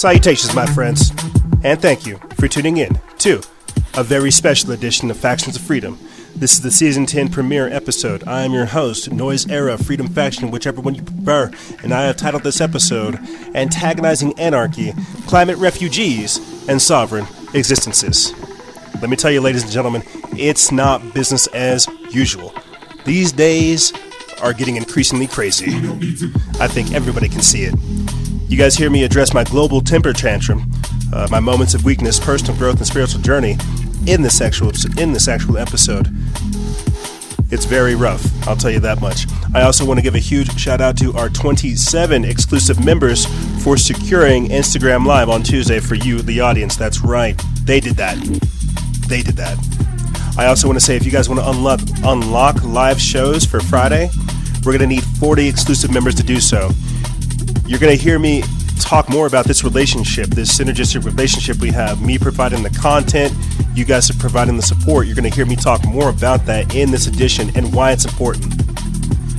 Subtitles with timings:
[0.00, 1.10] Salutations, my friends,
[1.62, 3.42] and thank you for tuning in to
[3.98, 5.98] a very special edition of Factions of Freedom.
[6.34, 8.26] This is the season 10 premiere episode.
[8.26, 11.50] I am your host, Noise Era, Freedom Faction, whichever one you prefer,
[11.82, 13.18] and I have titled this episode
[13.54, 14.94] Antagonizing Anarchy,
[15.26, 18.32] Climate Refugees, and Sovereign Existences.
[19.02, 22.54] Let me tell you, ladies and gentlemen, it's not business as usual.
[23.04, 23.92] These days
[24.40, 25.66] are getting increasingly crazy.
[26.58, 27.74] I think everybody can see it.
[28.50, 30.68] You guys hear me address my global temper tantrum,
[31.12, 33.56] uh, my moments of weakness, personal growth, and spiritual journey
[34.08, 36.08] in this actual in this actual episode.
[37.52, 39.26] It's very rough, I'll tell you that much.
[39.54, 43.24] I also want to give a huge shout out to our 27 exclusive members
[43.62, 46.74] for securing Instagram Live on Tuesday for you, the audience.
[46.74, 48.16] That's right, they did that.
[49.06, 49.58] They did that.
[50.36, 53.60] I also want to say if you guys want to unlock unlock live shows for
[53.60, 54.10] Friday,
[54.64, 56.72] we're going to need 40 exclusive members to do so.
[57.70, 58.42] You're going to hear me
[58.80, 62.02] talk more about this relationship, this synergistic relationship we have.
[62.02, 63.32] Me providing the content,
[63.76, 65.06] you guys are providing the support.
[65.06, 68.04] You're going to hear me talk more about that in this edition and why it's
[68.04, 68.52] important.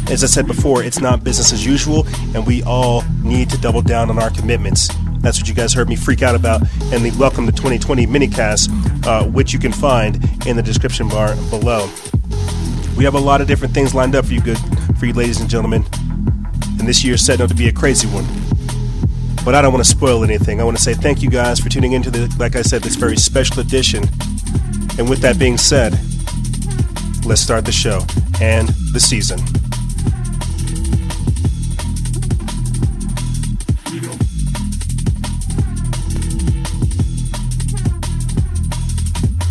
[0.09, 3.81] As I said before, it's not business as usual, and we all need to double
[3.81, 4.87] down on our commitments.
[5.19, 6.61] That's what you guys heard me freak out about
[6.93, 10.15] in the Welcome to 2020 minicast, uh, which you can find
[10.47, 11.89] in the description bar below.
[12.95, 14.57] We have a lot of different things lined up for you, good,
[14.97, 15.83] for you, ladies and gentlemen
[16.81, 18.25] and this year's set up to be a crazy one.
[19.45, 20.59] But I don't want to spoil anything.
[20.59, 22.95] I want to say thank you guys for tuning into the, like I said, this
[22.95, 24.03] very special edition.
[24.97, 25.93] And with that being said,
[27.23, 28.01] let's start the show
[28.41, 29.37] and the season.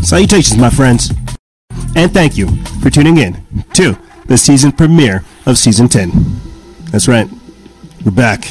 [0.02, 1.12] Salutations, my friends,
[1.94, 2.48] and thank you
[2.82, 3.44] for tuning in
[3.74, 6.49] to the season premiere of Season 10.
[6.90, 7.28] That's right.
[8.04, 8.50] We're back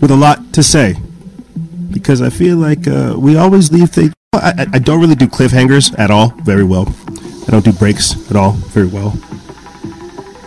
[0.00, 0.94] with a lot to say
[1.90, 4.12] because I feel like uh, we always leave things.
[4.32, 6.94] I, I, don't really do cliffhangers at all very well.
[7.48, 9.18] I don't do breaks at all very well.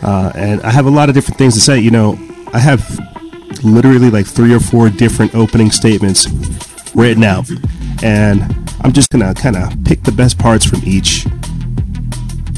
[0.01, 1.77] Uh, and I have a lot of different things to say.
[1.77, 2.17] You know,
[2.53, 2.97] I have
[3.65, 6.25] literally like three or four different opening statements
[6.95, 7.49] written out.
[8.01, 8.43] And
[8.81, 11.25] I'm just going to kind of pick the best parts from each.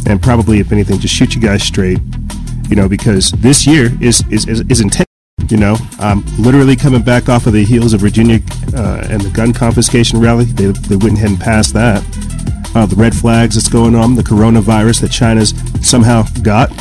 [0.05, 1.99] And probably, if anything, just shoot you guys straight
[2.69, 5.07] you know, because this year is is is, is intense.
[5.49, 8.39] You know, I'm literally coming back off of the heels of Virginia
[8.73, 10.45] uh, and the gun confiscation rally.
[10.45, 12.01] They, they went ahead and passed that.
[12.75, 15.53] Uh, the red flags that's going on, the coronavirus that China's
[15.87, 16.71] somehow got.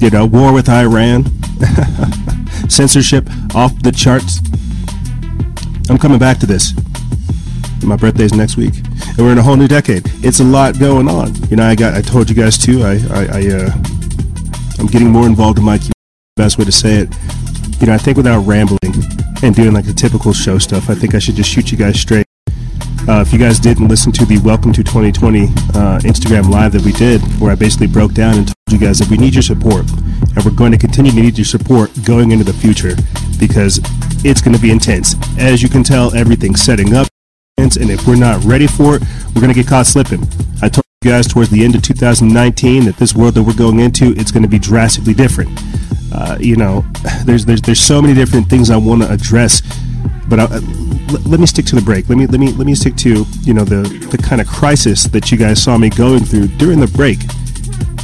[0.00, 1.24] You know, war with Iran,
[2.68, 4.40] censorship off the charts.
[5.88, 6.74] I'm coming back to this.
[7.82, 10.02] My birthday's next week, and we're in a whole new decade.
[10.24, 11.34] It's a lot going on.
[11.48, 11.94] You know, I got.
[11.94, 12.82] I told you guys too.
[12.82, 13.70] I I, I uh,
[14.82, 15.92] I'm getting more involved in my community.
[16.34, 17.14] Best way to say it.
[17.80, 18.80] You know, I think without rambling
[19.40, 22.00] and doing like the typical show stuff, I think I should just shoot you guys
[22.00, 22.26] straight.
[23.08, 25.46] Uh, if you guys didn't listen to the Welcome to 2020 uh,
[26.02, 29.08] Instagram Live that we did, where I basically broke down and told you guys that
[29.08, 29.88] we need your support,
[30.34, 32.96] and we're going to continue to need your support going into the future
[33.38, 33.78] because
[34.24, 35.14] it's going to be intense.
[35.38, 37.06] As you can tell, everything's setting up,
[37.56, 40.26] and if we're not ready for it, we're going to get caught slipping.
[40.60, 44.14] I told guys towards the end of 2019 that this world that we're going into
[44.16, 45.50] it's going to be drastically different.
[46.12, 46.84] Uh, you know,
[47.24, 49.62] there's there's there's so many different things I want to address,
[50.28, 52.08] but I, let, let me stick to the break.
[52.08, 55.04] Let me let me let me stick to you know the the kind of crisis
[55.04, 57.18] that you guys saw me going through during the break.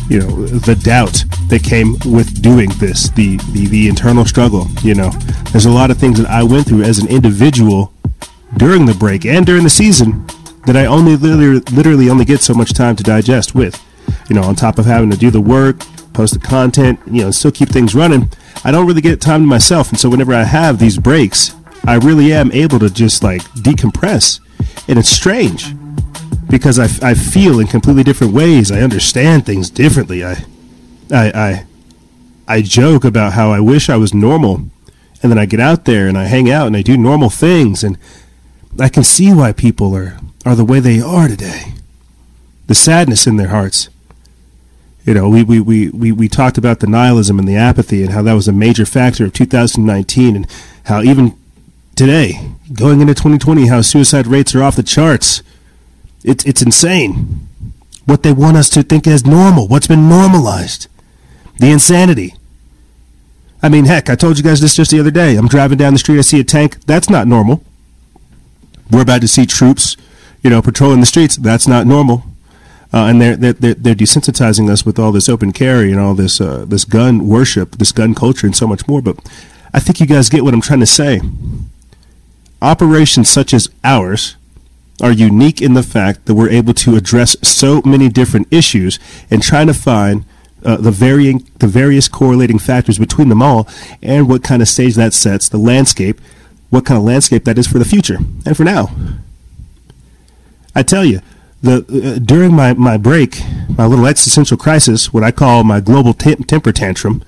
[0.09, 4.67] You know, the doubt that came with doing this, the the the internal struggle.
[4.83, 5.11] You know,
[5.53, 7.93] there's a lot of things that I went through as an individual
[8.57, 10.27] during the break and during the season
[10.69, 13.83] that I only literally, literally only get so much time to digest with.
[14.29, 15.79] You know, on top of having to do the work,
[16.13, 18.31] post the content, you know, still keep things running,
[18.65, 19.89] I don't really get time to myself.
[19.89, 21.55] And so whenever I have these breaks,
[21.87, 24.41] I really am able to just like decompress.
[24.87, 25.75] And it's strange
[26.51, 28.71] because I, I feel in completely different ways.
[28.71, 30.23] I understand things differently.
[30.23, 30.45] I,
[31.11, 31.67] I, I,
[32.47, 34.57] I joke about how I wish I was normal.
[35.23, 37.83] And then I get out there and I hang out and I do normal things.
[37.83, 37.97] And
[38.79, 41.75] I can see why people are are the way they are today.
[42.69, 43.91] The sadness in their hearts.
[45.05, 48.13] You know, we, we, we, we, we talked about the nihilism and the apathy and
[48.13, 50.47] how that was a major factor of 2019 and
[50.85, 51.39] how even
[51.97, 55.43] today, going into 2020, how suicide rates are off the charts.
[56.25, 57.47] It's, it's insane.
[58.07, 60.89] What they want us to think as normal, what's been normalized.
[61.59, 62.35] The insanity.
[63.63, 65.37] I mean, heck, I told you guys this just the other day.
[65.37, 66.87] I'm driving down the street, I see a tank.
[66.87, 67.63] That's not normal.
[68.91, 69.97] We're about to see troops
[70.43, 71.37] you know, patrolling the streets.
[71.37, 72.25] That's not normal.
[72.93, 76.41] Uh, and they're, they're they're desensitizing us with all this open carry and all this
[76.41, 79.03] uh, this gun worship, this gun culture, and so much more.
[79.03, 79.19] But
[79.75, 81.21] I think you guys get what I'm trying to say.
[82.63, 84.37] operations such as ours
[85.01, 88.99] are unique in the fact that we're able to address so many different issues
[89.31, 90.25] and trying to find
[90.65, 93.69] uh, the varying the various correlating factors between them all
[94.03, 96.21] and what kind of stage that sets the landscape
[96.71, 98.89] what kind of landscape that is for the future and for now
[100.75, 101.21] i tell you
[101.63, 103.41] the uh, during my, my break
[103.77, 107.23] my little existential crisis what i call my global temper tantrum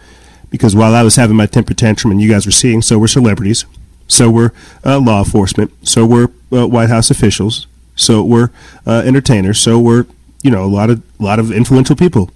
[0.50, 3.08] because while i was having my temper tantrum and you guys were seeing so were
[3.08, 3.64] celebrities
[4.08, 4.52] so were
[4.84, 7.66] uh, law enforcement so were uh, white house officials
[7.96, 8.50] so were
[8.86, 10.06] uh, entertainers so were
[10.42, 12.30] you know a lot of a lot of influential people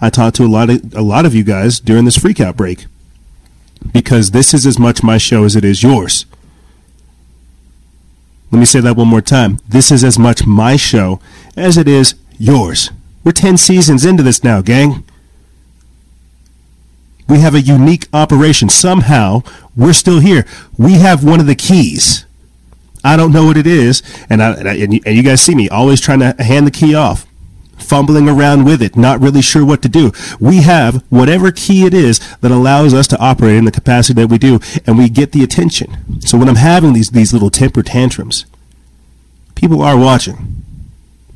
[0.00, 2.86] I talked to a lot of a lot of you guys during this freakout break
[3.92, 6.26] because this is as much my show as it is yours.
[8.54, 9.58] Let me say that one more time.
[9.68, 11.18] This is as much my show
[11.56, 12.88] as it is yours.
[13.24, 15.02] We're 10 seasons into this now, gang.
[17.28, 18.68] We have a unique operation.
[18.68, 19.42] Somehow,
[19.74, 20.46] we're still here.
[20.78, 22.26] We have one of the keys.
[23.02, 25.68] I don't know what it is, and I, and, I, and you guys see me
[25.68, 27.26] always trying to hand the key off
[27.84, 30.12] fumbling around with it, not really sure what to do.
[30.40, 34.28] We have whatever key it is that allows us to operate in the capacity that
[34.28, 36.20] we do, and we get the attention.
[36.20, 38.46] So when I'm having these, these little temper tantrums,
[39.54, 40.62] people are watching,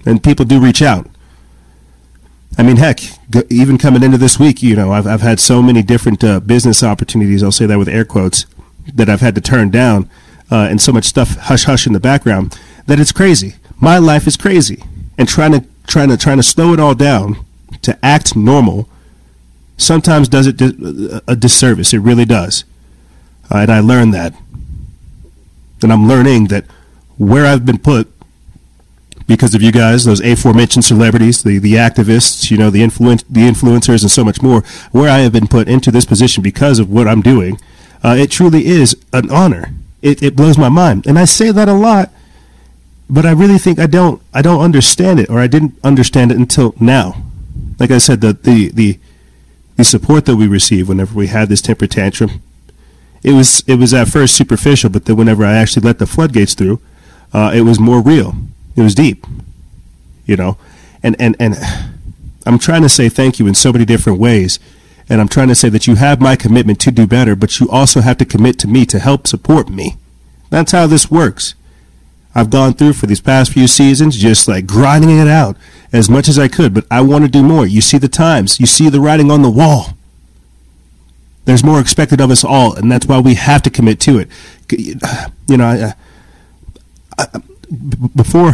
[0.07, 1.07] and people do reach out.
[2.57, 3.01] I mean, heck,
[3.51, 6.83] even coming into this week, you know, I've, I've had so many different uh, business
[6.83, 8.47] opportunities, I'll say that with air quotes,
[8.95, 10.11] that I've had to turn down,
[10.51, 13.55] uh, and so much stuff hush hush in the background that it's crazy.
[13.81, 14.83] My life is crazy.
[15.17, 17.45] And trying to trying to trying to slow it all down
[17.83, 18.89] to act normal
[19.77, 21.93] sometimes does it a disservice.
[21.93, 22.65] It really does.
[23.51, 24.35] Uh, and I learned that.
[25.83, 26.65] And I'm learning that
[27.17, 28.13] where I've been put
[29.29, 33.43] because of you guys, those aforementioned celebrities, the, the activists, you know, the influen- the
[33.43, 36.91] influencers, and so much more, where I have been put into this position because of
[36.91, 37.61] what I'm doing,
[38.03, 39.75] uh, it truly is an honor.
[40.01, 41.07] It, it blows my mind.
[41.07, 42.11] And I say that a lot
[43.11, 46.37] but I really think I don't I don't understand it or I didn't understand it
[46.37, 47.23] until now.
[47.79, 48.99] Like I said, the the the,
[49.77, 52.43] the support that we received whenever we had this temper tantrum,
[53.23, 56.55] it was it was at first superficial, but then whenever I actually let the floodgates
[56.55, 56.81] through,
[57.33, 58.35] uh, it was more real.
[58.77, 59.27] It was deep,
[60.27, 60.59] you know,
[61.03, 61.57] and and and
[62.47, 64.59] I'm trying to say thank you in so many different ways.
[65.11, 67.71] And I'm trying to say that you have my commitment to do better, but you
[67.71, 69.97] also have to commit to me to help support me.
[70.51, 71.55] That's how this works.
[72.39, 75.57] I've gone through for these past few seasons, just like grinding it out
[75.93, 77.67] as much as I could, but I want to do more.
[77.67, 79.89] You see the times, you see the writing on the wall.
[81.47, 84.29] There's more expected of us all, and that's why we have to commit to it.
[85.49, 85.95] You know, I,
[87.19, 87.41] I,
[88.15, 88.53] before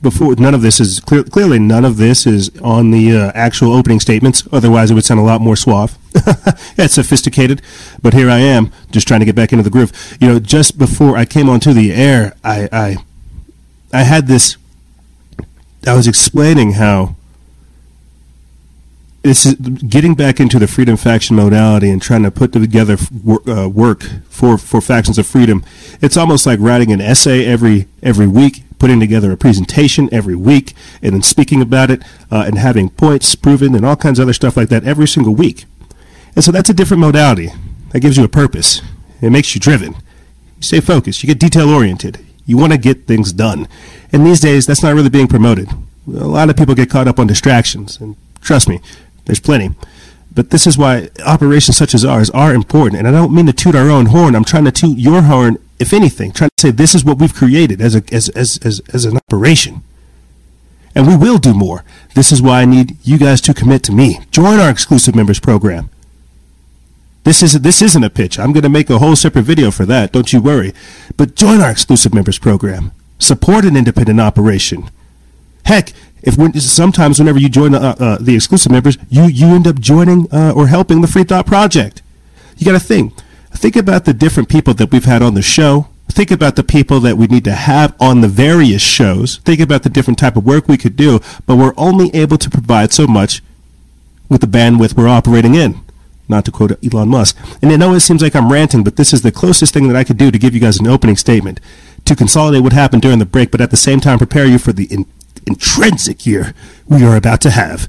[0.00, 3.72] before none of this is clear, clearly none of this is on the uh, actual
[3.72, 4.46] opening statements.
[4.52, 5.98] Otherwise, it would sound a lot more suave.
[6.78, 7.62] it's sophisticated,
[8.00, 10.16] but here I am, just trying to get back into the groove.
[10.20, 12.96] You know, just before I came onto the air, I, I
[13.92, 14.56] I had this.
[15.86, 17.14] I was explaining how
[19.22, 22.96] this is getting back into the freedom faction modality and trying to put together
[23.46, 25.64] uh, work for for factions of freedom.
[26.00, 30.74] It's almost like writing an essay every every week, putting together a presentation every week,
[31.02, 34.32] and then speaking about it uh, and having points proven and all kinds of other
[34.32, 35.64] stuff like that every single week.
[36.34, 37.50] And so that's a different modality.
[37.90, 38.82] That gives you a purpose.
[39.20, 39.94] It makes you driven.
[39.94, 41.22] You stay focused.
[41.22, 42.24] You get detail oriented.
[42.48, 43.68] You want to get things done.
[44.10, 45.68] And these days, that's not really being promoted.
[46.06, 48.00] A lot of people get caught up on distractions.
[48.00, 48.80] And trust me,
[49.26, 49.74] there's plenty.
[50.34, 52.96] But this is why operations such as ours are important.
[52.96, 54.34] And I don't mean to toot our own horn.
[54.34, 57.34] I'm trying to toot your horn, if anything, trying to say this is what we've
[57.34, 59.82] created as, a, as, as, as, as an operation.
[60.94, 61.84] And we will do more.
[62.14, 64.20] This is why I need you guys to commit to me.
[64.30, 65.90] Join our exclusive members program.
[67.28, 68.38] This isn't this isn't a pitch.
[68.38, 70.12] I'm going to make a whole separate video for that.
[70.12, 70.72] Don't you worry.
[71.18, 72.90] But join our exclusive members program.
[73.18, 74.90] Support an independent operation.
[75.66, 75.92] Heck,
[76.22, 80.26] if sometimes whenever you join uh, uh, the exclusive members, you you end up joining
[80.32, 82.00] uh, or helping the Free Thought Project.
[82.56, 83.12] You got to think.
[83.50, 85.88] Think about the different people that we've had on the show.
[86.10, 89.36] Think about the people that we need to have on the various shows.
[89.44, 92.48] Think about the different type of work we could do, but we're only able to
[92.48, 93.42] provide so much
[94.30, 95.82] with the bandwidth we're operating in
[96.28, 97.36] not to quote Elon Musk.
[97.62, 100.18] And it seems like I'm ranting, but this is the closest thing that I could
[100.18, 101.60] do to give you guys an opening statement
[102.04, 104.72] to consolidate what happened during the break, but at the same time prepare you for
[104.72, 105.06] the in-
[105.46, 106.54] intrinsic year
[106.86, 107.88] we are about to have.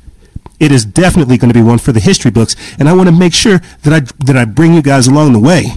[0.59, 3.15] It is definitely going to be one for the history books, and I want to
[3.15, 5.67] make sure that I that I bring you guys along the way.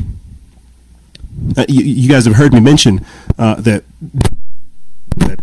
[1.56, 3.04] Uh, you, you, guys have heard me mention
[3.38, 3.84] uh, that
[5.18, 5.38] that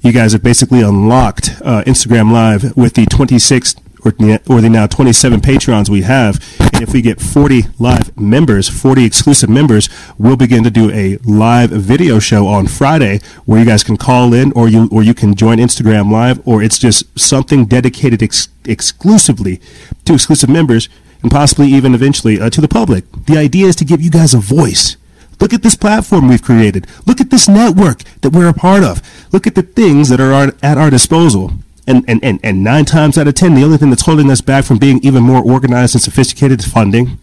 [0.00, 4.12] you guys have basically unlocked uh, Instagram Live with the 26th or,
[4.48, 6.36] or the now 27 Patreons we have.
[6.60, 9.88] And if we get 40 live members, 40 exclusive members,
[10.18, 14.32] we'll begin to do a live video show on Friday where you guys can call
[14.34, 18.48] in or you, or you can join Instagram live or it's just something dedicated ex-
[18.64, 19.60] exclusively
[20.04, 20.88] to exclusive members
[21.22, 23.04] and possibly even eventually uh, to the public.
[23.26, 24.96] The idea is to give you guys a voice.
[25.40, 26.86] Look at this platform we've created.
[27.06, 29.02] Look at this network that we're a part of.
[29.32, 31.52] Look at the things that are at our disposal.
[31.88, 34.42] And, and, and, and nine times out of ten, the only thing that's holding us
[34.42, 37.18] back from being even more organized and sophisticated is funding.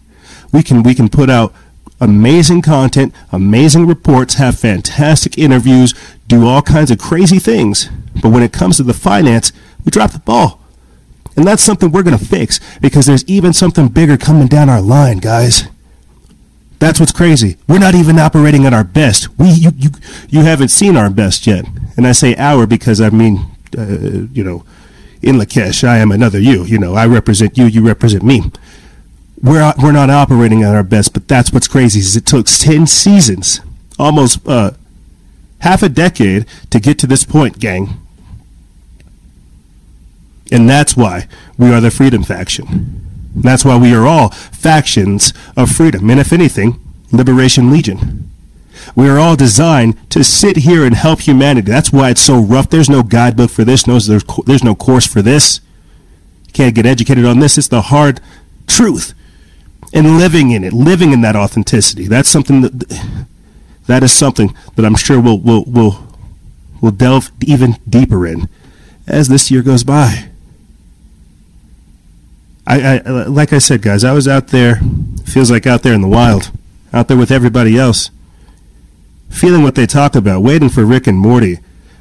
[0.52, 1.54] We can, we can put out
[2.00, 5.94] amazing content, amazing reports, have fantastic interviews,
[6.26, 7.88] do all kinds of crazy things.
[8.20, 9.52] But when it comes to the finance,
[9.84, 10.60] we drop the ball.
[11.36, 14.82] And that's something we're going to fix because there's even something bigger coming down our
[14.82, 15.68] line, guys.
[16.78, 17.56] That's what's crazy.
[17.68, 19.38] We're not even operating at our best.
[19.38, 19.90] We you you
[20.28, 21.64] you haven't seen our best yet.
[21.96, 24.64] And I say our because I mean uh, you know,
[25.22, 26.64] in Lak'ech, I am another you.
[26.64, 28.50] You know, I represent you, you represent me.
[29.42, 32.00] We're we're not operating at our best, but that's what's crazy.
[32.00, 33.60] Is it took ten seasons,
[33.98, 34.72] almost uh,
[35.60, 38.00] half a decade, to get to this point, gang.
[40.52, 41.26] And that's why
[41.58, 43.02] we are the Freedom Faction.
[43.34, 46.80] That's why we are all factions of freedom, and if anything,
[47.12, 48.25] Liberation Legion.
[48.96, 51.70] We are all designed to sit here and help humanity.
[51.70, 52.70] That's why it's so rough.
[52.70, 53.86] There's no guidebook for this.
[53.86, 55.60] No, there's, there's no course for this.
[56.46, 57.58] You can't get educated on this.
[57.58, 58.22] It's the hard
[58.66, 59.12] truth.
[59.92, 62.06] And living in it, living in that authenticity.
[62.06, 63.28] That's something that
[63.86, 66.08] that is something that I'm sure we'll we'll we'll,
[66.80, 68.48] we'll delve even deeper in
[69.06, 70.28] as this year goes by.
[72.66, 74.80] I, I like I said, guys, I was out there.
[75.24, 76.50] Feels like out there in the wild,
[76.92, 78.10] out there with everybody else
[79.28, 81.58] feeling what they talk about, waiting for Rick and Morty.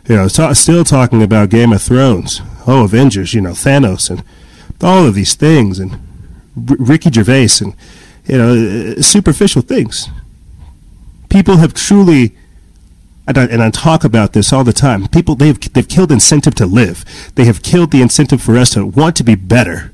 [0.08, 2.42] You know, ta- still talking about Game of Thrones.
[2.68, 4.24] Oh, Avengers, you know, Thanos and
[4.82, 7.74] all of these things, and R- Ricky Gervais, and
[8.26, 10.10] you know, uh, superficial things.
[11.30, 12.36] People have truly,
[13.28, 15.08] and I, and I talk about this all the time.
[15.08, 17.04] People they've they've killed incentive to live.
[17.36, 19.92] They have killed the incentive for us to want to be better,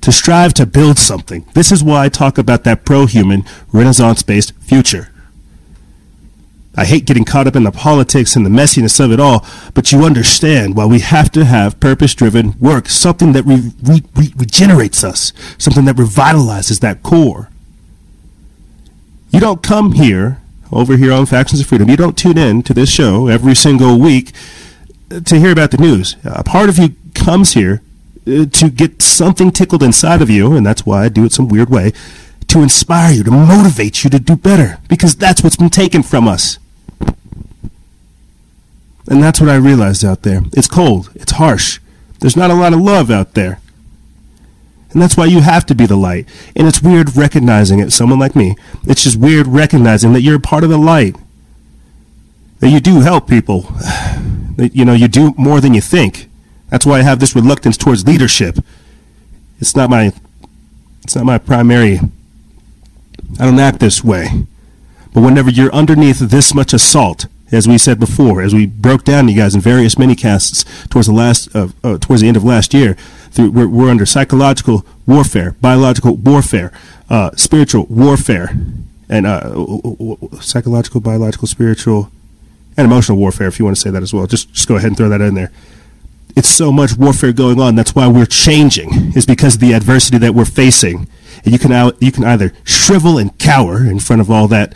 [0.00, 1.46] to strive to build something.
[1.54, 5.10] This is why I talk about that pro-human, Renaissance-based future.
[6.76, 9.90] I hate getting caught up in the politics and the messiness of it all, but
[9.90, 14.34] you understand why we have to have purpose driven work, something that re- re- re-
[14.36, 17.48] regenerates us, something that revitalizes that core.
[19.30, 20.40] You don't come here,
[20.72, 23.98] over here on Factions of Freedom, you don't tune in to this show every single
[23.98, 24.32] week
[25.24, 26.16] to hear about the news.
[26.24, 27.82] A part of you comes here
[28.26, 31.48] uh, to get something tickled inside of you, and that's why I do it some
[31.48, 31.92] weird way,
[32.50, 36.28] to inspire you, to motivate you to do better, because that's what's been taken from
[36.28, 36.58] us.
[39.08, 40.42] And that's what I realized out there.
[40.52, 41.10] It's cold.
[41.14, 41.80] It's harsh.
[42.20, 43.60] There's not a lot of love out there.
[44.92, 46.28] And that's why you have to be the light.
[46.56, 48.56] And it's weird recognizing it, someone like me.
[48.84, 51.16] It's just weird recognizing that you're a part of the light.
[52.58, 53.66] That you do help people.
[54.56, 56.28] That, you know, you do more than you think.
[56.68, 58.58] That's why I have this reluctance towards leadership.
[59.58, 60.12] It's not my
[61.02, 62.00] it's not my primary
[63.38, 64.46] I don't act this way.
[65.12, 69.28] But whenever you're underneath this much assault, as we said before, as we broke down
[69.28, 72.72] you guys in various minicasts towards the last, uh, uh, towards the end of last
[72.72, 72.94] year,
[73.30, 76.72] through, we're, we're, under psychological warfare, biological warfare,
[77.08, 78.50] uh, spiritual warfare,
[79.08, 82.10] and uh, psychological, biological, spiritual,
[82.76, 83.48] and emotional warfare.
[83.48, 85.20] If you want to say that as well, just just go ahead and throw that
[85.20, 85.50] in there.
[86.36, 87.74] It's so much warfare going on.
[87.74, 89.12] That's why we're changing.
[89.16, 91.08] Is because of the adversity that we're facing.
[91.44, 94.74] And you can out, you can either shrivel and cower in front of all that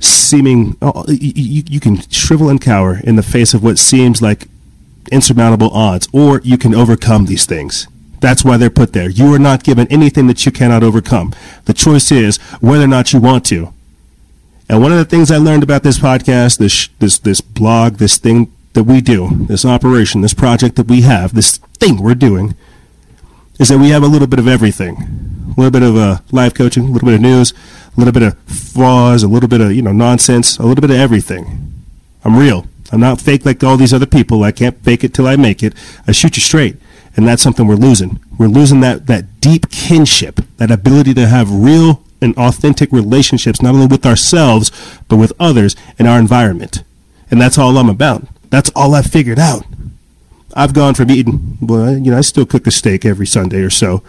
[0.00, 4.46] seeming oh, you, you can shrivel and cower in the face of what seems like
[5.10, 7.88] insurmountable odds, or you can overcome these things.
[8.20, 9.08] That's why they're put there.
[9.08, 11.32] You are not given anything that you cannot overcome.
[11.64, 13.72] The choice is whether or not you want to.
[14.68, 18.18] And one of the things I learned about this podcast, this this this blog, this
[18.18, 22.54] thing that we do, this operation, this project that we have, this thing we're doing,
[23.58, 24.96] is that we have a little bit of everything.
[25.56, 27.52] A little bit of uh, live coaching, a little bit of news,
[27.96, 30.90] a little bit of flaws, a little bit of you know nonsense, a little bit
[30.90, 31.74] of everything.
[32.24, 32.66] I'm real.
[32.92, 34.44] I'm not fake like all these other people.
[34.44, 35.74] I can't fake it till I make it.
[36.06, 36.76] I shoot you straight,
[37.16, 38.20] and that's something we're losing.
[38.38, 43.74] We're losing that that deep kinship, that ability to have real and authentic relationships, not
[43.74, 44.70] only with ourselves
[45.08, 46.82] but with others in our environment.
[47.30, 48.26] And that's all I'm about.
[48.50, 49.64] That's all I've figured out.
[50.54, 53.70] I've gone from eating, well, you know, I still cook a steak every Sunday or
[53.70, 54.02] so.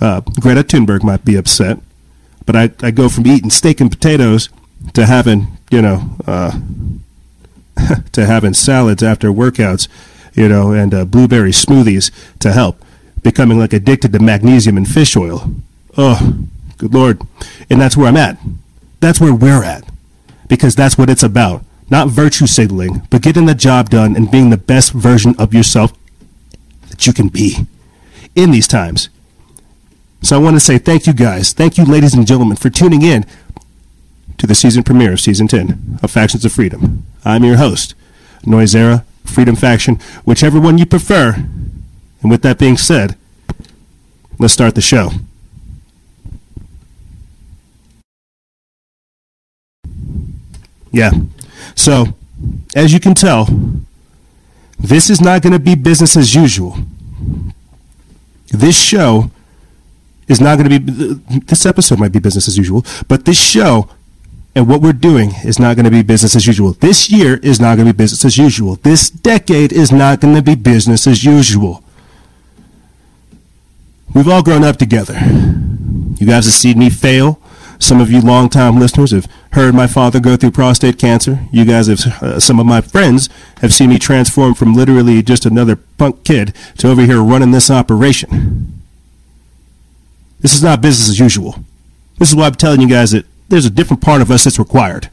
[0.00, 1.78] Uh, Greta Thunberg might be upset.
[2.46, 4.48] But I, I go from eating steak and potatoes
[4.92, 6.58] to having, you know, uh,
[8.12, 9.88] to having salads after workouts,
[10.34, 12.76] you know, and uh, blueberry smoothies to help.
[13.22, 15.50] becoming like addicted to magnesium and fish oil.
[15.96, 16.44] Oh,
[16.76, 17.20] good lord.
[17.70, 18.38] And that's where I'm at.
[19.00, 19.84] That's where we're at.
[20.48, 21.64] Because that's what it's about.
[21.90, 25.92] Not virtue signaling, but getting the job done and being the best version of yourself
[26.88, 27.66] that you can be
[28.34, 29.08] in these times.
[30.22, 31.52] So I want to say thank you guys.
[31.52, 33.26] Thank you, ladies and gentlemen, for tuning in
[34.38, 37.06] to the season premiere of season 10 of Factions of Freedom.
[37.24, 37.94] I'm your host,
[38.46, 41.34] Noisera, Freedom Faction, whichever one you prefer.
[42.22, 43.16] And with that being said,
[44.38, 45.10] let's start the show.
[50.90, 51.10] Yeah.
[51.74, 52.06] So,
[52.74, 53.46] as you can tell,
[54.78, 56.76] this is not going to be business as usual.
[58.48, 59.30] This show
[60.28, 63.88] is not going to be, this episode might be business as usual, but this show
[64.54, 66.72] and what we're doing is not going to be business as usual.
[66.72, 68.76] This year is not going to be business as usual.
[68.76, 71.82] This decade is not going to be business as usual.
[74.14, 75.14] We've all grown up together.
[75.14, 77.40] You guys have seen me fail.
[77.84, 81.40] Some of you longtime listeners have heard my father go through prostate cancer.
[81.52, 83.28] You guys have, uh, some of my friends
[83.60, 87.70] have seen me transform from literally just another punk kid to over here running this
[87.70, 88.80] operation.
[90.40, 91.62] This is not business as usual.
[92.18, 94.58] This is why I'm telling you guys that there's a different part of us that's
[94.58, 95.10] required.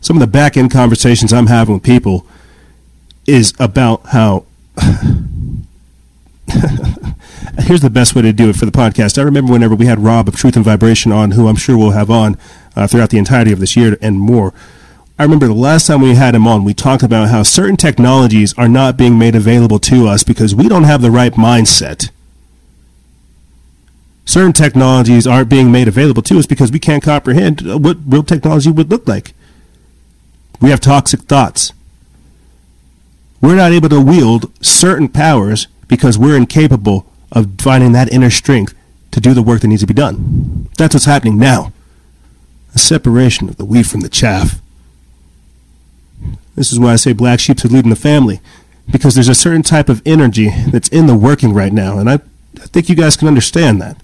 [0.00, 2.26] Some of the back end conversations I'm having with people
[3.26, 4.46] is about how.
[7.58, 9.18] Here's the best way to do it for the podcast.
[9.18, 11.90] I remember whenever we had Rob of Truth and Vibration on, who I'm sure we'll
[11.90, 12.38] have on
[12.74, 14.54] uh, throughout the entirety of this year and more.
[15.18, 18.54] I remember the last time we had him on, we talked about how certain technologies
[18.58, 22.10] are not being made available to us because we don't have the right mindset
[24.24, 28.70] certain technologies aren't being made available to us because we can't comprehend what real technology
[28.70, 29.34] would look like.
[30.60, 31.72] We have toxic thoughts.
[33.40, 38.74] We're not able to wield certain powers because we're incapable of finding that inner strength
[39.10, 40.68] to do the work that needs to be done.
[40.78, 41.72] That's what's happening now.
[42.74, 44.60] A separation of the wheat from the chaff.
[46.54, 48.40] This is why I say black sheep are leading the family,
[48.90, 52.14] because there's a certain type of energy that's in the working right now, and I,
[52.14, 53.96] I think you guys can understand that.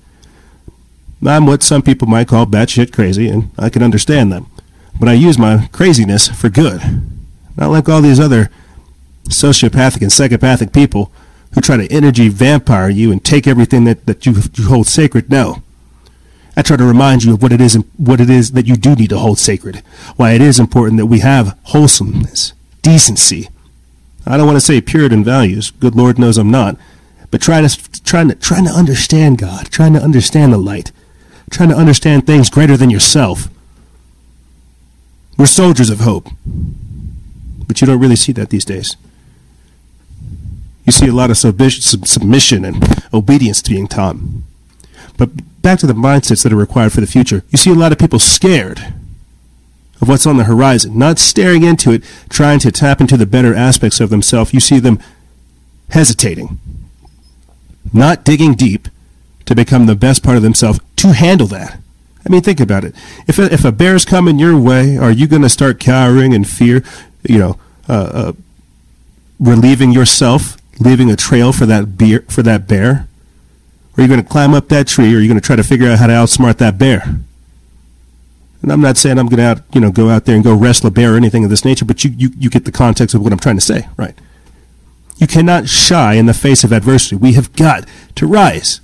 [1.27, 4.47] I'm what some people might call batshit crazy, and I can understand them.
[4.99, 6.81] But I use my craziness for good.
[7.57, 8.51] Not like all these other
[9.25, 11.13] sociopathic and psychopathic people
[11.55, 15.31] who try to energy vampire you and take everything that, that you, you hold sacred.
[15.31, 15.63] No.
[16.57, 18.97] I try to remind you of what it is what it is that you do
[18.97, 19.77] need to hold sacred.
[20.17, 23.49] Why it is important that we have wholesomeness, decency.
[24.27, 25.71] I don't want to say Puritan values.
[25.71, 26.77] Good Lord knows I'm not.
[27.31, 30.91] But trying to trying to trying to understand God, trying to understand the light,
[31.51, 33.49] trying to understand things greater than yourself.
[35.37, 36.29] We're soldiers of hope.
[37.69, 38.97] But you don't really see that these days.
[40.89, 44.17] You see a lot of submission and obedience being taught.
[45.19, 47.45] But back to the mindsets that are required for the future.
[47.51, 48.95] You see a lot of people scared
[50.01, 53.55] of what's on the horizon, not staring into it, trying to tap into the better
[53.55, 54.55] aspects of themselves.
[54.55, 54.99] You see them
[55.91, 56.59] hesitating,
[57.93, 58.89] not digging deep,
[59.45, 61.81] to become the best part of themselves to handle that.
[62.25, 62.95] I mean, think about it.
[63.27, 66.45] If a, if a bear's coming your way, are you going to start cowering in
[66.45, 66.83] fear?
[67.25, 68.33] You know, uh, uh,
[69.39, 73.09] relieving yourself, leaving a trail for that bear, for that bear.
[73.97, 75.57] Or are you going to climb up that tree, or are you going to try
[75.57, 77.03] to figure out how to outsmart that bear?
[78.63, 80.55] And I'm not saying I'm going to out, you know, go out there and go
[80.55, 83.15] wrestle a bear or anything of this nature, but you, you, you get the context
[83.15, 84.15] of what I'm trying to say, right?
[85.19, 87.17] You cannot shy in the face of adversity.
[87.17, 87.85] We have got
[88.17, 88.81] to rise.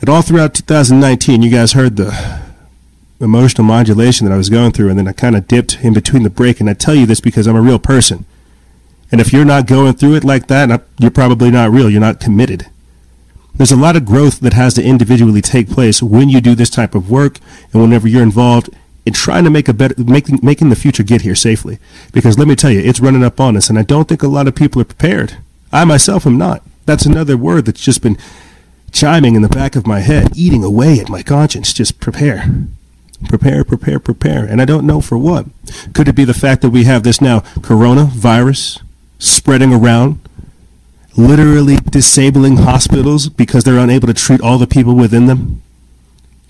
[0.00, 2.42] And all throughout 2019, you guys heard the
[3.20, 6.22] emotional modulation that I was going through, and then I kind of dipped in between
[6.22, 6.60] the break.
[6.60, 8.24] And I tell you this because I'm a real person.
[9.10, 11.88] And if you're not going through it like that, you're probably not real.
[11.88, 12.66] You're not committed.
[13.54, 16.70] There's a lot of growth that has to individually take place when you do this
[16.70, 17.38] type of work
[17.72, 18.70] and whenever you're involved
[19.04, 21.78] in trying to make a better, making, making the future get here safely.
[22.12, 24.28] Because let me tell you, it's running up on us, and I don't think a
[24.28, 25.38] lot of people are prepared.
[25.72, 26.62] I myself am not.
[26.86, 28.18] That's another word that's just been
[28.92, 31.72] chiming in the back of my head, eating away at my conscience.
[31.72, 32.44] Just prepare.
[33.28, 34.44] Prepare, prepare, prepare.
[34.44, 35.46] And I don't know for what.
[35.94, 38.82] Could it be the fact that we have this now coronavirus
[39.18, 40.20] spreading around,
[41.16, 45.62] literally disabling hospitals because they're unable to treat all the people within them,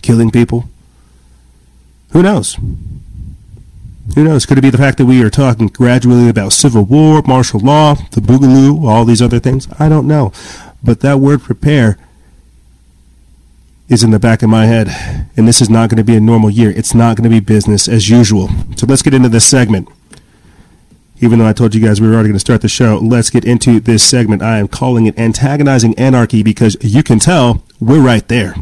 [0.02, 0.68] killing people?
[2.12, 2.58] Who knows?
[4.14, 4.46] Who knows?
[4.46, 7.94] Could it be the fact that we are talking gradually about civil war, martial law,
[8.12, 9.68] the boogaloo, all these other things?
[9.78, 10.32] I don't know.
[10.82, 11.98] But that word prepare
[13.88, 14.88] is in the back of my head,
[15.36, 16.70] and this is not going to be a normal year.
[16.70, 18.48] It's not going to be business as usual.
[18.76, 19.88] So let's get into this segment.
[21.20, 23.30] Even though I told you guys we were already going to start the show, let's
[23.30, 24.42] get into this segment.
[24.42, 28.54] I am calling it Antagonizing Anarchy because you can tell we're right there.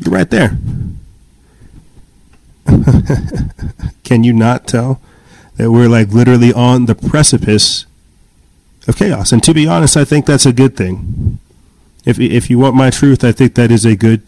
[0.00, 0.56] You're right there.
[4.04, 5.00] can you not tell
[5.56, 7.86] that we're like literally on the precipice
[8.88, 9.32] of chaos?
[9.32, 11.38] And to be honest, I think that's a good thing.
[12.04, 14.22] If, if you want my truth, I think that is a good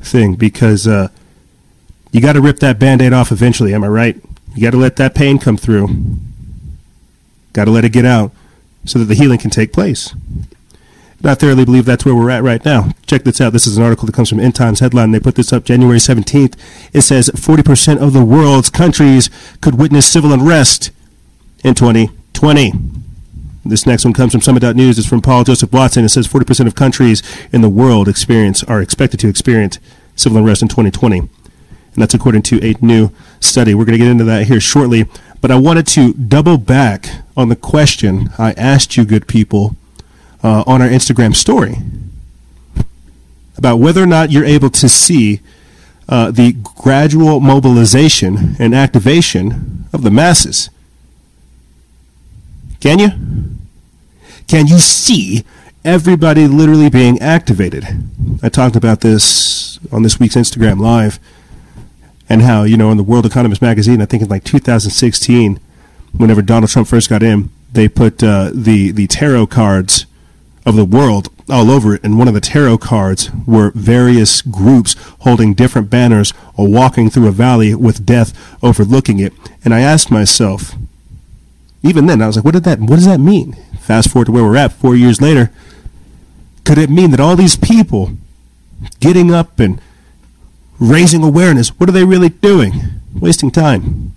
[0.00, 1.08] thing because uh,
[2.12, 3.74] you got to rip that band aid off eventually.
[3.74, 4.16] Am I right?
[4.56, 5.88] You got to let that pain come through.
[7.52, 8.32] Got to let it get out
[8.86, 10.14] so that the healing can take place.
[11.18, 12.92] And I thoroughly believe that's where we're at right now.
[13.06, 13.52] Check this out.
[13.52, 15.10] This is an article that comes from End Times headline.
[15.10, 16.56] They put this up January 17th.
[16.94, 19.28] It says 40% of the world's countries
[19.60, 20.90] could witness civil unrest
[21.62, 22.72] in 2020.
[23.62, 24.98] This next one comes from Summit.news.
[24.98, 26.04] It's from Paul Joseph Watson.
[26.04, 29.78] It says 40% of countries in the world experience are expected to experience
[30.14, 31.28] civil unrest in 2020
[31.96, 33.74] and that's according to a new study.
[33.74, 35.06] We're going to get into that here shortly,
[35.40, 37.06] but I wanted to double back
[37.36, 39.76] on the question I asked you, good people,
[40.44, 41.78] uh, on our Instagram story
[43.56, 45.40] about whether or not you're able to see
[46.08, 50.68] uh, the gradual mobilization and activation of the masses.
[52.80, 53.08] Can you?
[54.46, 55.44] Can you see
[55.84, 57.84] everybody literally being activated?
[58.42, 61.18] I talked about this on this week's Instagram Live
[62.28, 65.60] and how you know in the World Economist magazine, I think in like 2016,
[66.16, 70.06] whenever Donald Trump first got in, they put uh, the the tarot cards
[70.64, 74.96] of the world all over it, and one of the tarot cards were various groups
[75.20, 79.32] holding different banners or walking through a valley with death overlooking it.
[79.64, 80.74] And I asked myself,
[81.82, 82.80] even then, I was like, what did that?
[82.80, 83.52] What does that mean?
[83.80, 85.52] Fast forward to where we're at, four years later.
[86.64, 88.10] Could it mean that all these people
[88.98, 89.80] getting up and
[90.78, 91.68] raising awareness.
[91.78, 92.72] What are they really doing?
[93.14, 94.12] Wasting time.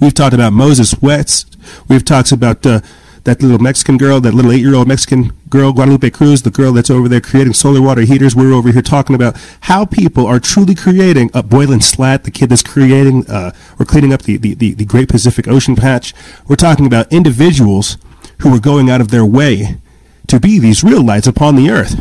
[0.00, 1.56] We've talked about Moses West.
[1.88, 2.80] We've talked about uh,
[3.24, 7.08] that little Mexican girl, that little eight-year-old Mexican girl, Guadalupe Cruz, the girl that's over
[7.08, 8.36] there creating solar water heaters.
[8.36, 12.50] We're over here talking about how people are truly creating a Boyan Slat, the kid
[12.50, 16.14] that's creating uh, or cleaning up the, the, the, the Great Pacific Ocean patch.
[16.46, 17.96] We're talking about individuals
[18.40, 19.78] who are going out of their way
[20.26, 21.98] to be these real lights upon the earth.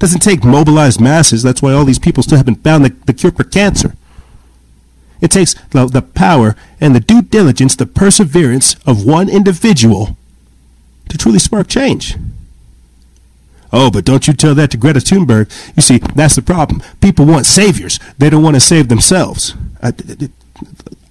[0.00, 1.42] Doesn't take mobilized masses.
[1.42, 3.94] That's why all these people still haven't found the, the cure for cancer.
[5.20, 10.16] It takes the, the power and the due diligence, the perseverance of one individual
[11.10, 12.16] to truly spark change.
[13.72, 15.52] Oh, but don't you tell that to Greta Thunberg.
[15.76, 16.82] You see, that's the problem.
[17.02, 18.00] People want saviors.
[18.16, 19.54] They don't want to save themselves.
[19.82, 19.92] I,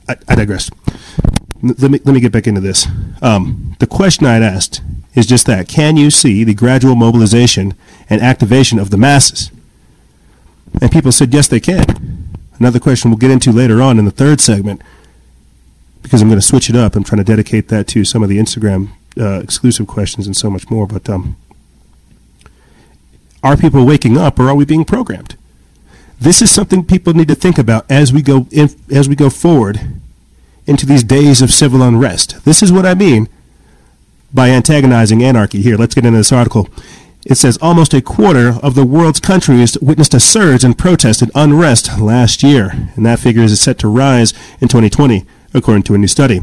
[0.07, 0.69] I, I digress.
[1.61, 2.87] Let me, let me get back into this.
[3.21, 4.81] Um, the question I'd asked
[5.15, 5.67] is just that.
[5.67, 7.73] Can you see the gradual mobilization
[8.09, 9.51] and activation of the masses?
[10.81, 12.29] And people said, yes, they can.
[12.59, 14.81] Another question we'll get into later on in the third segment,
[16.01, 16.95] because I'm going to switch it up.
[16.95, 20.49] I'm trying to dedicate that to some of the Instagram uh, exclusive questions and so
[20.49, 20.85] much more.
[20.85, 21.37] But um,
[23.41, 25.35] are people waking up, or are we being programmed?
[26.19, 29.29] This is something people need to think about as we go in, as we go
[29.29, 29.79] forward
[30.67, 32.43] into these days of civil unrest.
[32.43, 33.29] This is what I mean
[34.33, 35.61] by antagonizing anarchy.
[35.61, 36.69] Here, let's get into this article.
[37.25, 41.31] It says almost a quarter of the world's countries witnessed a surge in protest and
[41.35, 45.97] unrest last year, and that figure is set to rise in 2020, according to a
[45.97, 46.39] new study.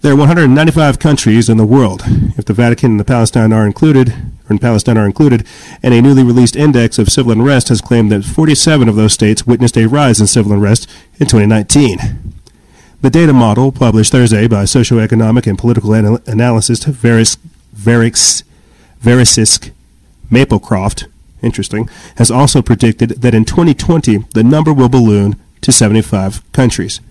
[0.00, 2.02] There are 195 countries in the world,
[2.36, 5.46] if the Vatican and the Palestine are included, or in Palestine are included,
[5.82, 9.46] and a newly released index of civil unrest has claimed that 47 of those states
[9.46, 12.34] witnessed a rise in civil unrest in 2019.
[13.04, 17.36] The data model, published Thursday by socioeconomic and political anal- analyst Veris,
[17.74, 18.44] Veris,
[19.02, 19.72] Verisisk
[20.30, 21.04] Maplecroft,
[21.42, 27.02] interesting, has also predicted that in 2020 the number will balloon to 75 countries.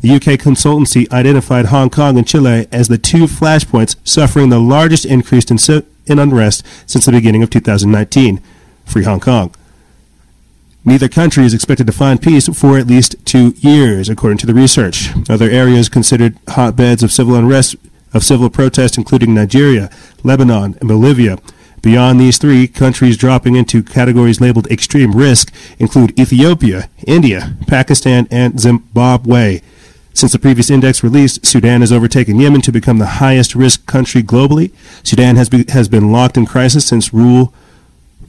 [0.00, 5.04] The UK consultancy identified Hong Kong and Chile as the two flashpoints suffering the largest
[5.04, 8.42] increase in, in unrest since the beginning of 2019.
[8.86, 9.54] Free Hong Kong.
[10.88, 14.54] Neither country is expected to find peace for at least two years, according to the
[14.54, 15.10] research.
[15.28, 17.76] Other areas considered hotbeds of civil unrest,
[18.14, 19.90] of civil protest, including Nigeria,
[20.24, 21.36] Lebanon, and Bolivia.
[21.82, 28.58] Beyond these three, countries dropping into categories labeled extreme risk include Ethiopia, India, Pakistan, and
[28.58, 29.60] Zimbabwe.
[30.14, 34.22] Since the previous index released, Sudan has overtaken Yemen to become the highest risk country
[34.22, 34.72] globally.
[35.04, 37.52] Sudan has, be, has been locked in crisis since rule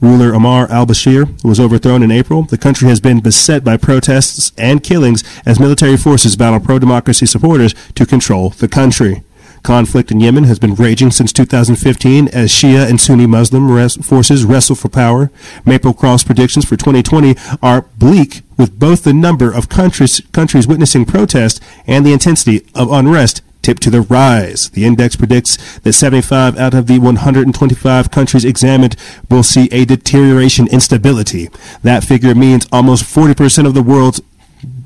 [0.00, 2.42] ruler Omar al-Bashir was overthrown in April.
[2.42, 7.74] The country has been beset by protests and killings as military forces battle pro-democracy supporters
[7.94, 9.22] to control the country.
[9.62, 14.44] Conflict in Yemen has been raging since 2015 as Shia and Sunni Muslim res- forces
[14.44, 15.30] wrestle for power.
[15.66, 21.62] Maplecroft's predictions for 2020 are bleak, with both the number of countries, countries witnessing protest
[21.86, 24.70] and the intensity of unrest tipped to the rise.
[24.70, 28.96] The index predicts that 75 out of the 125 countries examined
[29.30, 31.48] will see a deterioration in stability.
[31.82, 34.20] That figure means almost 40% of the world's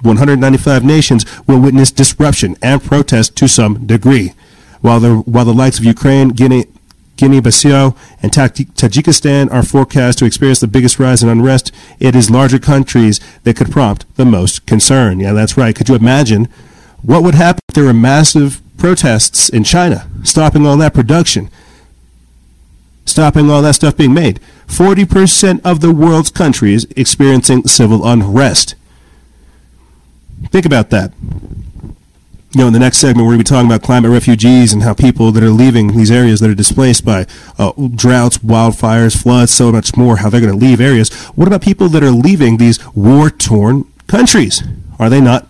[0.03, 4.33] 195 nations will witness disruption and protest to some degree.
[4.81, 6.67] While the, while the likes of Ukraine, Guinea,
[7.17, 12.59] Guinea-Bissau, and Tajikistan are forecast to experience the biggest rise in unrest, it is larger
[12.59, 15.21] countries that could prompt the most concern.
[15.21, 15.75] Yeah, that's right.
[15.75, 16.49] Could you imagine
[17.03, 21.51] what would happen if there were massive protests in China, stopping all that production,
[23.05, 24.41] stopping all that stuff being made?
[24.67, 28.75] 40% of the world's countries experiencing civil unrest.
[30.51, 31.13] Think about that.
[32.55, 34.85] You know, in the next segment, we're going to be talking about climate refugees and
[34.85, 37.27] how people that are leaving these areas that are displaced by
[37.59, 41.13] uh, droughts, wildfires, floods, so much more, how they're going to leave areas.
[41.35, 44.63] What about people that are leaving these war torn countries?
[45.01, 45.49] Are they not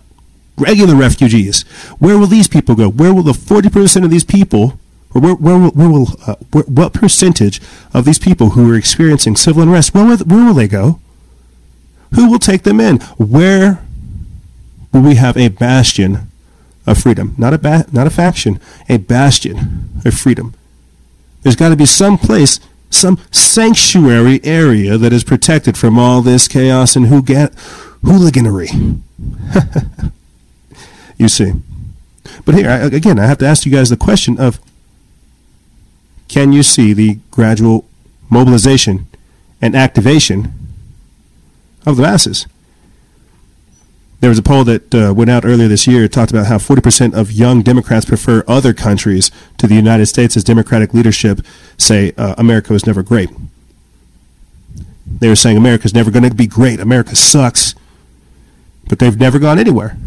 [0.57, 1.63] regular refugees?
[1.99, 2.89] Where will these people go?
[2.89, 4.79] Where will the 40% of these people,
[5.13, 7.61] or where, where will, where will uh, where, what percentage
[7.93, 10.99] of these people who are experiencing civil unrest, where will, where will they go?
[12.15, 12.97] Who will take them in?
[13.17, 13.81] Where
[14.93, 16.29] will we have a bastion
[16.87, 17.35] of freedom?
[17.37, 20.53] Not a ba- not a faction, a bastion of freedom.
[21.43, 26.47] There's got to be some place, some sanctuary area that is protected from all this
[26.47, 28.69] chaos and hooliganery.
[31.17, 31.53] you see.
[32.43, 34.59] But here, again, I have to ask you guys the question of
[36.27, 37.85] can you see the gradual
[38.29, 39.07] mobilization
[39.61, 40.51] and activation
[41.85, 42.47] of the masses?
[44.21, 46.05] There was a poll that uh, went out earlier this year.
[46.05, 50.35] It talked about how 40% of young Democrats prefer other countries to the United States
[50.35, 51.41] as Democratic leadership
[51.77, 53.29] say uh, America was never great.
[55.05, 56.79] They were saying America's never going to be great.
[56.79, 57.75] America sucks.
[58.87, 59.97] But they've never gone anywhere.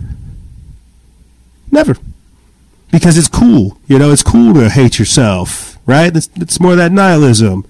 [1.71, 1.97] Never.
[2.91, 3.79] Because it's cool.
[3.87, 6.15] You know, it's cool to hate yourself, right?
[6.17, 7.67] It's, it's more that nihilism,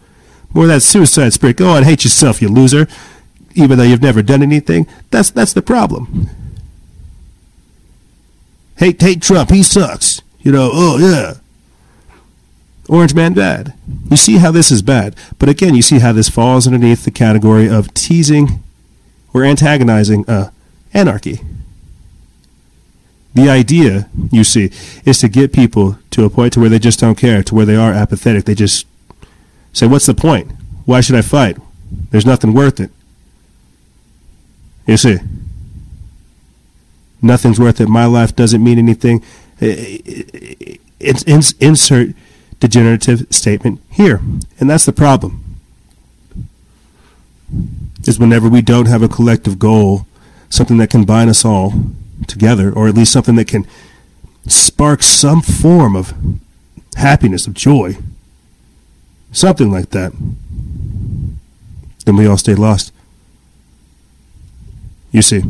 [0.54, 1.56] more that suicide spirit.
[1.56, 2.86] Go on, hate yourself, you loser
[3.58, 4.86] even though you've never done anything.
[5.10, 6.30] That's that's the problem.
[8.76, 10.22] Hate hate Trump, he sucks.
[10.40, 11.34] You know, oh yeah.
[12.88, 13.74] Orange man bad.
[14.10, 15.14] You see how this is bad.
[15.38, 18.62] But again, you see how this falls underneath the category of teasing
[19.34, 20.50] or antagonizing uh,
[20.94, 21.40] anarchy.
[23.34, 24.70] The idea, you see,
[25.04, 27.66] is to get people to a point to where they just don't care, to where
[27.66, 28.44] they are apathetic.
[28.44, 28.86] They just
[29.72, 30.50] say, "What's the point?
[30.86, 31.56] Why should I fight?
[32.10, 32.90] There's nothing worth it."
[34.86, 35.18] You see,
[37.20, 37.88] nothing's worth it.
[37.88, 39.22] My life doesn't mean anything.
[39.60, 41.22] It's
[41.60, 42.14] insert
[42.58, 44.20] degenerative statement here,
[44.58, 45.44] and that's the problem.
[48.06, 50.06] Is whenever we don't have a collective goal,
[50.48, 51.74] something that can bind us all
[52.26, 53.66] together, or at least something that can
[54.46, 56.14] spark some form of
[56.96, 57.96] happiness, of joy,
[59.32, 60.12] something like that,
[62.04, 62.92] then we all stay lost.
[65.12, 65.42] You see.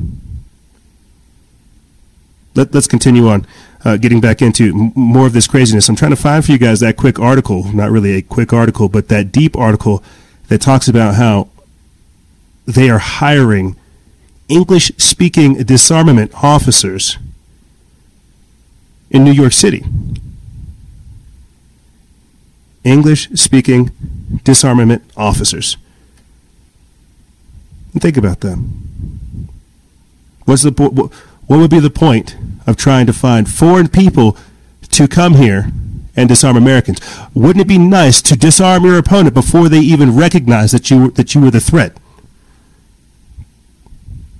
[2.54, 3.46] Let, us continue on,
[3.84, 5.88] uh, getting back into m- more of this craziness.
[5.88, 8.88] I'm trying to find for you guys that quick article, not really a quick article,
[8.88, 10.02] but that deep article
[10.48, 11.48] that talks about how
[12.66, 13.76] they are hiring
[14.48, 17.18] English speaking disarmament officers
[19.10, 19.84] in New York City.
[22.84, 23.90] English speaking
[24.44, 25.76] disarmament officers.
[27.98, 28.56] Think about that.
[30.44, 34.36] What's the what would be the point of trying to find foreign people
[34.90, 35.72] to come here
[36.16, 37.00] and disarm Americans?
[37.34, 41.34] Wouldn't it be nice to disarm your opponent before they even recognize that you that
[41.34, 41.96] you were the threat?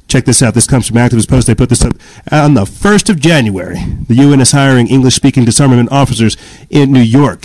[0.09, 0.55] Check this out.
[0.55, 1.47] This comes from Activist Post.
[1.47, 1.92] They put this up
[2.33, 3.77] on the 1st of January.
[4.09, 6.37] The UN is hiring English speaking disarmament officers
[6.71, 7.44] in New York.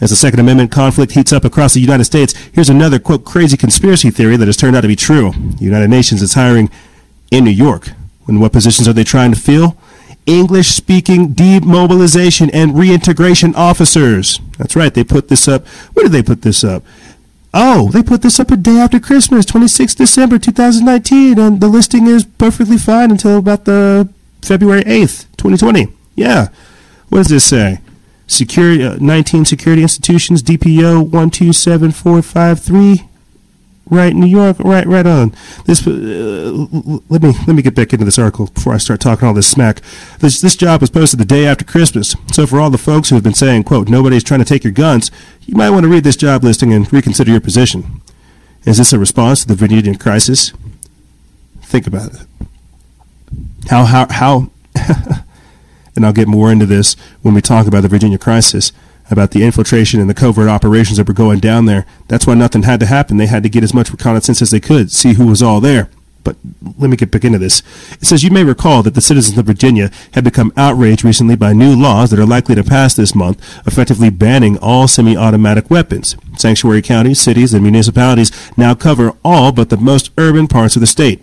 [0.00, 3.56] As the Second Amendment conflict heats up across the United States, here's another, quote, crazy
[3.56, 5.32] conspiracy theory that has turned out to be true.
[5.32, 6.70] The United Nations is hiring
[7.32, 7.90] in New York.
[8.28, 9.76] And what positions are they trying to fill?
[10.26, 14.40] English speaking demobilization and reintegration officers.
[14.58, 15.66] That's right, they put this up.
[15.94, 16.82] Where did they put this up?
[17.54, 22.06] Oh, they put this up a day after Christmas, 26 December 2019, and the listing
[22.06, 24.08] is perfectly fine until about the
[24.42, 25.88] February 8th, 2020.
[26.14, 26.48] Yeah.
[27.08, 27.80] What does this say?
[28.26, 33.08] Security, uh, 19 security institutions, DPO 127453.
[33.86, 35.34] Right, New York, right, right on.
[35.64, 35.90] This, uh,
[37.08, 39.50] let me let me get back into this article before I start talking all this
[39.50, 39.80] smack.
[40.18, 43.14] This this job was posted the day after Christmas, so for all the folks who
[43.16, 45.10] have been saying, "quote Nobody's trying to take your guns,"
[45.42, 48.00] you might want to read this job listing and reconsider your position.
[48.64, 50.52] Is this a response to the Virginian crisis?
[51.62, 52.26] Think about it.
[53.68, 54.50] How how how?
[55.96, 58.72] and I'll get more into this when we talk about the Virginia crisis
[59.10, 61.86] about the infiltration and the covert operations that were going down there.
[62.08, 63.16] That's why nothing had to happen.
[63.16, 65.88] They had to get as much reconnaissance as they could, see who was all there.
[66.24, 66.36] But
[66.76, 67.62] let me get back into this.
[68.00, 71.52] It says you may recall that the citizens of Virginia had become outraged recently by
[71.52, 76.16] new laws that are likely to pass this month, effectively banning all semi-automatic weapons.
[76.36, 80.86] Sanctuary counties, cities, and municipalities now cover all but the most urban parts of the
[80.86, 81.22] state.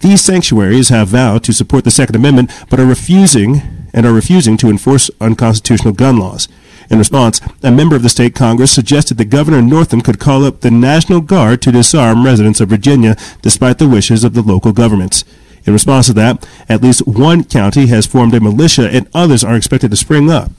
[0.00, 4.56] These sanctuaries have vowed to support the Second Amendment, but are refusing and are refusing
[4.58, 6.46] to enforce unconstitutional gun laws.
[6.90, 10.60] In response, a member of the state Congress suggested that Governor Northam could call up
[10.60, 15.24] the National Guard to disarm residents of Virginia despite the wishes of the local governments.
[15.66, 19.54] In response to that, at least one county has formed a militia and others are
[19.54, 20.50] expected to spring up.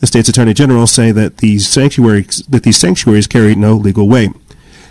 [0.00, 4.32] The state's attorney general say that these sanctuaries that these sanctuaries carry no legal weight.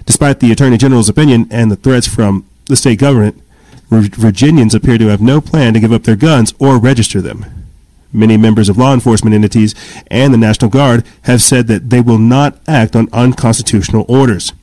[0.05, 3.41] Despite the attorney general's opinion and the threats from the state government,
[3.89, 7.56] Virginians appear to have no plan to give up their guns or register them.
[8.13, 9.75] Many members of law enforcement entities
[10.09, 14.53] and the National Guard have said that they will not act on unconstitutional orders.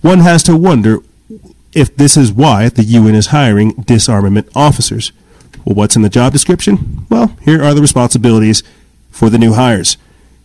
[0.00, 0.98] One has to wonder
[1.72, 5.12] if this is why the UN is hiring disarmament officers.
[5.64, 7.06] Well, what's in the job description?
[7.08, 8.62] Well, here are the responsibilities
[9.10, 9.96] for the new hires,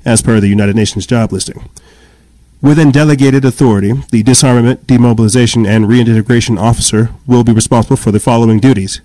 [0.05, 1.69] as per the United Nations job listing.
[2.61, 8.59] Within delegated authority, the disarmament, demobilization, and reintegration officer will be responsible for the following
[8.59, 9.01] duties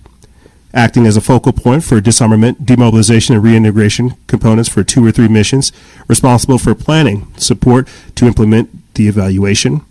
[0.75, 5.29] acting as a focal point for disarmament, demobilization, and reintegration components for two or three
[5.29, 5.71] missions,
[6.07, 9.81] responsible for planning, support to implement the evaluation,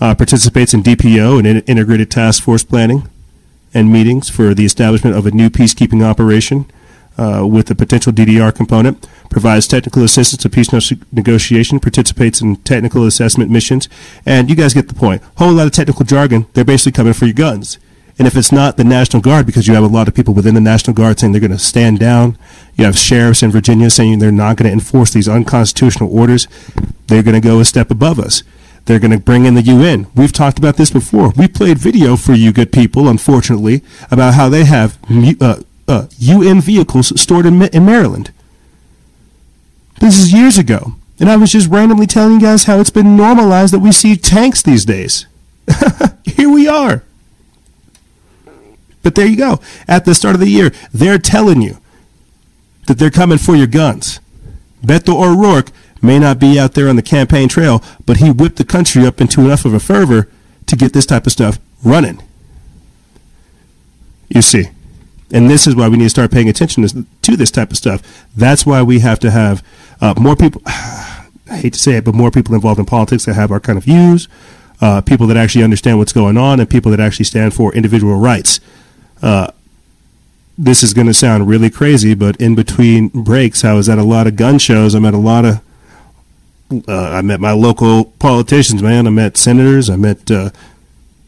[0.00, 3.08] uh, participates in DPO and in integrated task force planning
[3.72, 6.66] and meetings for the establishment of a new peacekeeping operation
[7.16, 10.72] uh, with a potential DDR component, provides technical assistance to peace
[11.12, 13.88] negotiation, participates in technical assessment missions,
[14.26, 15.22] and you guys get the point.
[15.36, 16.46] Whole lot of technical jargon.
[16.54, 17.78] They're basically coming for your guns.
[18.22, 20.54] And if it's not the National Guard, because you have a lot of people within
[20.54, 22.38] the National Guard saying they're going to stand down,
[22.76, 26.46] you have sheriffs in Virginia saying they're not going to enforce these unconstitutional orders,
[27.08, 28.44] they're going to go a step above us.
[28.84, 30.06] They're going to bring in the UN.
[30.14, 31.30] We've talked about this before.
[31.30, 35.00] We played video for you good people, unfortunately, about how they have
[35.40, 38.30] uh, uh, UN vehicles stored in, in Maryland.
[39.98, 40.94] This is years ago.
[41.18, 44.14] And I was just randomly telling you guys how it's been normalized that we see
[44.14, 45.26] tanks these days.
[46.24, 47.02] Here we are.
[49.02, 49.60] But there you go.
[49.88, 51.78] At the start of the year, they're telling you
[52.86, 54.20] that they're coming for your guns.
[54.84, 58.64] Beto O'Rourke may not be out there on the campaign trail, but he whipped the
[58.64, 60.28] country up into enough of a fervor
[60.66, 62.22] to get this type of stuff running.
[64.28, 64.66] You see.
[65.32, 68.26] And this is why we need to start paying attention to, this type of stuff.
[68.36, 69.64] That's why we have to have
[70.00, 73.34] uh, more people, I hate to say it, but more people involved in politics that
[73.34, 74.28] have our kind of views,
[74.82, 78.16] uh, people that actually understand what's going on, and people that actually stand for individual
[78.16, 78.60] rights.
[79.22, 79.50] Uh,
[80.58, 84.02] this is going to sound really crazy, but in between breaks, I was at a
[84.02, 84.94] lot of gun shows.
[84.94, 85.60] I met a lot of,
[86.88, 89.06] uh, I met my local politicians, man.
[89.06, 89.88] I met senators.
[89.88, 90.50] I met uh,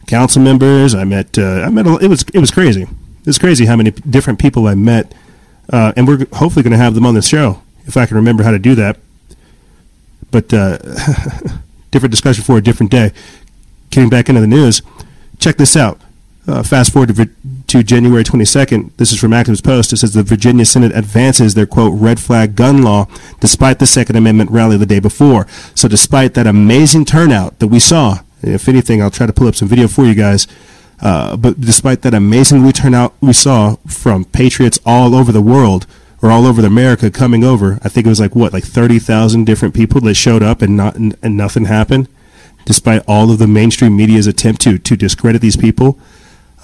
[0.07, 0.94] council members.
[0.94, 1.87] I met, uh, I met.
[1.87, 2.83] A, it was it was crazy.
[2.83, 5.14] It was crazy how many different people I met,
[5.72, 8.42] uh, and we're hopefully going to have them on the show if I can remember
[8.42, 8.98] how to do that.
[10.30, 10.78] But uh,
[11.90, 13.12] different discussion for a different day.
[13.90, 14.83] Getting back into the news,
[15.38, 16.00] check this out.
[16.46, 17.30] Uh, fast forward to,
[17.66, 18.94] to, January 22nd.
[18.98, 19.94] This is from Activist Post.
[19.94, 23.07] It says the Virginia Senate advances their quote red flag gun law
[23.40, 25.46] despite the Second Amendment rally the day before.
[25.74, 29.54] So, despite that amazing turnout that we saw, if anything, I'll try to pull up
[29.54, 30.46] some video for you guys.
[31.00, 35.87] Uh, but despite that amazing turnout we saw from patriots all over the world
[36.20, 39.74] or all over America coming over, I think it was like what, like 30,000 different
[39.74, 42.07] people that showed up and not and nothing happened,
[42.66, 45.98] despite all of the mainstream media's attempt to to discredit these people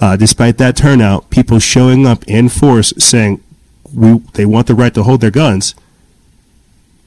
[0.01, 3.41] uh, despite that turnout, people showing up in force saying
[3.93, 5.75] we, they want the right to hold their guns.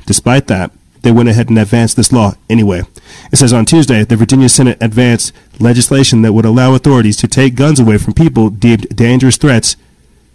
[0.07, 0.71] Despite that,
[1.03, 2.83] they went ahead and advanced this law anyway.
[3.31, 7.57] It says on Tuesday, the Virginia Senate advanced legislation that would allow authorities to take
[7.57, 9.77] guns away from people deemed dangerous threats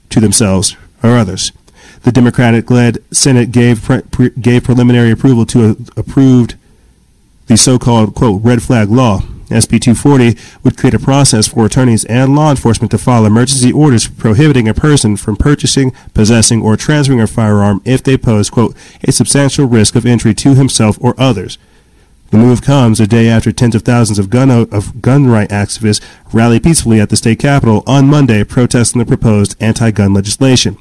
[0.09, 1.51] to themselves or others.
[2.03, 6.55] The Democratic-led Senate gave pre- gave preliminary approval to a, approved
[7.47, 12.35] the so-called quote red flag law SB 240 would create a process for attorneys and
[12.35, 17.27] law enforcement to file emergency orders prohibiting a person from purchasing, possessing, or transferring a
[17.27, 21.57] firearm if they pose, quote, a substantial risk of injury to himself or others.
[22.31, 26.03] The move comes a day after tens of thousands of gun, of gun right activists
[26.31, 30.77] rallied peacefully at the state capitol on Monday protesting the proposed anti-gun legislation.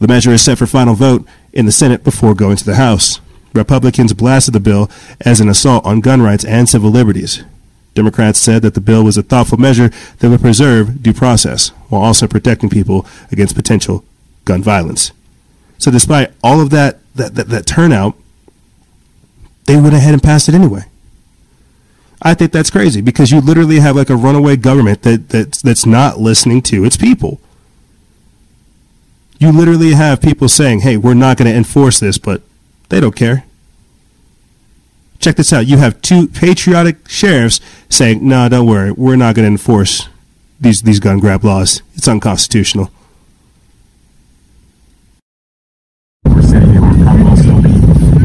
[0.00, 3.20] The measure is set for final vote in the Senate before going to the House.
[3.54, 4.90] Republicans blasted the bill
[5.20, 7.44] as an assault on gun rights and civil liberties.
[7.94, 12.02] Democrats said that the bill was a thoughtful measure that would preserve due process while
[12.02, 14.04] also protecting people against potential
[14.44, 15.12] gun violence.
[15.78, 18.16] So despite all of that, that, that, that turnout,
[19.64, 20.84] they went ahead and passed it anyway.
[22.22, 25.84] I think that's crazy because you literally have like a runaway government that, that that's
[25.84, 27.40] not listening to its people.
[29.38, 32.42] You literally have people saying, "Hey, we're not going to enforce this," but
[32.90, 33.44] they don't care.
[35.22, 35.68] Check this out.
[35.68, 38.90] You have two patriotic sheriffs saying, "No, don't worry.
[38.90, 40.08] We're not going to enforce
[40.60, 41.80] these these gun grab laws.
[41.94, 42.90] It's unconstitutional."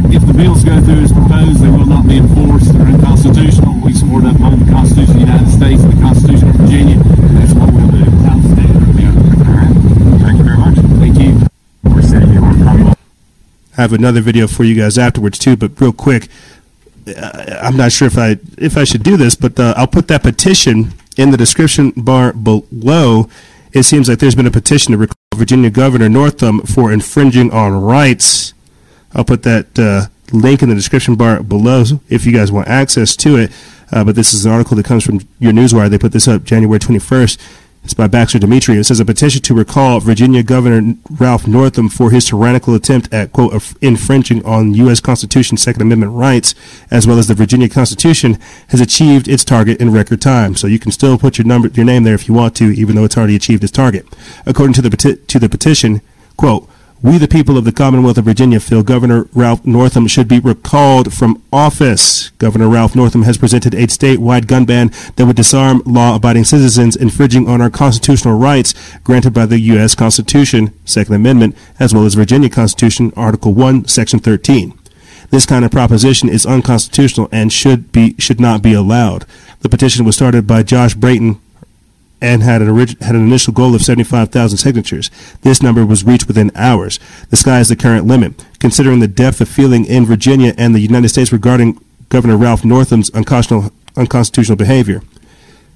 [0.10, 2.74] if the bills go through as proposed, they will not be enforced.
[2.74, 3.80] They're unconstitutional.
[3.86, 6.95] We support up on the Constitution of the United States and the Constitution of Virginia.
[6.95, 8.06] And that's what we'll do.
[10.18, 10.78] Thank you very much.
[10.98, 11.48] Thank you.
[13.78, 16.30] I have another video for you guys afterwards too, but real quick,
[17.16, 20.24] I'm not sure if I if I should do this, but uh, I'll put that
[20.24, 23.30] petition in the description bar below.
[23.74, 27.82] It seems like there's been a petition to recall Virginia Governor Northam for infringing on
[27.82, 28.53] rights.
[29.14, 33.16] I'll put that uh, link in the description bar below if you guys want access
[33.18, 33.51] to it.
[33.91, 35.89] Uh, but this is an article that comes from YourNewsWire.
[35.89, 37.39] They put this up January 21st.
[37.88, 38.76] It's by Baxter Dmitry.
[38.76, 43.32] It says a petition to recall Virginia Governor Ralph Northam for his tyrannical attempt at,
[43.32, 45.00] quote, infringing on U.S.
[45.00, 46.54] Constitution Second Amendment rights,
[46.92, 48.40] as well as the Virginia Constitution,
[48.72, 50.58] has achieved its target in record time.
[50.58, 52.98] So you can still put your number, your name there if you want to, even
[52.98, 54.06] though it's already achieved its target.
[54.46, 56.02] According to the, peti- to the petition,
[56.36, 56.70] quote,
[57.02, 61.14] we, the people of the Commonwealth of Virginia, feel Governor Ralph Northam should be recalled
[61.14, 62.30] from office.
[62.39, 66.95] Governor Ralph Northam has presented a statewide gun ban that would disarm law abiding citizens
[66.95, 68.74] infringing on our constitutional rights
[69.04, 69.93] granted by the U.S.
[69.93, 74.78] Constitution, Second Amendment, as well as Virginia Constitution, Article 1, Section 13.
[75.30, 79.26] This kind of proposition is unconstitutional and should be should not be allowed.
[79.60, 81.39] The petition was started by Josh Brayton,
[82.22, 85.11] and had an, orig- had an initial goal of 75,000 signatures.
[85.41, 86.99] This number was reached within hours.
[87.30, 88.43] The sky is the current limit.
[88.59, 93.09] Considering the depth of feeling in Virginia and the United States regarding Governor Ralph Northam's
[93.11, 95.01] unconstitutional, unconstitutional behavior.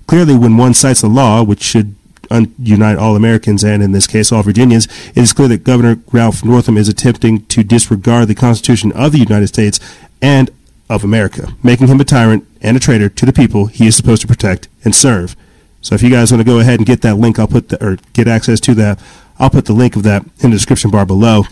[0.07, 1.95] Clearly, when one cites the law, which should
[2.29, 4.85] un- unite all Americans and, in this case, all Virginians,
[5.15, 9.19] it is clear that Governor Ralph Northam is attempting to disregard the Constitution of the
[9.19, 9.79] United States
[10.21, 10.49] and
[10.89, 14.21] of America, making him a tyrant and a traitor to the people he is supposed
[14.21, 15.35] to protect and serve.
[15.81, 17.85] So if you guys want to go ahead and get that link, I'll put the,
[17.85, 18.99] or get access to that.
[19.39, 21.43] I'll put the link of that in the description bar below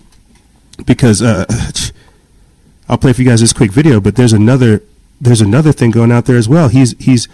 [0.85, 1.45] because uh,
[2.89, 3.99] I'll play for you guys this quick video.
[3.99, 4.83] But there's another
[5.19, 6.69] there's another thing going out there as well.
[6.69, 7.27] He's he's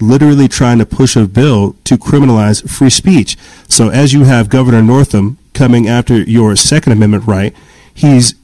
[0.00, 3.36] literally trying to push a bill to criminalize free speech.
[3.68, 7.54] So as you have Governor Northam coming after your Second Amendment right,
[7.92, 8.34] he's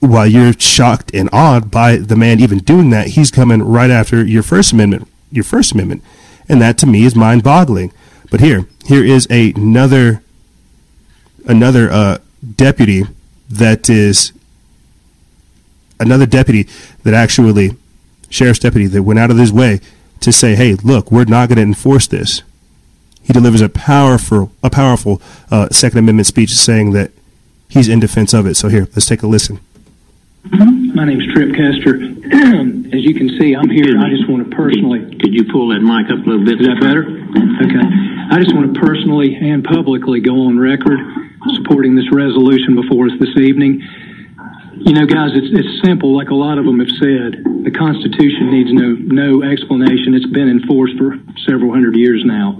[0.00, 4.24] while you're shocked and awed by the man even doing that, he's coming right after
[4.24, 5.06] your First Amendment.
[5.30, 6.02] Your First Amendment
[6.50, 7.92] and that to me is mind-boggling.
[8.30, 10.22] But here, here is a, another
[11.46, 12.18] another uh,
[12.56, 13.04] deputy
[13.48, 14.32] that is
[15.98, 16.68] another deputy
[17.04, 17.76] that actually
[18.28, 19.80] sheriff's deputy that went out of his way
[20.20, 22.42] to say, "Hey, look, we're not going to enforce this."
[23.22, 27.12] He delivers a powerful a powerful uh, Second Amendment speech saying that
[27.68, 28.56] he's in defense of it.
[28.56, 29.60] So here, let's take a listen.
[30.40, 30.96] Mm-hmm.
[30.96, 32.00] My name is Trip Kester.
[32.96, 34.00] As you can see, I'm here.
[34.00, 35.04] I just want to personally.
[35.20, 36.64] Could you pull that mic up a little bit?
[36.64, 37.04] Is that better?
[37.04, 37.86] Okay.
[38.32, 40.96] I just want to personally and publicly go on record
[41.60, 43.84] supporting this resolution before us this evening.
[44.80, 46.16] You know, guys, it's, it's simple.
[46.16, 50.16] Like a lot of them have said, the Constitution needs no no explanation.
[50.16, 52.56] It's been enforced for several hundred years now.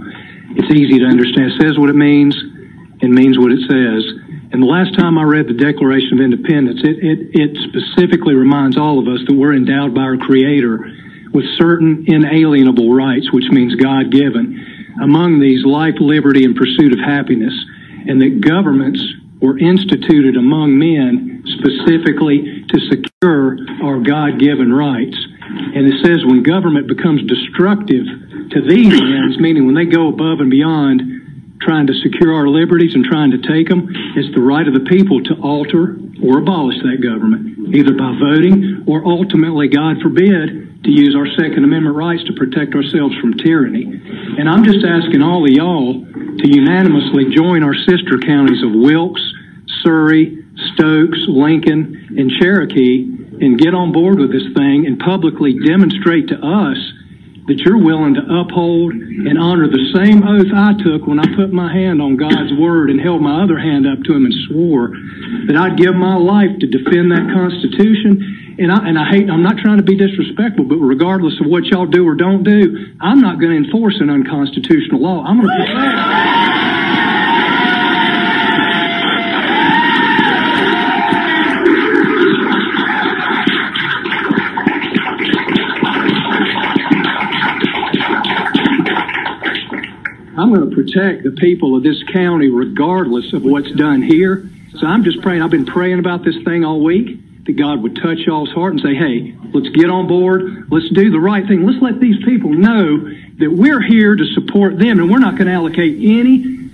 [0.53, 1.57] It's easy to understand.
[1.57, 2.37] It says what it means
[3.01, 4.05] and means what it says.
[4.53, 8.77] And the last time I read the Declaration of Independence, it, it, it specifically reminds
[8.77, 10.91] all of us that we're endowed by our Creator
[11.33, 14.59] with certain inalienable rights, which means God given.
[15.01, 17.55] Among these, life, liberty, and pursuit of happiness.
[18.09, 19.01] And that governments
[19.41, 25.17] were instituted among men specifically to secure our God given rights.
[25.41, 28.05] And it says when government becomes destructive
[28.51, 31.20] to these ends, meaning when they go above and beyond
[31.61, 34.87] trying to secure our liberties and trying to take them, it's the right of the
[34.89, 40.91] people to alter or abolish that government, either by voting or ultimately, God forbid, to
[40.91, 43.85] use our Second Amendment rights to protect ourselves from tyranny.
[43.85, 49.23] And I'm just asking all of y'all to unanimously join our sister counties of Wilkes,
[49.83, 53.05] Surry, Stokes, Lincoln, and Cherokee
[53.41, 56.79] and get on board with this thing and publicly demonstrate to us
[57.51, 61.51] that you're willing to uphold and honor the same oath I took when I put
[61.51, 64.95] my hand on God's word and held my other hand up to him and swore
[65.51, 68.55] that I'd give my life to defend that Constitution.
[68.63, 71.65] And I, and I hate, I'm not trying to be disrespectful, but regardless of what
[71.67, 75.25] y'all do or don't do, I'm not going to enforce an unconstitutional law.
[75.27, 76.80] I'm going to protect.
[90.51, 94.51] I'm going to protect the people of this county regardless of what's done here.
[94.79, 95.43] So I'm just praying.
[95.43, 98.81] I've been praying about this thing all week that God would touch y'all's heart and
[98.81, 100.69] say, hey, let's get on board.
[100.69, 101.65] Let's do the right thing.
[101.65, 102.99] Let's let these people know
[103.39, 106.69] that we're here to support them and we're not going to allocate any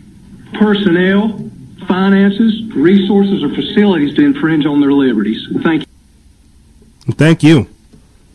[0.55, 1.51] personnel,
[1.87, 5.47] finances, resources, or facilities to infringe on their liberties.
[5.63, 5.87] Thank
[7.07, 7.13] you.
[7.13, 7.69] Thank you.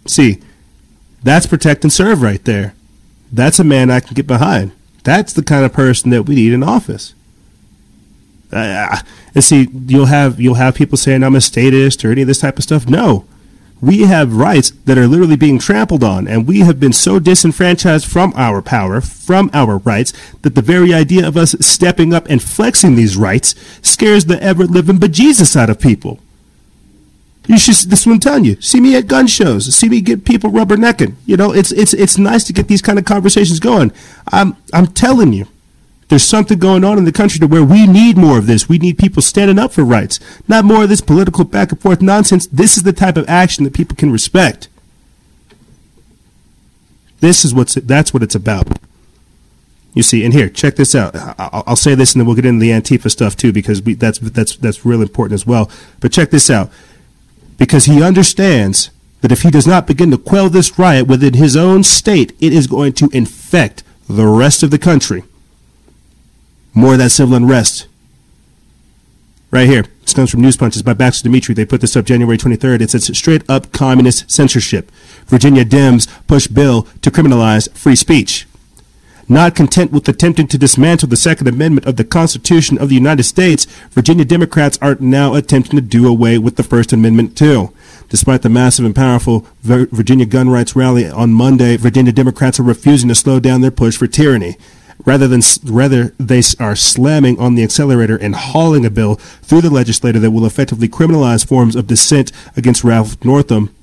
[0.05, 0.39] See,
[1.23, 2.75] that's protect and serve right there.
[3.31, 4.73] That's a man I can get behind.
[5.03, 7.13] That's the kind of person that we need in office.
[8.51, 8.99] Uh,
[9.33, 12.39] and see, you'll have you'll have people saying I'm a statist or any of this
[12.39, 12.87] type of stuff.
[12.87, 13.25] No,
[13.81, 18.05] we have rights that are literally being trampled on, and we have been so disenfranchised
[18.05, 22.43] from our power, from our rights, that the very idea of us stepping up and
[22.43, 26.19] flexing these rights scares the ever living bejesus out of people.
[27.47, 27.89] You should.
[27.89, 28.61] This one telling you.
[28.61, 29.73] See me at gun shows.
[29.75, 31.15] See me get people rubbernecking.
[31.25, 33.91] You know, it's it's it's nice to get these kind of conversations going.
[34.31, 35.47] I'm I'm telling you,
[36.09, 38.69] there's something going on in the country to where we need more of this.
[38.69, 42.01] We need people standing up for rights, not more of this political back and forth
[42.01, 42.45] nonsense.
[42.47, 44.67] This is the type of action that people can respect.
[47.21, 48.67] This is what's that's what it's about.
[49.93, 51.15] You see, and here, check this out.
[51.15, 53.95] I'll, I'll say this, and then we'll get into the Antifa stuff too, because we,
[53.95, 55.69] that's that's that's real important as well.
[55.99, 56.71] But check this out
[57.61, 58.89] because he understands
[59.21, 62.51] that if he does not begin to quell this riot within his own state, it
[62.51, 65.23] is going to infect the rest of the country.
[66.73, 67.85] More of that civil unrest.
[69.51, 69.85] Right here.
[70.01, 71.53] This comes from News Punches by Baxter Dmitry.
[71.53, 72.81] They put this up January 23rd.
[72.81, 74.89] It says straight up communist censorship.
[75.27, 78.47] Virginia Dems push bill to criminalize free speech.
[79.31, 83.23] Not content with attempting to dismantle the Second Amendment of the Constitution of the United
[83.23, 87.71] States, Virginia Democrats are now attempting to do away with the First Amendment too.
[88.09, 93.07] Despite the massive and powerful Virginia gun rights rally on Monday, Virginia Democrats are refusing
[93.07, 94.57] to slow down their push for tyranny.
[95.05, 99.69] Rather than rather they are slamming on the accelerator and hauling a bill through the
[99.69, 103.73] legislature that will effectively criminalize forms of dissent against Ralph Northam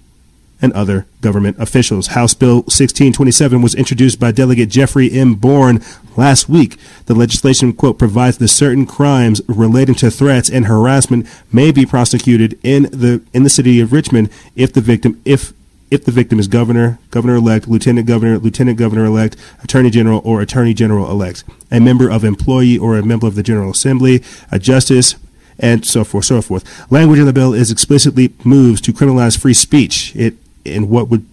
[0.61, 2.09] and other government officials.
[2.09, 5.35] House Bill 1627 was introduced by Delegate Jeffrey M.
[5.35, 5.83] Bourne
[6.17, 6.77] last week.
[7.07, 12.59] The legislation, quote, provides that certain crimes relating to threats and harassment may be prosecuted
[12.63, 15.53] in the in the city of Richmond if the victim if
[15.91, 20.41] if the victim is governor, governor elect, lieutenant governor, lieutenant governor elect, attorney general, or
[20.41, 24.59] attorney general elect, a member of employee or a member of the General Assembly, a
[24.59, 25.15] justice,
[25.59, 26.91] and so forth, so forth.
[26.91, 30.15] Language in the bill is explicitly moves to criminalize free speech.
[30.15, 30.37] It
[30.75, 31.27] in what would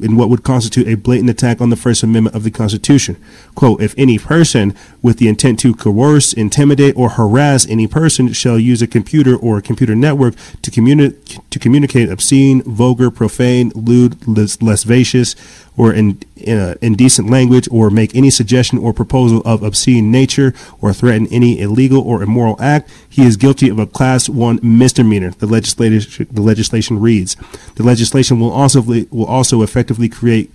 [0.00, 3.16] in what would constitute a blatant attack on the First Amendment of the Constitution.
[3.54, 8.58] Quote, if any person with the intent to coerce, intimidate, or harass any person shall
[8.58, 14.16] use a computer or a computer network to, communi- to communicate obscene, vulgar, profane, lewd,
[14.26, 15.36] lascivious,
[15.76, 16.18] or in,
[16.48, 21.60] uh, indecent language, or make any suggestion or proposal of obscene nature, or threaten any
[21.60, 25.30] illegal or immoral act, he is guilty of a class one misdemeanor.
[25.30, 27.36] The legislation, the legislation reads,
[27.74, 30.50] the legislation will also will also effectively create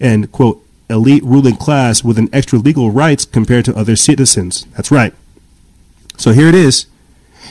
[0.00, 0.60] and quote
[0.90, 4.66] elite ruling class with an extra legal rights compared to other citizens.
[4.76, 5.14] That's right.
[6.16, 6.86] So here it is.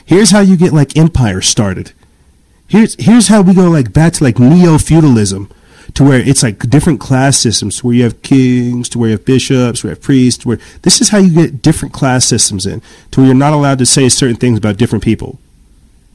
[0.06, 1.94] Here's how you get like empire started.
[2.68, 5.50] Here's here's how we go like back to like neo feudalism
[5.94, 9.26] to where it's like different class systems where you have kings, to where you have
[9.26, 12.82] bishops, where you have priests, where this is how you get different class systems in,
[13.12, 15.40] to where you're not allowed to say certain things about different people.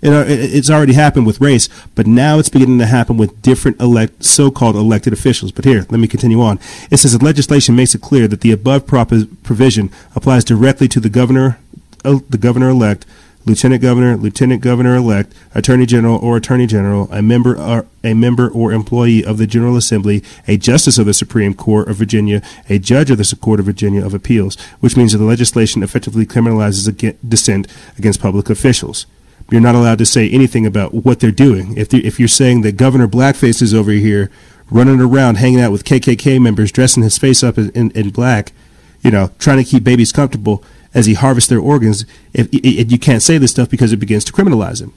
[0.01, 4.25] Know, it's already happened with race, but now it's beginning to happen with different elect,
[4.25, 5.51] so-called elected officials.
[5.51, 6.61] But here, let me continue on.
[6.89, 11.09] It says the legislation makes it clear that the above provision applies directly to the
[11.09, 11.59] governor,
[12.05, 13.07] uh, the governor-elect,
[13.49, 18.49] lieutenant governor, lieutenant governor elect, attorney general or attorney general, a member or a member
[18.49, 22.79] or employee of the General Assembly, a justice of the Supreme Court of Virginia, a
[22.79, 27.17] judge of the Court of Virginia of Appeals, which means that the legislation effectively criminalizes
[27.27, 29.07] dissent against public officials.
[29.51, 31.77] You're not allowed to say anything about what they're doing.
[31.77, 34.31] If they, if you're saying that Governor Blackface is over here
[34.71, 38.53] running around hanging out with KKK members, dressing his face up in, in, in black,
[39.01, 40.63] you know, trying to keep babies comfortable,
[40.99, 44.25] as he harvests their organs, if, if, you can't say this stuff because it begins
[44.25, 44.93] to criminalize him.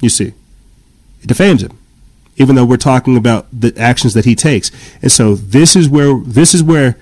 [0.00, 0.32] You see,
[1.22, 1.76] it defames him.
[2.36, 4.70] even though we're talking about the actions that he takes.
[5.02, 6.96] And so this is where this is where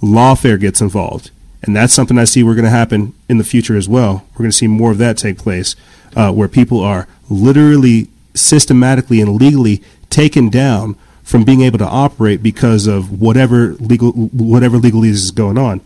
[0.00, 1.30] lawfare gets involved,
[1.62, 4.24] and that's something I see we're going to happen in the future as well.
[4.32, 5.76] We're going to see more of that take place,
[6.16, 12.42] uh, where people are literally, systematically, and legally taken down from being able to operate
[12.42, 15.80] because of whatever legal whatever legalese is going on.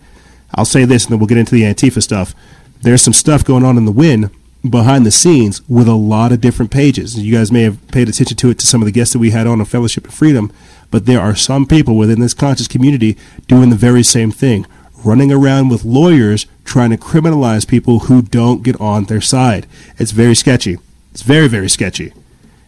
[0.54, 2.34] I'll say this, and then we'll get into the Antifa stuff.
[2.82, 4.30] There's some stuff going on in the wind
[4.68, 7.18] behind the scenes with a lot of different pages.
[7.18, 9.30] You guys may have paid attention to it to some of the guests that we
[9.30, 10.52] had on a Fellowship of Freedom,
[10.90, 13.16] but there are some people within this conscious community
[13.48, 14.66] doing the very same thing,
[15.04, 19.66] running around with lawyers trying to criminalize people who don't get on their side.
[19.98, 20.78] It's very sketchy.
[21.10, 22.12] It's very, very sketchy.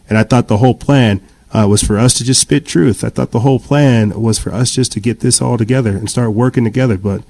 [0.09, 1.21] And I thought the whole plan
[1.53, 3.03] uh, was for us to just spit truth.
[3.03, 6.09] I thought the whole plan was for us just to get this all together and
[6.09, 6.97] start working together.
[6.97, 7.23] But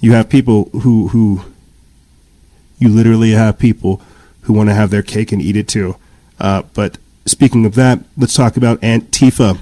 [0.00, 1.44] you have people who who
[2.78, 4.02] you literally have people
[4.42, 5.96] who want to have their cake and eat it too.
[6.38, 9.58] Uh, but speaking of that, let's talk about Antifa.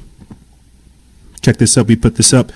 [1.41, 1.87] Check this up.
[1.87, 2.51] We put this up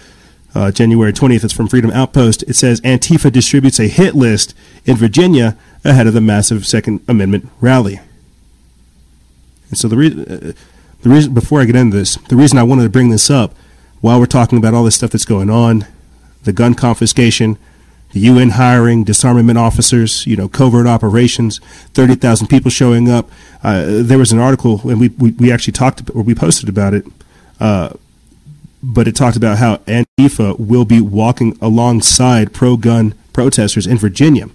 [0.54, 1.44] uh, January 20th.
[1.44, 2.42] It's from Freedom Outpost.
[2.44, 4.54] It says Antifa distributes a hit list
[4.84, 8.00] in Virginia ahead of the massive Second Amendment rally.
[9.68, 10.52] And so the reason, uh,
[11.02, 13.54] the reason before I get into this, the reason I wanted to bring this up
[14.00, 15.86] while we're talking about all this stuff that's going on,
[16.47, 17.59] the gun confiscation,
[18.12, 21.59] the UN hiring disarmament officers, you know, covert operations,
[21.92, 23.28] 30,000 people showing up.
[23.62, 26.94] Uh, there was an article, and we, we, we, actually talked, or we posted about
[26.94, 27.05] it,
[27.61, 27.90] uh,
[28.82, 34.49] but it talked about how Antifa will be walking alongside pro gun protesters in Virginia.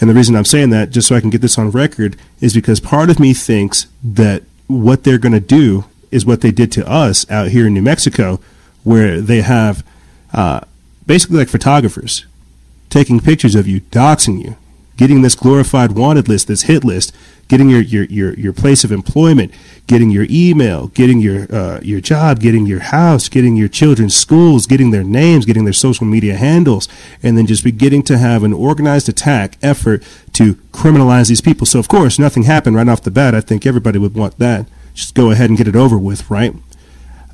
[0.00, 2.54] And the reason I'm saying that, just so I can get this on record, is
[2.54, 6.72] because part of me thinks that what they're going to do is what they did
[6.72, 8.40] to us out here in New Mexico,
[8.84, 9.84] where they have
[10.32, 10.60] uh,
[11.08, 12.26] basically like photographers
[12.90, 14.56] taking pictures of you, doxing you,
[14.96, 17.14] getting this glorified wanted list, this hit list,
[17.48, 19.52] getting your, your, your, your place of employment,
[19.86, 24.66] getting your email, getting your, uh, your job, getting your house, getting your children's schools,
[24.66, 26.88] getting their names, getting their social media handles,
[27.22, 30.02] and then just beginning to have an organized attack effort
[30.34, 31.66] to criminalize these people.
[31.66, 33.34] So, of course, nothing happened right off the bat.
[33.34, 34.66] I think everybody would want that.
[34.94, 36.54] Just go ahead and get it over with, right?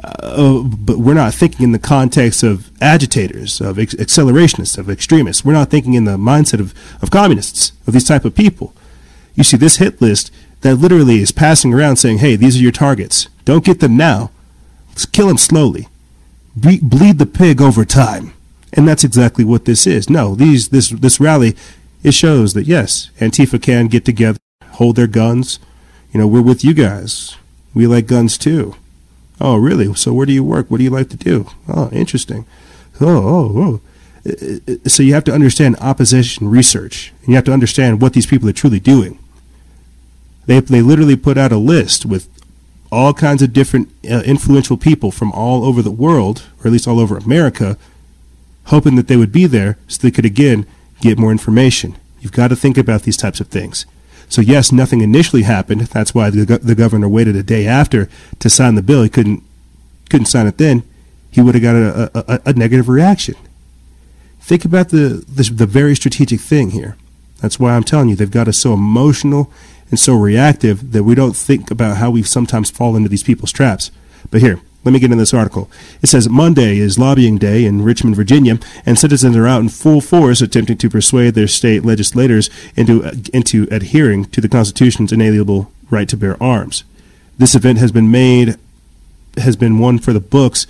[0.05, 5.45] Uh, but we're not thinking in the context of agitators, of ex- accelerationists, of extremists.
[5.45, 8.75] We're not thinking in the mindset of, of communists, of these type of people.
[9.35, 10.31] You see this hit list
[10.61, 13.29] that literally is passing around saying, hey, these are your targets.
[13.45, 14.31] Don't get them now.
[14.89, 15.89] Let's kill them slowly.
[16.57, 18.33] Ble- bleed the pig over time.
[18.73, 20.11] And that's exactly what this is.
[20.11, 21.57] No, these this this rally,
[22.03, 24.39] it shows that yes, Antifa can get together,
[24.73, 25.61] hold their guns.
[26.13, 27.37] You know, we're with you guys.
[27.73, 28.75] We like guns too.
[29.41, 29.93] Oh, really?
[29.95, 30.71] So where do you work?
[30.71, 31.47] What do you like to do?
[31.69, 32.47] Oh, interesting.
[33.01, 33.07] Oh,
[33.57, 33.81] oh,
[34.27, 34.81] oh.
[34.87, 38.49] So you have to understand opposition research, and you have to understand what these people
[38.49, 39.19] are truly doing.
[40.47, 42.29] They they literally put out a list with
[42.91, 46.87] all kinds of different uh, influential people from all over the world, or at least
[46.87, 47.77] all over America,
[48.67, 50.67] hoping that they would be there so they could again
[51.01, 51.97] get more information.
[52.21, 53.85] You've got to think about these types of things.
[54.29, 55.83] So yes, nothing initially happened.
[55.83, 58.09] That's why the, the governor waited a day after
[58.41, 59.03] to sign the bill.
[59.03, 59.43] He couldn't
[60.11, 60.83] couldn't sign it then.
[61.31, 63.35] He would have got a, a, a negative reaction.
[64.41, 66.97] Think about the, the the very strategic thing here.
[67.41, 69.51] That's why I'm telling you they've got us so emotional
[69.91, 73.53] and so reactive that we don't think about how we sometimes fall into these people's
[73.53, 73.91] traps.
[74.31, 75.71] But here, let me get in this article.
[76.03, 80.01] It says Monday is lobbying day in Richmond, Virginia, and citizens are out in full
[80.01, 86.09] force attempting to persuade their state legislators into, into adhering to the Constitution's inalienable right
[86.09, 86.85] to bear arms.
[87.39, 88.57] This event has been made,
[89.39, 90.67] has been one for the books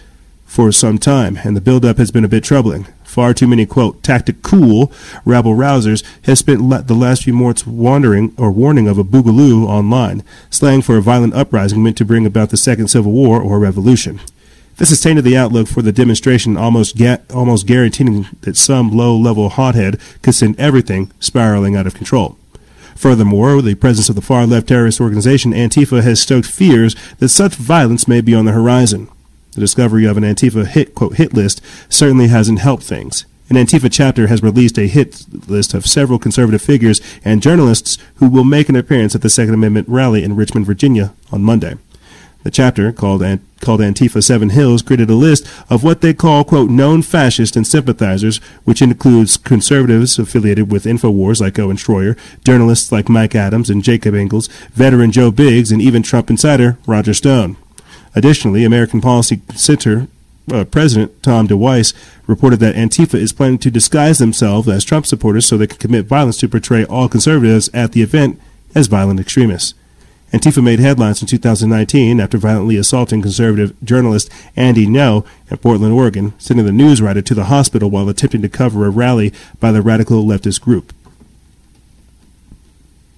[0.46, 2.86] for some time, and the buildup has been a bit troubling.
[3.14, 4.92] Far too many, quote, tacticool
[5.24, 10.24] rabble rousers have spent the last few months wandering or warning of a boogaloo online,
[10.50, 14.20] slang for a violent uprising meant to bring about the second civil war or revolution.
[14.78, 19.50] This has tainted the outlook for the demonstration, almost ga- almost guaranteeing that some low-level
[19.50, 22.36] hothead could send everything spiraling out of control.
[22.96, 28.08] Furthermore, the presence of the far-left terrorist organization Antifa has stoked fears that such violence
[28.08, 29.08] may be on the horizon.
[29.54, 33.24] The discovery of an Antifa hit quote hit list certainly hasn't helped things.
[33.50, 38.28] An Antifa chapter has released a hit list of several conservative figures and journalists who
[38.28, 41.74] will make an appearance at the Second Amendment rally in Richmond, Virginia on Monday.
[42.42, 43.22] The chapter, called,
[43.60, 47.66] called Antifa Seven Hills, created a list of what they call, quote, known fascists and
[47.66, 53.82] sympathizers, which includes conservatives affiliated with InfoWars like Owen Shroyer, journalists like Mike Adams and
[53.82, 57.56] Jacob Engels, veteran Joe Biggs, and even Trump insider Roger Stone.
[58.14, 60.08] Additionally, American Policy Center
[60.52, 61.94] uh, President Tom DeWeese
[62.26, 66.06] reported that Antifa is planning to disguise themselves as Trump supporters so they can commit
[66.06, 68.40] violence to portray all conservatives at the event
[68.74, 69.74] as violent extremists.
[70.32, 76.34] Antifa made headlines in 2019 after violently assaulting conservative journalist Andy Ngo in Portland, Oregon,
[76.38, 79.80] sending the news writer to the hospital while attempting to cover a rally by the
[79.80, 80.92] radical leftist group.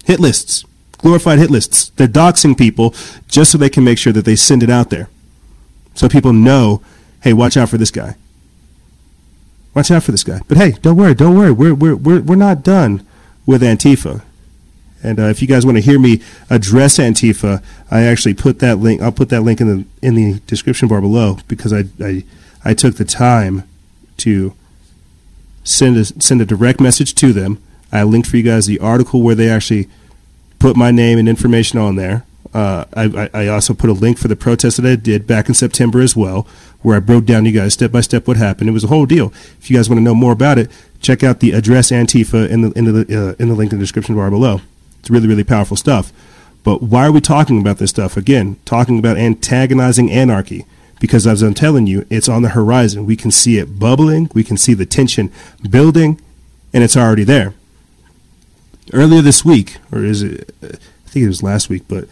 [0.04, 0.64] Hit lists,
[0.98, 1.90] glorified hit lists.
[1.90, 2.94] They're doxing people
[3.28, 5.08] just so they can make sure that they send it out there.
[5.94, 6.82] So people know,
[7.22, 8.16] hey, watch out for this guy.
[9.74, 10.40] Watch out for this guy.
[10.48, 11.52] But hey, don't worry, don't worry.
[11.52, 13.06] We're, we're, we're, we're not done
[13.44, 14.22] with Antifa.
[15.02, 18.78] And uh, if you guys want to hear me address Antifa, I actually put that
[18.78, 19.00] link.
[19.00, 22.24] I'll put that link in the in the description bar below because I I,
[22.64, 23.62] I took the time
[24.18, 24.54] to
[25.62, 27.62] send a send a direct message to them.
[27.92, 29.88] I linked for you guys the article where they actually
[30.58, 32.24] put my name and information on there.
[32.54, 35.54] Uh, I, I also put a link for the protest that I did back in
[35.54, 36.46] September as well,
[36.80, 38.70] where I broke down you guys step by step what happened.
[38.70, 39.32] It was a whole deal.
[39.60, 42.62] If you guys want to know more about it, check out the address Antifa in
[42.62, 44.60] the in the uh, in the link in the description bar below.
[45.00, 46.12] It's really, really powerful stuff.
[46.64, 48.16] But why are we talking about this stuff?
[48.16, 50.64] Again, talking about antagonizing anarchy.
[50.98, 53.06] Because as I'm telling you, it's on the horizon.
[53.06, 55.30] We can see it bubbling, we can see the tension
[55.68, 56.20] building,
[56.72, 57.54] and it's already there.
[58.92, 60.68] Earlier this week, or is it, I
[61.08, 62.08] think it was last week, but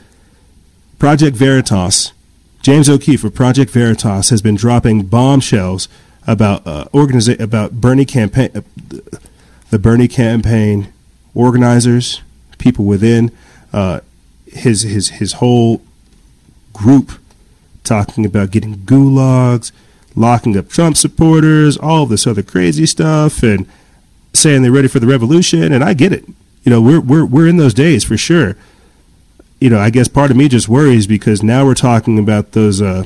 [0.98, 2.12] Project Veritas,
[2.62, 5.88] James O'Keefe of Project Veritas has been dropping bombshells
[6.26, 8.62] about uh, organiza- about Bernie campaign, uh,
[9.70, 10.92] the Bernie campaign
[11.34, 12.22] organizers,
[12.58, 13.30] people within
[13.72, 14.00] uh,
[14.46, 15.82] his his his whole
[16.72, 17.12] group
[17.82, 19.70] talking about getting gulags,
[20.16, 23.66] locking up Trump supporters, all this other crazy stuff, and
[24.32, 25.72] saying they're ready for the revolution.
[25.72, 26.24] And I get it.
[26.64, 28.56] You know, we're we're we're in those days for sure.
[29.60, 32.82] You know, I guess part of me just worries because now we're talking about those.
[32.82, 33.04] Uh,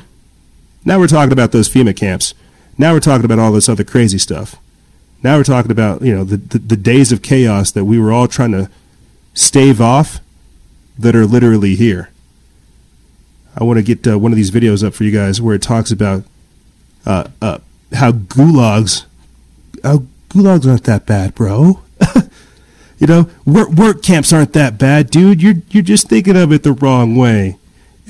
[0.85, 2.35] now we're talking about those FEMA camps.
[2.79, 4.57] Now we're talking about all this other crazy stuff.
[5.23, 8.13] Now we're talking about you know the, the, the days of chaos that we were
[8.13, 8.71] all trying to
[9.35, 10.21] stave off
[10.99, 12.11] that are literally here.
[13.57, 15.63] I want to get uh, one of these videos up for you guys where it
[15.63, 16.25] talks about
[17.05, 17.59] uh, uh,
[17.93, 19.05] how gulags,
[19.83, 21.83] how gulags aren't that bad, bro.
[22.99, 25.41] You know, work, work camps aren't that bad, dude.
[25.43, 27.57] You're you're just thinking of it the wrong way.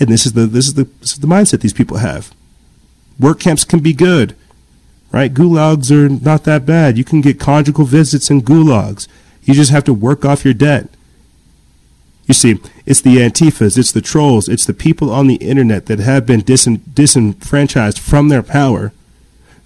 [0.00, 2.34] And this is the this is the this is the mindset these people have.
[3.18, 4.34] Work camps can be good,
[5.12, 5.32] right?
[5.32, 6.96] Gulags are not that bad.
[6.96, 9.08] You can get conjugal visits in gulags.
[9.42, 10.88] You just have to work off your debt.
[12.26, 15.98] You see, it's the Antifas, it's the trolls, it's the people on the internet that
[15.98, 18.92] have been disin- disenfranchised from their power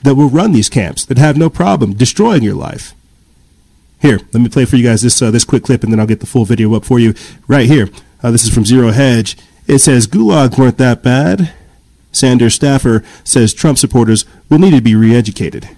[0.04, 2.94] that will run these camps that have no problem destroying your life.
[4.02, 6.08] Here, let me play for you guys this uh, this quick clip, and then I'll
[6.08, 7.14] get the full video up for you
[7.46, 7.88] right here.
[8.20, 9.36] Uh, this is from Zero Hedge.
[9.68, 11.52] It says gulags weren't that bad.
[12.10, 15.68] Sanders staffer says Trump supporters will need to be re-educated.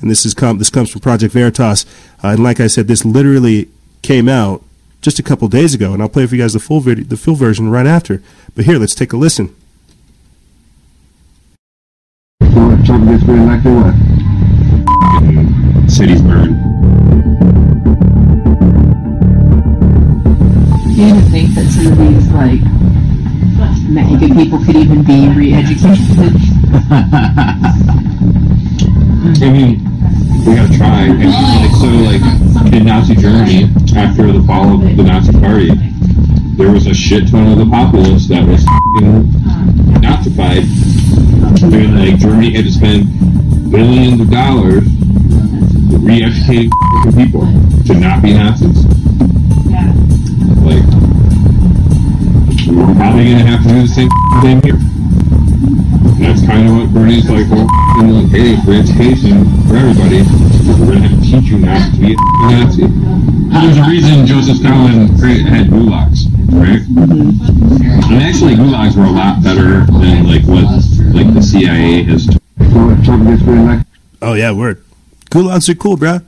[0.00, 1.84] And this is com- this comes from Project Veritas,
[2.22, 3.68] uh, and like I said, this literally
[4.02, 4.62] came out
[5.02, 7.16] just a couple days ago, and I'll play for you guys the full video, the
[7.16, 8.22] full version right after.
[8.54, 9.48] But here, let's take a listen.
[12.40, 13.94] So if Trump gets reelected, what?
[15.90, 17.07] cities burn.
[20.98, 22.58] Do you think that some of these like
[23.88, 25.86] MAGA people could even be re-educated?
[29.38, 29.78] I mean,
[30.44, 31.02] we gotta try.
[31.06, 35.70] And, like, so, like, in Nazi Germany, after the fall of the Nazi Party,
[36.56, 38.64] there was a shit ton of the populace that was
[40.02, 40.66] Nazified.
[41.62, 44.82] And, like, Germany had to spend billions of dollars
[46.08, 46.72] re-educating
[47.12, 47.44] people
[47.84, 48.80] to not be Nazis.
[49.68, 49.92] Yeah.
[50.64, 50.80] Like,
[52.64, 54.08] we're probably gonna have to do the same
[54.40, 54.80] thing here.
[54.80, 57.68] And that's kind of what Bernie's like, oh,
[58.00, 60.24] well, like, hey, for education, for everybody,
[60.80, 62.18] we're gonna have to teach you not to be a
[62.56, 62.88] Nazi.
[62.88, 65.12] There's a reason Joseph Stalin
[65.44, 66.24] had gulags,
[66.56, 66.80] right?
[66.88, 68.12] Mm-hmm.
[68.12, 70.64] And actually, gulags were a lot better than, like, what,
[71.12, 73.86] like, the CIA has So if Trump gets reelected,
[74.20, 74.82] Oh yeah, word.
[75.30, 76.24] Gulags are cool, bruh.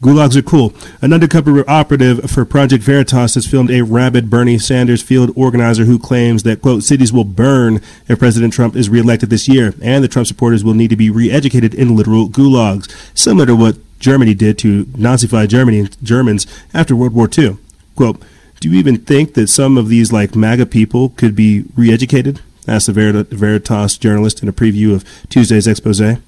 [0.00, 0.74] Gulags are cool.
[1.00, 5.98] An undercover operative for Project Veritas has filmed a rabid Bernie Sanders field organizer who
[5.98, 10.08] claims that, quote, cities will burn if President Trump is reelected this year, and the
[10.08, 14.34] Trump supporters will need to be re educated in literal gulags, similar to what Germany
[14.34, 17.56] did to Nazify Germany Germans after World War II.
[17.96, 18.22] Quote,
[18.60, 22.40] do you even think that some of these, like MAGA people, could be re educated?
[22.68, 26.18] asked the Veritas journalist in a preview of Tuesday's expose.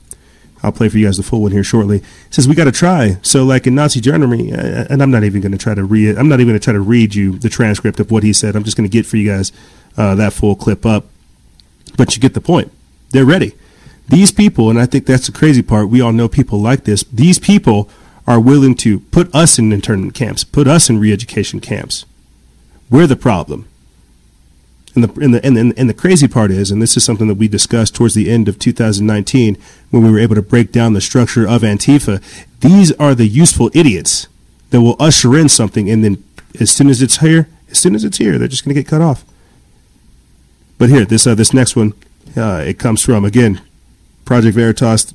[0.63, 2.03] I'll play for you guys the full one here shortly.
[2.31, 3.19] Says we got to try.
[3.23, 6.17] So, like in Nazi Germany, uh, and I'm not even going to try to read.
[6.17, 8.57] I'm not even going to try to read you the transcript of what he said.
[8.57, 9.53] I'm just going to get for you guys
[9.97, 11.07] uh, that full clip up.
[11.97, 12.73] But you get the point.
[13.11, 13.55] They're ready.
[14.09, 15.91] These people, and I think that's the crazy part.
[15.91, 17.05] We all know people like this.
[17.05, 17.89] These people
[18.27, 22.05] are willing to put us in internment camps, put us in re-education camps.
[22.91, 23.69] We're the problem.
[24.99, 27.29] And the, and, the, and, the, and the crazy part is, and this is something
[27.29, 29.57] that we discussed towards the end of 2019
[29.91, 32.21] when we were able to break down the structure of Antifa,
[32.61, 34.27] these are the useful idiots
[34.71, 36.25] that will usher in something, and then
[36.59, 38.91] as soon as it's here, as soon as it's here, they're just going to get
[38.91, 39.25] cut off.
[40.79, 41.93] But here, this uh, this next one,
[42.37, 43.61] uh, it comes from again,
[44.25, 45.15] Project Veritas,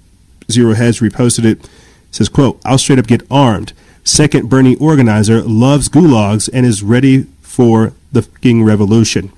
[0.50, 1.60] Zero Hedge reposted it.
[1.60, 1.70] it.
[2.10, 3.74] Says, "quote I'll straight up get armed.
[4.06, 9.34] Second Bernie organizer loves gulags and is ready for the fucking revolution."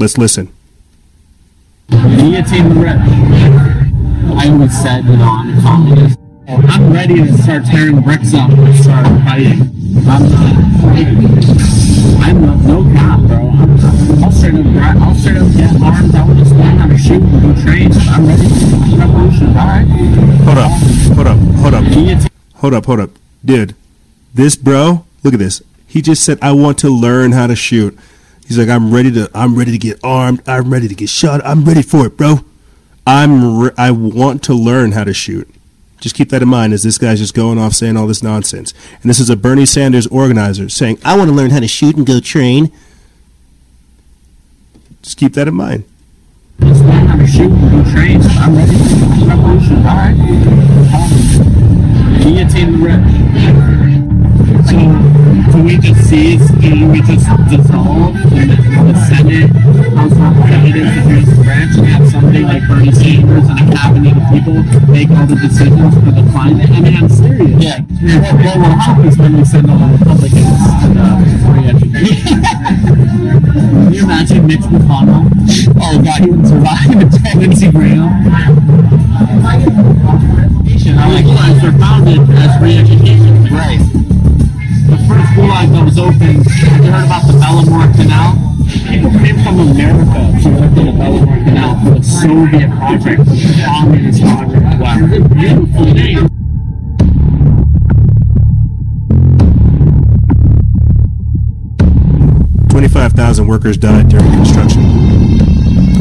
[0.00, 0.50] Let's listen.
[1.88, 2.46] The rich.
[4.34, 6.18] I always said, you know, I'm a communist.
[6.48, 9.60] I'm ready to start tearing bricks up and start fighting.
[10.08, 10.56] I'm not.
[12.24, 13.50] I'm not, no cap, bro.
[13.50, 16.14] I'm, I'll straight up, I'll straight up get armed.
[16.14, 17.92] I will just learn how to shoot and go train.
[17.92, 19.48] I'm ready for the revolution.
[19.48, 19.84] All right.
[20.46, 20.70] Hold up,
[21.14, 23.10] hold up, hold up, hold up, hold up,
[23.44, 23.76] dude.
[24.32, 25.60] This bro, look at this.
[25.86, 27.98] He just said, "I want to learn how to shoot."
[28.50, 30.42] He's like, "I'm ready to, I'm ready to get armed.
[30.44, 31.40] I'm ready to get shot.
[31.44, 32.40] I'm ready for it, bro.
[33.06, 35.48] I'm, re- I want to learn how to shoot."
[36.00, 38.74] Just keep that in mind as this guy's just going off saying all this nonsense.
[39.02, 41.94] And this is a Bernie Sanders organizer saying, "I want to learn how to shoot
[41.94, 42.72] and go train."
[45.00, 45.84] Just keep that in mind.
[46.60, 48.74] I'm ready.
[49.86, 50.16] All right.
[52.20, 53.89] Guillotine the.
[55.60, 59.50] So, do we just seize, do we just dissolve the, the Senate,
[59.92, 64.24] House of Representatives, the branch, and have somebody like Bernie Sanders and a cabinet of
[64.32, 66.70] people make all the decisions for the climate?
[66.70, 67.60] I mean, I'm serious.
[67.60, 67.84] Yeah.
[68.40, 71.04] What will help is when we send all the Republicans to the
[71.44, 72.40] free education.
[72.40, 75.28] Can you imagine Mitch McConnell?
[75.76, 76.88] Oh God, he wouldn't survive.
[77.36, 78.08] Lindsey Graham.
[80.96, 83.44] I'm like, gulags were founded as free education.
[83.52, 84.00] Right.
[85.10, 88.30] First gulag that was have you heard about the Belomor Canal?
[88.86, 93.64] People came from America to work in the Belomor Canal for the Soviet project, the
[93.66, 94.62] communist project.
[94.78, 94.98] Wow.
[95.34, 96.28] Beautiful name.
[102.68, 104.99] Twenty-five thousand workers died during construction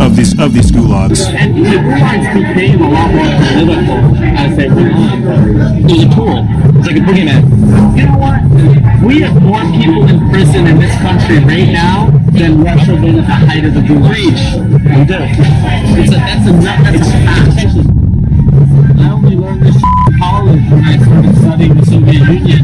[0.01, 1.27] of these of these gulags.
[1.33, 5.23] And the gulags became a lot more political as they went on.
[5.77, 6.45] It was a tool.
[6.77, 7.43] It's like a boogeyman.
[7.97, 8.39] You know what?
[9.03, 13.25] We have more people in prison in this country right now than Russia did at
[13.27, 14.35] the height of the gulag.
[14.69, 15.19] We do.
[15.99, 16.53] It's a, that's a.
[16.53, 17.49] That's a fact.
[18.99, 19.58] I only learned
[20.49, 22.63] I started studying the Soviet Union.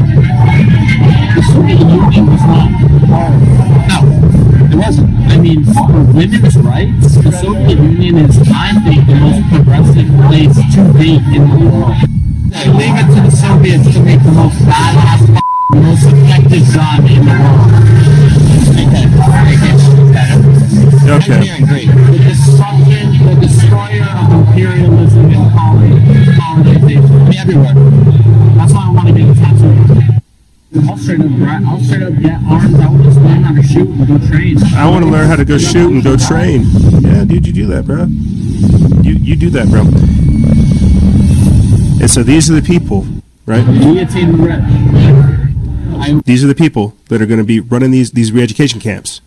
[1.36, 2.70] The Soviet Union was not
[3.14, 3.38] hard.
[3.86, 4.00] No,
[4.74, 5.10] it wasn't.
[5.30, 5.86] I mean, for
[6.18, 11.44] women's rights, the Soviet Union is, I think, the most progressive place to be in
[11.46, 11.94] the world.
[12.74, 15.44] Leave it to the Soviets to make the most badass, f-
[15.76, 17.72] most effective gun in the world.
[21.06, 21.86] Okay, Okay.
[21.86, 25.85] The destruction, the destroyer of imperialism and coloni-
[26.64, 27.38] colonization.
[27.38, 27.74] Everywhere.
[28.56, 30.22] That's why I want to get a tattoo.
[30.90, 32.76] I'll straight up, gra- I'll straight up get armed.
[32.76, 34.58] I will just learn how to shoot and go train.
[34.76, 36.66] I want to learn how to go shoot and go train.
[37.02, 38.06] Yeah, dude, you do that, bro.
[39.04, 39.82] You you do that, bro.
[42.02, 43.06] And so these are the people,
[43.46, 43.66] right?
[43.66, 46.26] Guillotine the rich.
[46.26, 49.22] These are the people that are going to be running these these re-education camps.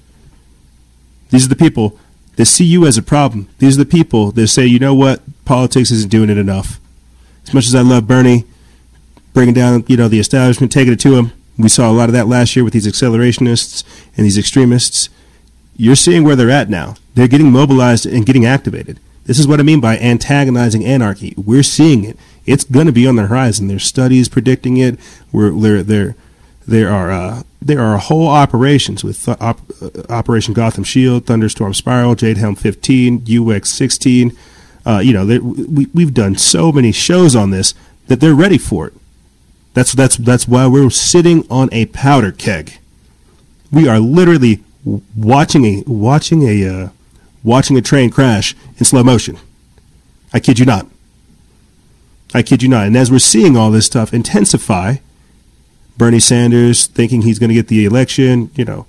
[1.31, 1.99] These are the people
[2.37, 3.49] that see you as a problem.
[3.59, 6.79] These are the people that say, you know what, politics isn't doing it enough.
[7.49, 8.45] As much as I love Bernie,
[9.33, 11.33] bringing down you know the establishment, taking it to him.
[11.57, 13.85] We saw a lot of that last year with these accelerationists
[14.17, 15.09] and these extremists.
[15.75, 16.97] You're seeing where they're at now.
[17.15, 19.01] They're getting mobilized and getting activated.
[19.25, 21.33] This is what I mean by antagonizing anarchy.
[21.39, 22.19] We're seeing it.
[22.45, 23.69] It's going to be on the horizon.
[23.69, 25.01] There's studies predicting it.
[25.33, 25.83] We're there.
[25.83, 26.17] There,
[26.67, 31.73] there are uh, there are whole operations with th- op- uh, Operation Gotham Shield, Thunderstorm
[31.73, 34.37] Spiral, Jade Helm 15, UX 16.
[34.89, 37.75] Uh, you know, they- we we've done so many shows on this
[38.07, 38.95] that they're ready for it.
[39.75, 42.79] That's that's that's why we're sitting on a powder keg.
[43.71, 44.63] We are literally
[45.15, 46.89] watching a watching a uh,
[47.45, 49.37] watching a train crash in slow motion.
[50.33, 50.87] I kid you not.
[52.35, 52.87] I kid you not.
[52.87, 54.97] And as we're seeing all this stuff intensify,
[55.97, 58.87] Bernie Sanders thinking he's going to get the election, you know,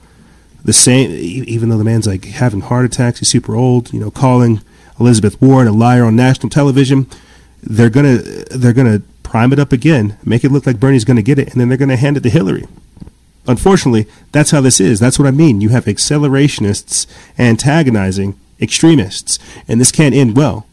[0.63, 4.11] the same, even though the man's like having heart attacks, he's super old, you know,
[4.11, 4.61] calling
[4.99, 7.07] Elizabeth Warren a liar on national television.
[7.61, 11.39] They're gonna they're gonna prime it up again, make it look like Bernie's to get
[11.39, 12.65] it, and then they're to hand it to Hillary.
[13.47, 14.99] Unfortunately, that's how this is.
[14.99, 15.61] That's what I mean.
[15.61, 20.67] You have accelerationists antagonizing extremists, and this can't end well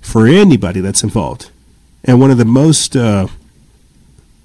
[0.00, 1.50] for anybody that's involved.
[2.04, 3.28] And one of the most, uh,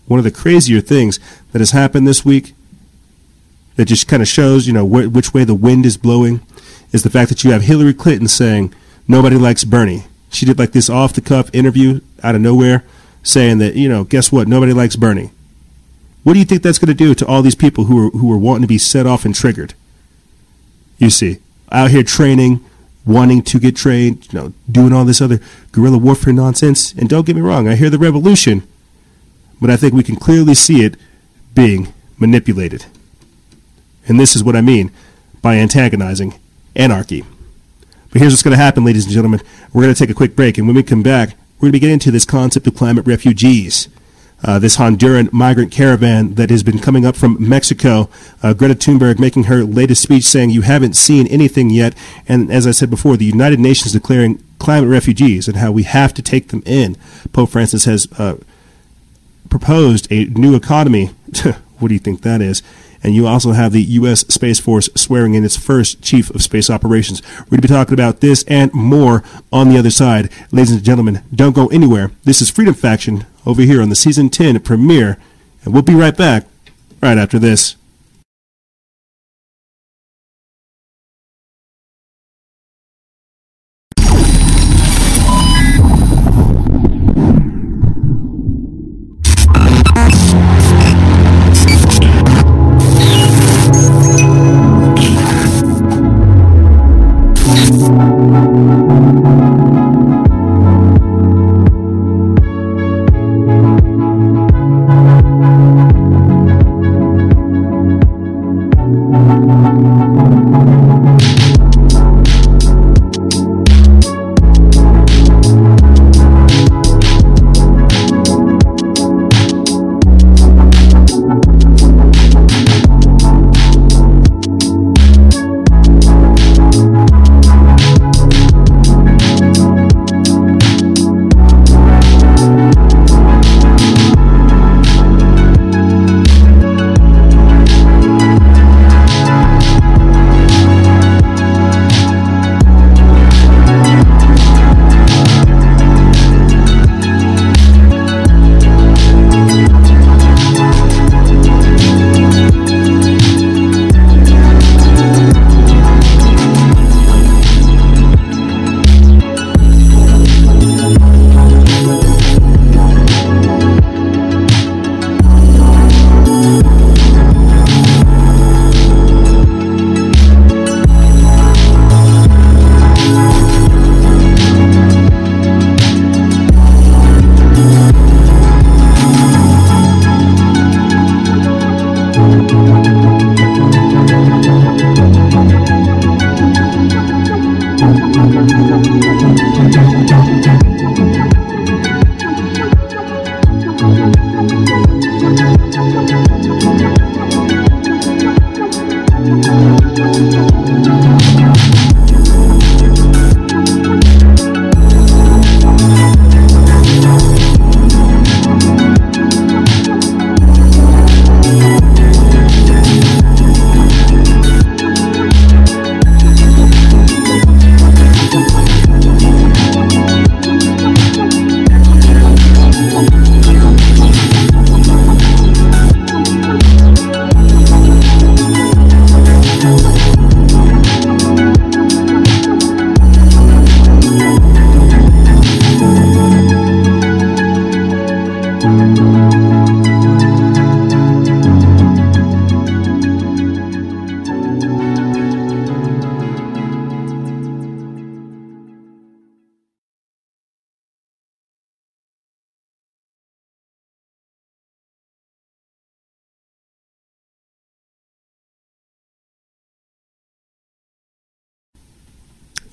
[0.07, 1.19] one of the crazier things
[1.53, 2.53] that has happened this week
[3.75, 6.41] that just kind of shows, you know, wh- which way the wind is blowing
[6.91, 8.73] is the fact that you have Hillary Clinton saying
[9.07, 10.05] nobody likes Bernie.
[10.29, 12.83] She did like this off the cuff interview out of nowhere
[13.23, 14.47] saying that, you know, guess what?
[14.47, 15.31] Nobody likes Bernie.
[16.23, 18.31] What do you think that's going to do to all these people who are who
[18.31, 19.73] are wanting to be set off and triggered?
[20.97, 21.39] You see,
[21.71, 22.63] out here training,
[23.05, 25.39] wanting to get trained, you know, doing all this other
[25.71, 26.93] guerrilla warfare nonsense.
[26.93, 28.67] And don't get me wrong, I hear the revolution,
[29.61, 30.95] but I think we can clearly see it
[31.53, 32.85] being manipulated.
[34.07, 34.91] And this is what I mean
[35.41, 36.39] by antagonizing
[36.75, 37.23] anarchy.
[38.15, 39.41] But here's what's going to happen, ladies and gentlemen.
[39.73, 41.79] We're going to take a quick break, and when we come back, we're going to
[41.79, 43.89] get into this concept of climate refugees.
[44.41, 48.09] Uh, this Honduran migrant caravan that has been coming up from Mexico.
[48.41, 51.93] Uh, Greta Thunberg making her latest speech saying, You haven't seen anything yet.
[52.25, 56.13] And as I said before, the United Nations declaring climate refugees and how we have
[56.13, 56.95] to take them in.
[57.33, 58.37] Pope Francis has uh,
[59.49, 61.07] proposed a new economy.
[61.79, 62.63] what do you think that is?
[63.05, 64.21] And you also have the U.S.
[64.21, 67.21] Space Force swearing in its first chief of space operations.
[67.41, 70.31] We're going to be talking about this and more on the other side.
[70.51, 72.09] Ladies and gentlemen, don't go anywhere.
[72.23, 75.19] This is Freedom Faction over here on the season 10 premiere.
[75.63, 76.47] And we'll be right back
[76.99, 77.75] right after this.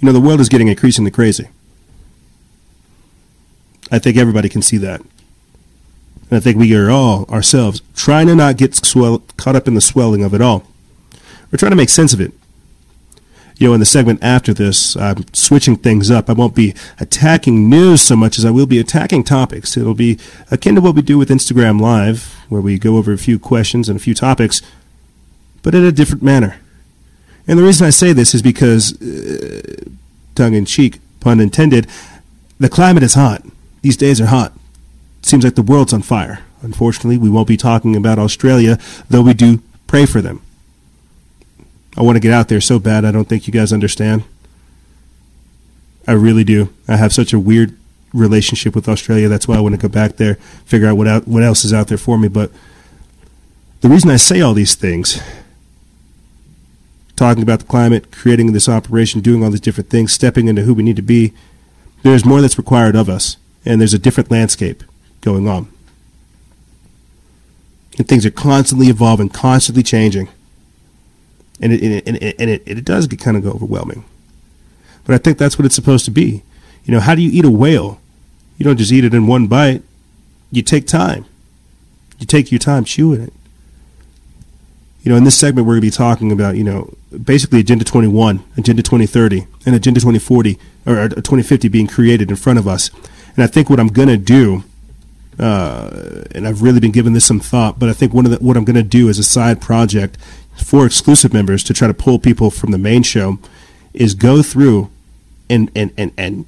[0.02, 1.48] You know, the world is getting increasingly crazy.
[3.92, 5.00] I think everybody can see that.
[5.00, 9.74] And I think we are all ourselves trying to not get swell, caught up in
[9.74, 10.64] the swelling of it all.
[11.50, 12.32] We're trying to make sense of it.
[13.58, 16.28] You know, in the segment after this, I'm switching things up.
[16.28, 19.76] I won't be attacking news so much as I will be attacking topics.
[19.76, 20.18] It'll be
[20.50, 23.88] akin to what we do with Instagram Live, where we go over a few questions
[23.88, 24.62] and a few topics,
[25.62, 26.58] but in a different manner.
[27.46, 29.84] And the reason I say this is because, uh,
[30.34, 31.86] tongue in cheek, pun intended,
[32.58, 33.42] the climate is hot.
[33.82, 34.52] These days are hot.
[35.20, 36.40] It seems like the world's on fire.
[36.62, 38.78] Unfortunately, we won't be talking about Australia,
[39.10, 40.40] though we do pray for them.
[41.96, 43.04] I want to get out there so bad.
[43.04, 44.24] I don't think you guys understand.
[46.06, 46.72] I really do.
[46.88, 47.76] I have such a weird
[48.12, 49.28] relationship with Australia.
[49.28, 51.72] That's why I want to go back there, figure out what out, what else is
[51.72, 52.28] out there for me.
[52.28, 52.50] But
[53.80, 55.20] the reason I say all these things,
[57.22, 60.74] talking about the climate, creating this operation, doing all these different things, stepping into who
[60.74, 61.32] we need to be,
[62.02, 64.82] there's more that's required of us, and there's a different landscape
[65.20, 65.70] going on.
[67.96, 70.30] And things are constantly evolving, constantly changing.
[71.60, 74.04] And it, and it, and it, it does get kind of go overwhelming.
[75.04, 76.42] But I think that's what it's supposed to be.
[76.84, 78.00] You know, how do you eat a whale?
[78.58, 79.84] You don't just eat it in one bite.
[80.50, 81.24] You take time.
[82.18, 83.32] You take your time chewing it.
[85.02, 86.94] You know, in this segment, we're going to be talking about, you know,
[87.24, 92.68] basically Agenda 21, Agenda 2030, and Agenda 2040 or 2050 being created in front of
[92.68, 92.90] us.
[93.34, 94.62] And I think what I'm going to do,
[95.38, 98.38] uh, and I've really been giving this some thought, but I think one of the,
[98.38, 100.18] what I'm going to do as a side project
[100.56, 103.38] for exclusive members to try to pull people from the main show
[103.92, 104.90] is go through
[105.50, 106.46] and, and, and, and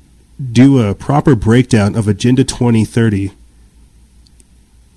[0.53, 3.33] do a proper breakdown of Agenda 2030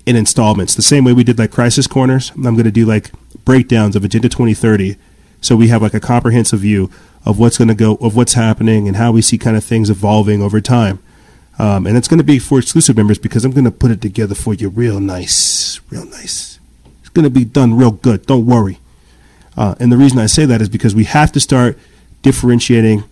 [0.06, 2.30] in installments, the same way we did like Crisis Corners.
[2.30, 3.10] I'm going to do like
[3.48, 4.96] breakdowns of Agenda 2030
[5.40, 6.90] so we have like a comprehensive view
[7.24, 9.90] of what's going to go, of what's happening and how we see kind of things
[9.90, 10.98] evolving over time.
[11.58, 14.00] Um, and it's going to be for exclusive members because I'm going to put it
[14.00, 16.60] together for you real nice, real nice.
[17.00, 18.26] It's going to be done real good.
[18.26, 18.78] Don't worry.
[19.56, 21.78] Uh, and the reason I say that is because we have to start
[22.22, 23.04] differentiating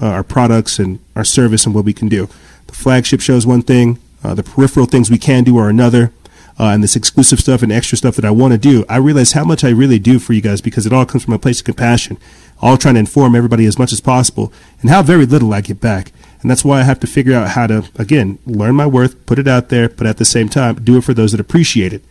[0.00, 2.28] uh, our products and our service and what we can do.
[2.66, 3.98] The flagship shows one thing.
[4.24, 6.12] Uh, the peripheral things we can do are another.
[6.58, 9.32] Uh, and this exclusive stuff and extra stuff that I want to do, I realize
[9.32, 11.60] how much I really do for you guys because it all comes from a place
[11.60, 12.18] of compassion,
[12.60, 15.80] all trying to inform everybody as much as possible, and how very little I get
[15.80, 16.12] back.
[16.42, 19.38] And that's why I have to figure out how to, again, learn my worth, put
[19.38, 22.02] it out there, but at the same time, do it for those that appreciate it.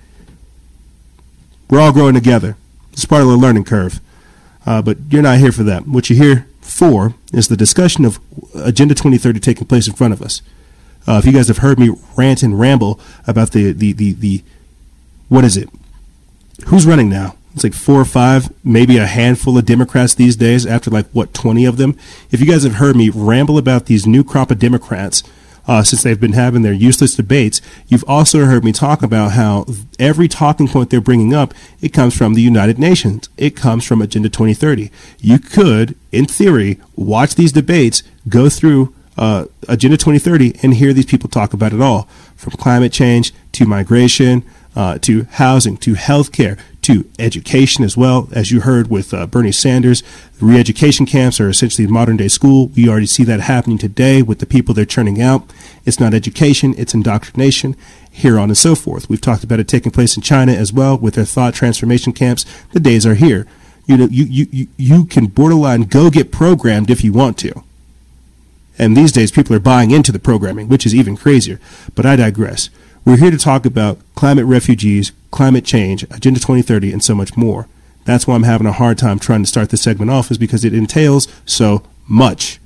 [1.70, 2.58] We're all growing together.
[2.94, 4.00] It's part of the learning curve.
[4.66, 5.88] Uh, but you're not here for that.
[5.88, 8.20] What you're here for is the discussion of
[8.56, 10.42] Agenda 2030 taking place in front of us.
[11.08, 14.44] Uh, if you guys have heard me rant and ramble about the, the, the, the,
[15.30, 15.70] what is it?
[16.68, 17.36] Who's running now?
[17.54, 21.34] It's like four or five, maybe a handful of Democrats these days after like, what,
[21.34, 21.98] 20 of them?
[22.30, 25.24] If you guys have heard me ramble about these new crop of Democrats,
[25.68, 29.66] uh, since they've been having their useless debates, you've also heard me talk about how
[30.00, 33.30] every talking point they're bringing up, it comes from the United Nations.
[33.38, 34.90] It comes from Agenda 2030.
[35.20, 41.06] You could, in theory, watch these debates, go through uh, Agenda 2030 and hear these
[41.06, 42.04] people talk about it all
[42.36, 44.44] from climate change to migration
[44.76, 48.28] uh, to housing to healthcare to education as well.
[48.32, 50.02] As you heard with uh, Bernie Sanders,
[50.40, 52.70] re education camps are essentially modern day school.
[52.70, 55.48] We already see that happening today with the people they're churning out.
[55.86, 57.76] It's not education, it's indoctrination,
[58.10, 59.08] here on and so forth.
[59.08, 62.44] We've talked about it taking place in China as well with their thought transformation camps.
[62.72, 63.46] The days are here.
[63.86, 67.64] You know, you, you, you can borderline go get programmed if you want to.
[68.82, 71.60] And these days, people are buying into the programming, which is even crazier.
[71.94, 72.72] But I digress.
[73.06, 77.68] We're here to talk about climate refugees, climate change, Agenda 2030, and so much more.
[78.06, 80.66] That's why I'm having a hard time trying to start this segment off, is because
[80.66, 82.60] it entails so much.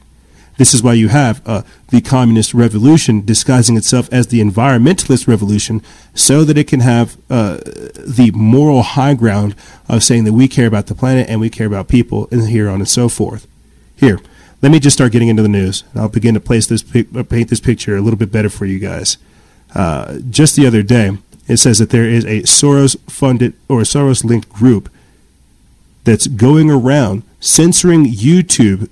[0.56, 5.82] This is why you have uh, the communist revolution disguising itself as the environmentalist revolution
[6.14, 9.54] so that it can have uh, the moral high ground
[9.90, 12.70] of saying that we care about the planet and we care about people and here
[12.70, 13.48] on and so forth.
[13.98, 14.20] Here,
[14.66, 15.84] let me just start getting into the news.
[15.94, 18.80] I'll begin to place this uh, paint this picture a little bit better for you
[18.80, 19.20] guys.
[19.76, 24.24] Uh, just the other day, it says that there is a Soros funded or Soros
[24.24, 24.90] linked group
[26.04, 28.90] that's going around censoring YouTube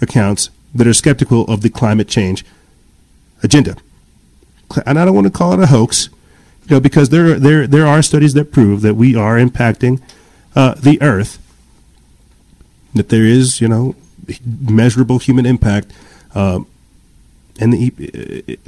[0.00, 2.44] accounts that are skeptical of the climate change
[3.42, 3.76] agenda.
[4.86, 6.10] And I don't want to call it a hoax,
[6.68, 10.00] you know, because there there there are studies that prove that we are impacting
[10.54, 11.40] uh, the Earth.
[12.94, 13.96] That there is, you know,
[14.44, 15.92] measurable human impact
[16.34, 16.60] uh,
[17.58, 18.58] in the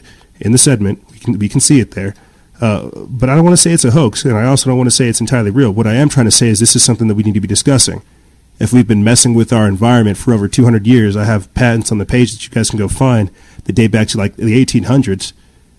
[0.41, 1.05] in the segment.
[1.11, 2.15] We can we can see it there.
[2.61, 4.87] Uh, but I don't want to say it's a hoax, and I also don't want
[4.87, 5.73] to say it's entirely real.
[5.73, 7.49] What I am trying to say is this is something that we need to be
[7.49, 8.03] discussing.
[8.61, 11.99] If we've been messing with our environment for over 200 years, I have patents on
[11.99, 13.31] the page that you guys can go find
[13.65, 15.33] that date back to like the 1800s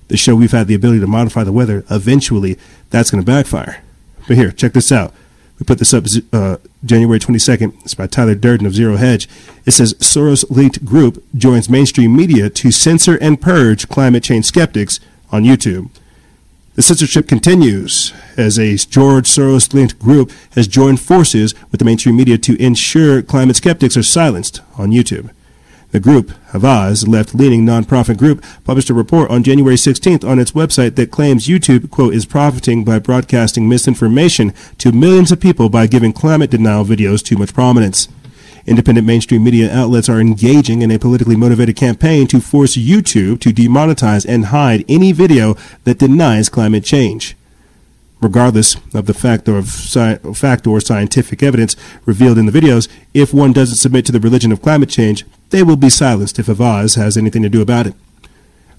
[0.10, 1.86] that show we've had the ability to modify the weather.
[1.90, 2.58] Eventually,
[2.90, 3.82] that's going to backfire.
[4.28, 5.14] But here, check this out.
[5.60, 7.82] We put this up uh, January 22nd.
[7.84, 9.30] It's by Tyler Durden of Zero Hedge.
[9.66, 15.00] It says Soros linked group joins mainstream media to censor and purge climate change skeptics
[15.32, 15.90] on YouTube.
[16.76, 22.18] The censorship continues as a George Soros linked group has joined forces with the mainstream
[22.18, 25.30] media to ensure climate skeptics are silenced on YouTube.
[25.96, 30.96] The group, Avaaz, left-leaning nonprofit group, published a report on January 16th on its website
[30.96, 36.12] that claims YouTube, quote, is profiting by broadcasting misinformation to millions of people by giving
[36.12, 38.10] climate denial videos too much prominence.
[38.66, 43.54] Independent mainstream media outlets are engaging in a politically motivated campaign to force YouTube to
[43.54, 45.56] demonetize and hide any video
[45.86, 47.38] that denies climate change.
[48.22, 53.34] Regardless of the fact or, sci- fact or scientific evidence revealed in the videos, if
[53.34, 56.98] one doesn't submit to the religion of climate change, they will be silenced if Avaaz
[56.98, 57.96] has anything to do about it.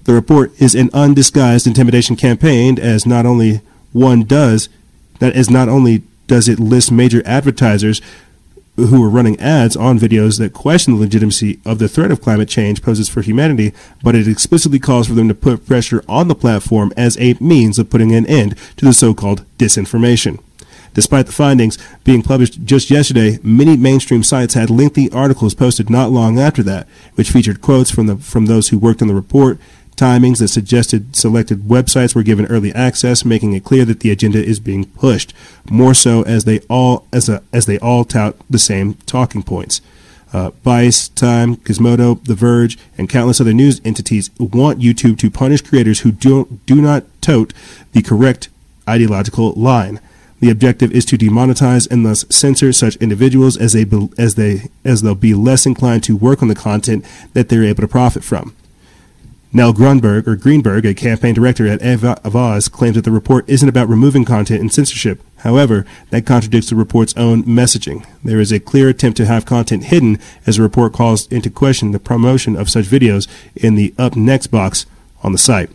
[0.03, 3.61] The report is an undisguised intimidation campaign, as not only
[3.93, 4.69] one does,
[5.17, 7.99] that is not only does it list major advertisers
[8.75, 12.47] who are running ads on videos that question the legitimacy of the threat of climate
[12.47, 13.73] change poses for humanity,
[14.03, 17.79] but it explicitly calls for them to put pressure on the platform as a means
[17.79, 20.39] of putting an end to the so-called disinformation.
[20.93, 26.11] Despite the findings being published just yesterday, many mainstream sites had lengthy articles posted not
[26.11, 29.59] long after that, which featured quotes from the from those who worked on the report,
[29.95, 34.43] timings that suggested selected websites were given early access, making it clear that the agenda
[34.43, 35.33] is being pushed.
[35.69, 39.81] More so as they all as a, as they all tout the same talking points.
[40.33, 45.61] Uh, Vice, Time, Gizmodo, The Verge, and countless other news entities want YouTube to punish
[45.61, 47.53] creators who do, do not tote
[47.93, 48.49] the correct
[48.89, 50.01] ideological line.
[50.39, 54.69] The objective is to demonetize and thus censor such individuals as they be, as they
[54.85, 58.23] as they'll be less inclined to work on the content that they're able to profit
[58.23, 58.55] from.
[59.53, 63.87] Nell Grunberg, or Greenberg, a campaign director at Avaaz, claims that the report isn't about
[63.87, 65.21] removing content and censorship.
[65.37, 68.05] However, that contradicts the report's own messaging.
[68.23, 71.91] There is a clear attempt to have content hidden as the report calls into question
[71.91, 74.85] the promotion of such videos in the Up Next box
[75.23, 75.69] on the site.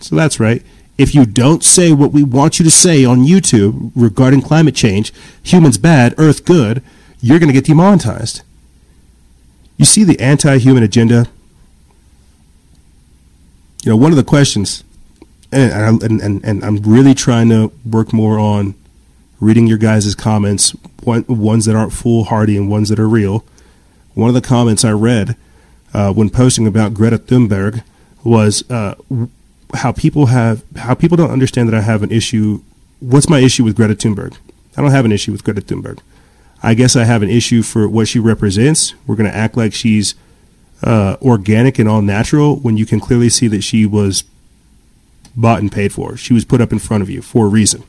[0.00, 0.62] So that's right.
[0.96, 5.12] If you don't say what we want you to say on YouTube regarding climate change,
[5.42, 6.82] humans bad, Earth good,
[7.20, 8.42] you're going to get demonetized.
[9.76, 11.26] You see the anti human agenda?
[13.82, 14.84] You know, one of the questions,
[15.50, 18.74] and, and, and, and I'm really trying to work more on
[19.40, 20.70] reading your guys' comments,
[21.02, 23.44] one, ones that aren't foolhardy and ones that are real.
[24.14, 25.36] One of the comments I read
[25.92, 27.82] uh, when posting about Greta Thunberg
[28.22, 28.94] was uh,
[29.74, 32.62] how people have how people don't understand that I have an issue.
[33.00, 34.36] What's my issue with Greta Thunberg?
[34.76, 36.00] I don't have an issue with Greta Thunberg.
[36.62, 38.94] I guess I have an issue for what she represents.
[39.06, 40.14] We're going to act like she's
[40.82, 44.24] uh, organic and all natural when you can clearly see that she was
[45.36, 46.16] bought and paid for.
[46.16, 47.82] She was put up in front of you for a reason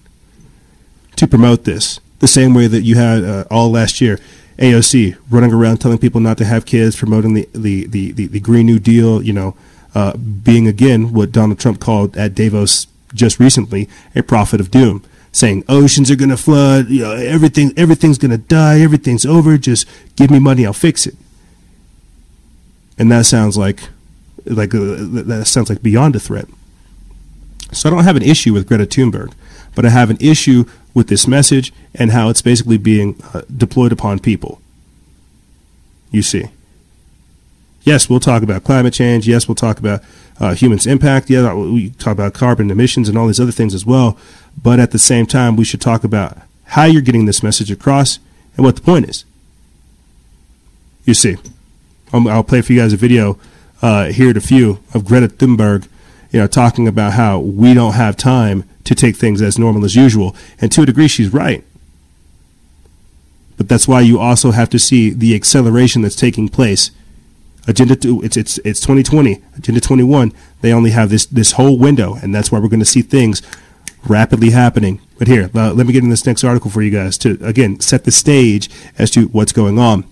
[1.15, 1.99] to promote this.
[2.19, 4.19] The same way that you had uh, all last year,
[4.57, 8.39] AOC running around telling people not to have kids, promoting the the the, the, the
[8.39, 9.21] Green New Deal.
[9.21, 9.55] You know,
[9.95, 15.03] uh, being again what Donald Trump called at Davos just recently a prophet of doom,
[15.31, 19.57] saying oceans are going to flood, you know, everything everything's going to die, everything's over.
[19.57, 21.15] Just give me money, I'll fix it.
[22.97, 23.89] And that sounds like
[24.45, 26.47] like uh, that sounds like beyond a threat.
[27.71, 29.33] So I don't have an issue with Greta Thunberg,
[29.73, 33.91] but I have an issue with this message and how it's basically being uh, deployed
[33.91, 34.61] upon people.
[36.11, 36.49] You see.
[37.85, 39.27] Yes, we'll talk about climate change.
[39.27, 40.01] Yes, we'll talk about
[40.39, 41.29] uh, humans' impact.
[41.29, 44.17] Yeah, we talk about carbon emissions and all these other things as well.
[44.61, 46.35] But at the same time, we should talk about
[46.65, 48.17] how you're getting this message across
[48.57, 49.23] and what the point is.
[51.05, 51.37] You see,
[52.11, 53.37] I'll, I'll play for you guys a video
[53.83, 55.87] uh, here at a few of Greta Thunberg,
[56.31, 59.95] you know, talking about how we don't have time to take things as normal as
[59.95, 60.35] usual.
[60.59, 61.63] And to a degree, she's right.
[63.57, 66.89] But that's why you also have to see the acceleration that's taking place
[67.67, 69.41] Agenda two, it's it's it's 2020.
[69.57, 70.31] Agenda 21,
[70.61, 73.41] they only have this this whole window, and that's why we're going to see things
[74.07, 75.01] rapidly happening.
[75.17, 77.79] But here, uh, let me get in this next article for you guys to again
[77.79, 78.69] set the stage
[78.99, 80.05] as to what's going on.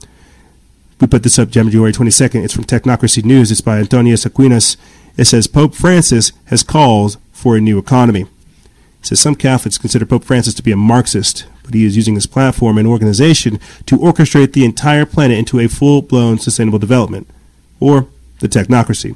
[0.99, 2.43] We put this up January 22nd.
[2.43, 3.51] It's from Technocracy News.
[3.51, 4.77] It's by Antonius Aquinas.
[5.17, 8.21] It says Pope Francis has called for a new economy.
[8.21, 12.15] It says some Catholics consider Pope Francis to be a Marxist, but he is using
[12.15, 17.27] his platform and organization to orchestrate the entire planet into a full blown sustainable development
[17.83, 18.07] or
[18.39, 19.15] the technocracy.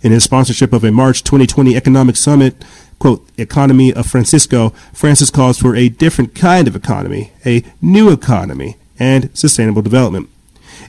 [0.00, 2.64] In his sponsorship of a March 2020 economic summit,
[2.98, 8.76] quote, Economy of Francisco, Francis calls for a different kind of economy, a new economy,
[8.98, 10.28] and sustainable development.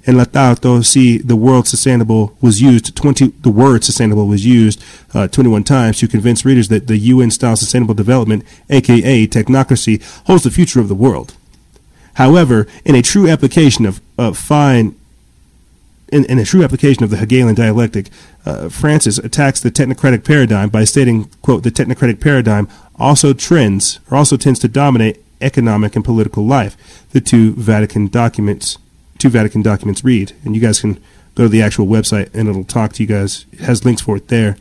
[0.06, 5.28] In Laudato Si, the word sustainable was used 20, the word sustainable was used uh,
[5.28, 10.52] 21 times to convince readers that the UN style sustainable development, aka technocracy, holds the
[10.52, 11.36] future of the world.
[12.16, 14.96] However, in a true application of, of fine
[16.14, 18.10] in, in, a true application of the Hegelian dialectic,
[18.46, 22.68] uh, Francis attacks the technocratic paradigm by stating, quote, the technocratic paradigm
[22.98, 26.78] also trends or also tends to dominate economic and political life.
[27.12, 28.78] The two Vatican documents
[29.24, 30.96] two Vatican documents read, and you guys can
[31.36, 33.46] go to the actual website and it'll talk to you guys.
[33.54, 34.58] It has links for it there.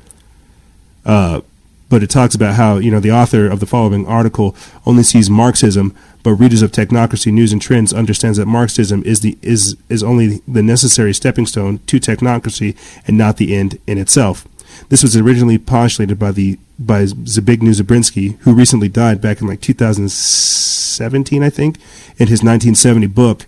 [1.05, 1.41] Uh,
[1.89, 4.57] but it talks about how you know the author of the following article
[4.87, 9.37] only sees Marxism, but readers of Technocracy News and Trends understands that Marxism is the
[9.43, 12.77] is is only the necessary stepping stone to technocracy
[13.07, 14.47] and not the end in itself.
[14.89, 19.61] This was originally postulated by the by Zbigniew Brzezinski, who recently died back in like
[19.61, 21.77] 2017, I think,
[22.19, 23.47] in his 1970 book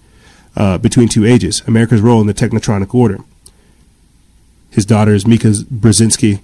[0.57, 3.19] uh, Between Two Ages: America's Role in the Technotronic Order.
[4.71, 6.41] His daughter is Mika Brzezinski.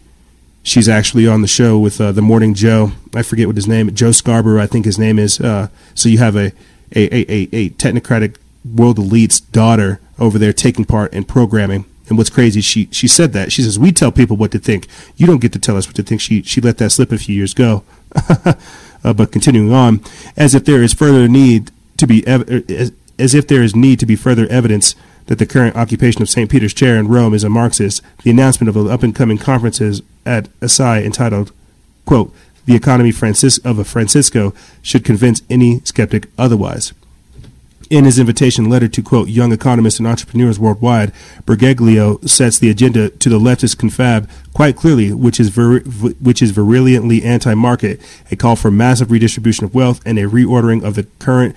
[0.70, 2.92] She's actually on the show with uh, the Morning Joe.
[3.12, 3.92] I forget what his name.
[3.92, 5.40] Joe Scarborough, I think his name is.
[5.40, 5.66] Uh,
[5.96, 6.52] so you have a
[6.94, 11.86] a, a, a, technocratic world elite's daughter over there taking part in programming.
[12.08, 14.86] And what's crazy, she she said that she says we tell people what to think.
[15.16, 16.20] You don't get to tell us what to think.
[16.20, 17.82] She she let that slip a few years ago.
[18.44, 20.00] uh, but continuing on,
[20.36, 23.98] as if there is further need to be ev- as, as if there is need
[23.98, 24.94] to be further evidence
[25.30, 26.50] that the current occupation of St.
[26.50, 30.02] Peter's chair in Rome is a Marxist, the announcement of the up and coming conferences
[30.26, 31.52] at Assisi entitled,
[32.04, 32.34] quote,
[32.66, 34.52] The Economy Francis- of a Francisco
[34.82, 36.92] should convince any skeptic otherwise.
[37.90, 41.12] In his invitation letter to, quote, young economists and entrepreneurs worldwide,
[41.46, 45.80] Bergoglio sets the agenda to the leftist confab quite clearly, which is, vir-
[46.20, 48.00] which is virulently anti market,
[48.32, 51.54] a call for massive redistribution of wealth and a reordering of the current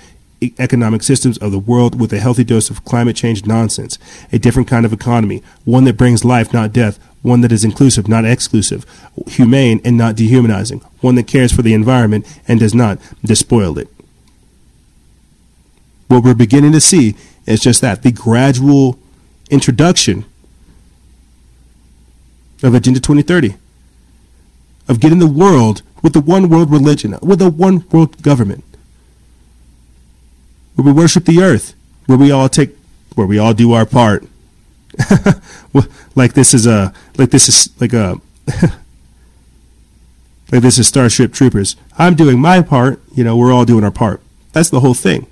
[0.60, 3.98] economic systems of the world with a healthy dose of climate change nonsense,
[4.32, 8.08] a different kind of economy, one that brings life, not death, one that is inclusive,
[8.08, 8.86] not exclusive,
[9.28, 13.88] humane and not dehumanizing, one that cares for the environment and does not despoil it.
[16.08, 17.16] What we're beginning to see
[17.46, 19.00] is just that the gradual
[19.50, 20.26] introduction
[22.62, 23.56] of Agenda 2030,
[24.88, 28.64] of getting the world with the one world religion, with a one world government
[30.76, 31.74] where we worship the earth,
[32.06, 32.76] where we all take,
[33.16, 34.26] where we all do our part.
[36.16, 38.20] Like this is a, like this is like a,
[40.52, 41.76] like this is Starship Troopers.
[41.98, 43.02] I'm doing my part.
[43.16, 44.22] You know, we're all doing our part.
[44.52, 45.26] That's the whole thing.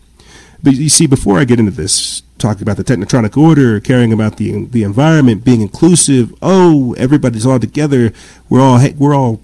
[0.63, 4.37] But you see, before I get into this, talking about the technotronic order, caring about
[4.37, 6.33] the the environment, being inclusive.
[6.41, 8.11] Oh, everybody's all together.
[8.49, 9.39] We're all we're all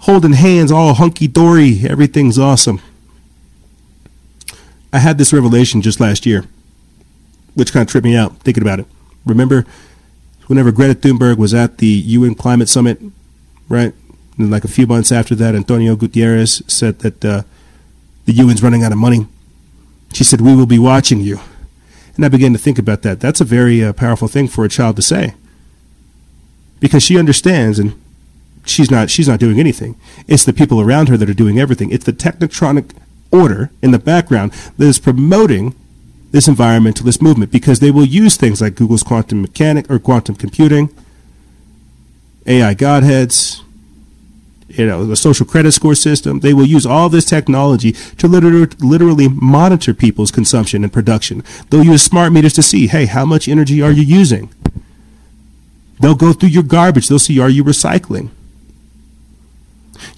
[0.00, 1.80] holding hands, all hunky dory.
[1.88, 2.80] Everything's awesome.
[4.92, 6.44] I had this revelation just last year,
[7.54, 8.86] which kind of tripped me out thinking about it.
[9.26, 9.66] Remember,
[10.46, 13.00] whenever Greta Thunberg was at the UN Climate Summit,
[13.68, 13.92] right?
[14.38, 17.42] And like a few months after that, Antonio Gutierrez said that uh,
[18.24, 19.26] the UN's running out of money.
[20.12, 21.40] She said, "We will be watching you."
[22.16, 23.20] And I began to think about that.
[23.20, 25.34] That's a very uh, powerful thing for a child to say,
[26.80, 28.00] because she understands, and
[28.64, 29.96] she's not she's not doing anything.
[30.26, 31.90] It's the people around her that are doing everything.
[31.90, 32.92] It's the technotronic
[33.30, 35.74] order in the background that is promoting
[36.30, 40.90] this environmentalist movement because they will use things like Google's quantum mechanic or quantum computing,
[42.46, 43.62] AI godheads,
[44.68, 46.40] you know, the social credit score system.
[46.40, 51.42] They will use all this technology to liter- literally monitor people's consumption and production.
[51.70, 54.52] They'll use smart meters to see, hey, how much energy are you using?
[56.00, 57.08] They'll go through your garbage.
[57.08, 58.30] They'll see, are you recycling?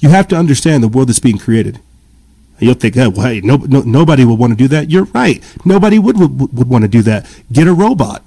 [0.00, 1.80] You have to understand the world that's being created.
[2.60, 4.90] You'll think, oh, hey, no, no, nobody would want to do that.
[4.90, 5.42] You're right.
[5.64, 7.26] Nobody would, would, would want to do that.
[7.50, 8.22] Get a robot.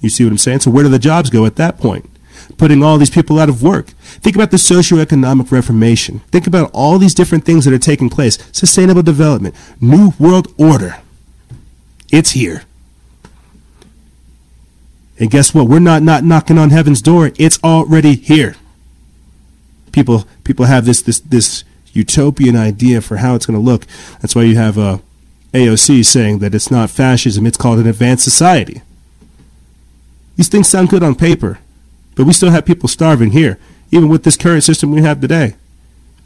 [0.00, 0.60] You see what I'm saying?
[0.60, 2.10] So where do the jobs go at that point?
[2.58, 3.86] Putting all these people out of work.
[3.86, 6.20] Think about the socioeconomic reformation.
[6.30, 8.38] Think about all these different things that are taking place.
[8.52, 10.96] Sustainable development, new world order.
[12.12, 12.62] It's here.
[15.18, 15.66] And guess what?
[15.66, 17.32] We're not not knocking on heaven's door.
[17.36, 18.54] It's already here.
[19.92, 21.64] People people have this this this
[21.96, 23.86] utopian idea for how it's going to look.
[24.20, 24.98] That's why you have uh,
[25.52, 28.82] AOC saying that it's not fascism; it's called an advanced society.
[30.36, 31.58] These things sound good on paper,
[32.14, 33.58] but we still have people starving here,
[33.90, 35.54] even with this current system we have today.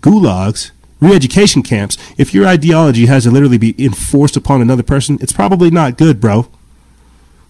[0.03, 1.97] Gulags, re-education camps.
[2.19, 6.21] If your ideology has to literally be enforced upon another person, it's probably not good,
[6.21, 6.49] bro.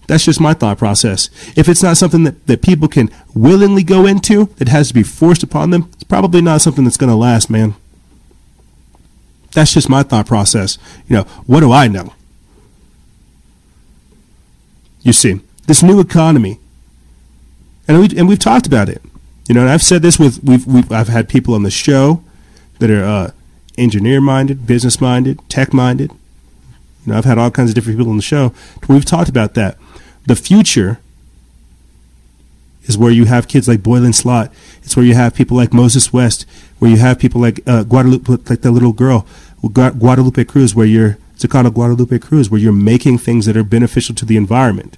[0.07, 1.29] That's just my thought process.
[1.55, 5.03] If it's not something that, that people can willingly go into, that has to be
[5.03, 7.75] forced upon them, it's probably not something that's going to last, man.
[9.53, 10.77] That's just my thought process.
[11.07, 12.13] You know, what do I know?
[15.01, 16.59] You see, this new economy,
[17.87, 19.01] and we and we've talked about it.
[19.47, 22.23] You know, and I've said this with we've, we've I've had people on the show
[22.79, 23.31] that are uh,
[23.77, 26.11] engineer minded, business minded, tech minded.
[27.05, 28.53] You know, I've had all kinds of different people on the show.
[28.87, 29.77] We've talked about that.
[30.27, 30.99] The future
[32.91, 34.51] is where you have kids like Boyan Slat.
[34.83, 36.45] It's where you have people like Moses West,
[36.79, 39.25] where you have people like uh, Guadalupe, like the little girl,
[39.63, 44.25] Guadalupe Cruz, where you're Zacano Guadalupe Cruz, where you're making things that are beneficial to
[44.25, 44.97] the environment.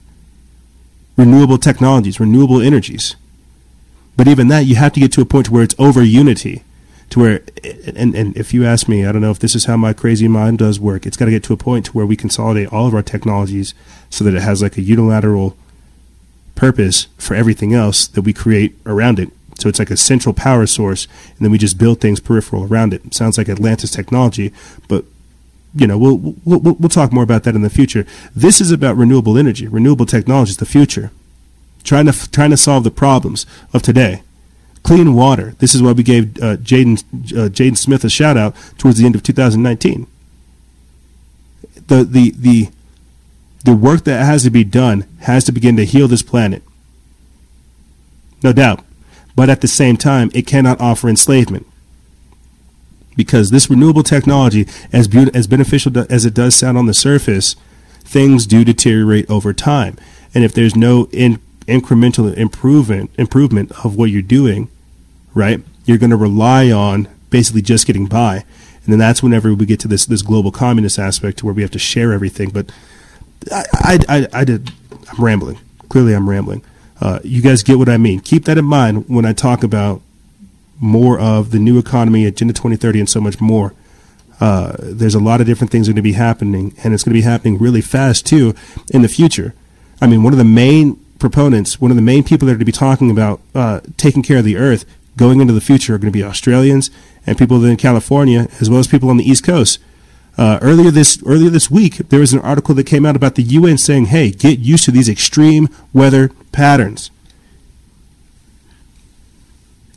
[1.16, 3.16] Renewable technologies, renewable energies.
[4.18, 6.64] But even that, you have to get to a point where it's over unity.
[7.12, 7.42] To where,
[7.96, 10.28] and, and if you ask me, I don't know if this is how my crazy
[10.28, 11.06] mind does work.
[11.06, 13.76] It's got to get to a point to where we consolidate all of our technologies
[14.10, 15.56] so that it has like a unilateral
[16.56, 19.30] purpose for everything else that we create around it.
[19.60, 22.94] So it's like a central power source, and then we just build things peripheral around
[22.94, 23.14] it.
[23.14, 24.52] Sounds like Atlantis technology,
[24.88, 25.06] but
[25.76, 28.06] you know we'll, we'll we'll talk more about that in the future.
[28.36, 31.12] This is about renewable energy, renewable technology is the future.
[31.84, 34.24] Trying to trying to solve the problems of today.
[34.84, 35.56] Clean water.
[35.60, 37.04] This is why we gave uh, Jaden
[37.34, 40.08] uh, Jaden Smith a shout out towards the end of 2019.
[41.88, 42.70] The the the
[43.64, 46.64] the work that has to be done has to begin to heal this planet.
[48.44, 48.84] No doubt.
[49.36, 51.66] But at the same time, it cannot offer enslavement.
[53.16, 57.56] Because this renewable technology, as, be- as beneficial as it does sound on the surface,
[58.02, 59.98] things do deteriorate over time.
[60.36, 64.68] And if there's no in- incremental improvement, improvement of what you're doing,
[65.34, 68.44] right, you're going to rely on basically just getting by.
[68.84, 71.72] And then that's whenever we get to this, this global communist aspect where we have
[71.72, 72.50] to share everything.
[72.50, 72.72] But
[73.52, 74.72] I, I, I, I did.
[75.12, 75.60] I'm rambling.
[75.90, 76.64] Clearly, I'm rambling.
[77.02, 78.20] Uh, you guys get what I mean.
[78.20, 80.02] Keep that in mind when I talk about
[80.80, 83.74] more of the new economy, Agenda 2030, and so much more.
[84.40, 87.18] Uh, there's a lot of different things going to be happening, and it's going to
[87.18, 88.54] be happening really fast too
[88.90, 89.54] in the future.
[90.02, 92.60] I mean, one of the main proponents, one of the main people that are going
[92.60, 95.98] to be talking about uh, taking care of the earth going into the future are
[95.98, 96.90] going to be Australians
[97.26, 99.80] and people in California, as well as people on the East Coast.
[100.38, 103.44] Uh, earlier this earlier this week, there was an article that came out about the
[103.44, 107.12] UN saying, "Hey, get used to these extreme weather patterns.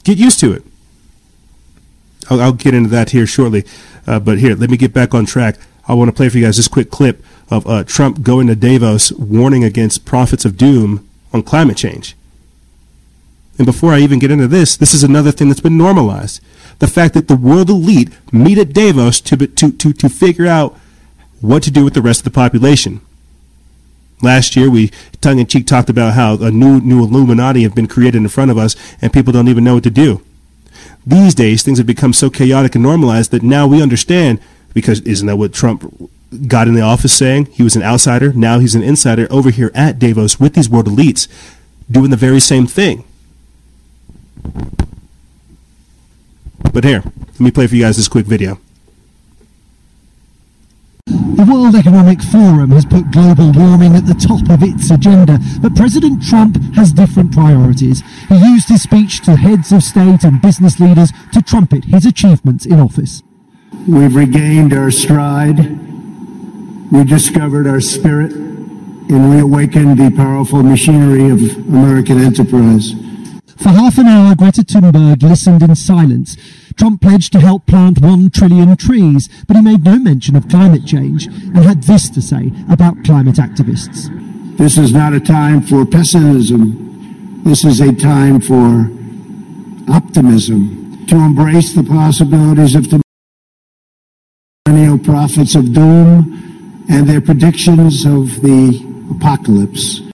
[0.05, 0.63] Get used to it."
[2.29, 3.65] I'll, I'll get into that here shortly,
[4.07, 5.57] uh, but here, let me get back on track.
[5.89, 8.57] I want to play for you guys this quick clip of uh, Trump going to
[8.57, 12.17] Davos, warning against prophets of doom on climate change.
[13.59, 16.43] And before I even get into this, this is another thing that's been normalized
[16.79, 20.79] the fact that the world elite meet at Davos to, to, to, to figure out
[21.41, 23.01] what to do with the rest of the population.
[24.23, 24.91] Last year, we
[25.21, 28.51] tongue in cheek talked about how a new new Illuminati have been created in front
[28.51, 30.23] of us, and people don't even know what to do.
[31.07, 34.41] These days, things have become so chaotic and normalized that now we understand.
[34.73, 36.11] Because isn't that what Trump
[36.49, 37.47] got in the office saying?
[37.47, 38.33] He was an outsider.
[38.33, 41.29] Now he's an insider over here at Davos with these world elites,
[41.91, 43.05] doing the very same thing.
[46.77, 48.61] But here, let me play for you guys this quick video.
[51.07, 55.75] The World Economic Forum has put global warming at the top of its agenda, but
[55.75, 58.03] President Trump has different priorities.
[58.29, 62.67] He used his speech to heads of state and business leaders to trumpet his achievements
[62.67, 63.23] in office.
[63.89, 65.81] We've regained our stride,
[66.93, 72.93] we discovered our spirit, and reawakened the powerful machinery of American enterprise.
[73.57, 76.37] For half an hour, Greta Thunberg listened in silence.
[76.77, 80.87] Trump pledged to help plant one trillion trees, but he made no mention of climate
[80.87, 84.11] change and had this to say about climate activists.
[84.59, 87.43] This is not a time for pessimism.
[87.45, 88.91] This is a time for
[89.89, 93.01] optimism, to embrace the possibilities of the
[94.67, 98.83] millennial prophets of doom and their predictions of the
[99.17, 100.06] apocalypse.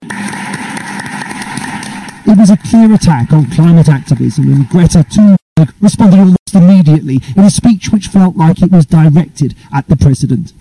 [2.27, 7.45] It was a clear attack on climate activism, and Greta Thunberg responded almost immediately in
[7.45, 10.53] a speech which felt like it was directed at the president.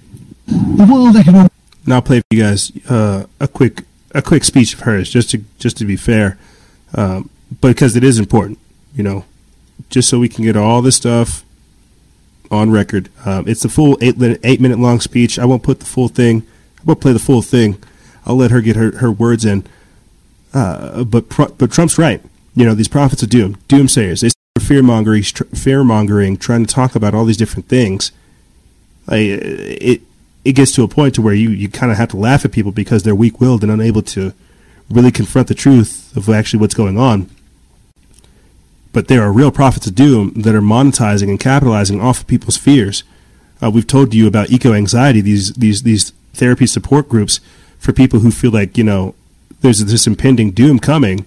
[0.47, 1.51] The World Economic.
[1.85, 3.83] Now I'll play for you guys uh, a quick
[4.13, 6.37] a quick speech of hers, just to just to be fair,
[6.95, 7.29] um,
[7.61, 8.59] because it is important,
[8.93, 9.25] you know,
[9.89, 11.43] just so we can get all this stuff
[12.49, 13.09] on record.
[13.25, 15.39] Um, it's a full eight eight minute long speech.
[15.39, 16.45] I won't put the full thing.
[16.79, 17.81] I won't play the full thing.
[18.25, 19.65] I'll let her get her, her words in.
[20.53, 22.21] Uh, but but Trump's right.
[22.55, 24.21] You know these prophets of doom, doomsayers.
[24.21, 24.29] They
[24.61, 28.11] fear mongering, fear mongering, trying to talk about all these different things.
[29.07, 30.01] Like, it
[30.43, 32.51] it gets to a point to where you, you kind of have to laugh at
[32.51, 34.33] people because they're weak willed and unable to
[34.89, 37.29] really confront the truth of actually what's going on.
[38.91, 42.57] But there are real prophets of doom that are monetizing and capitalizing off of people's
[42.57, 43.03] fears.
[43.61, 47.39] Uh, we've told you about eco anxiety, these these these therapy support groups
[47.77, 49.15] for people who feel like you know
[49.61, 51.25] there's this impending doom coming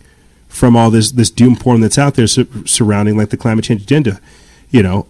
[0.48, 3.82] from all this this doom porn that's out there su- surrounding like the climate change
[3.82, 4.20] agenda,
[4.70, 5.06] you know,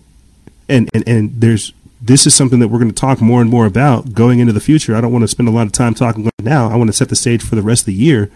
[0.69, 3.65] and and and there's this is something that we're going to talk more and more
[3.65, 4.95] about going into the future.
[4.95, 6.69] I don't want to spend a lot of time talking now.
[6.69, 8.31] I want to set the stage for the rest of the year.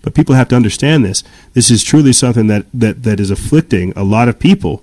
[0.00, 1.22] But people have to understand this.
[1.52, 4.82] This is truly something that, that, that is afflicting a lot of people.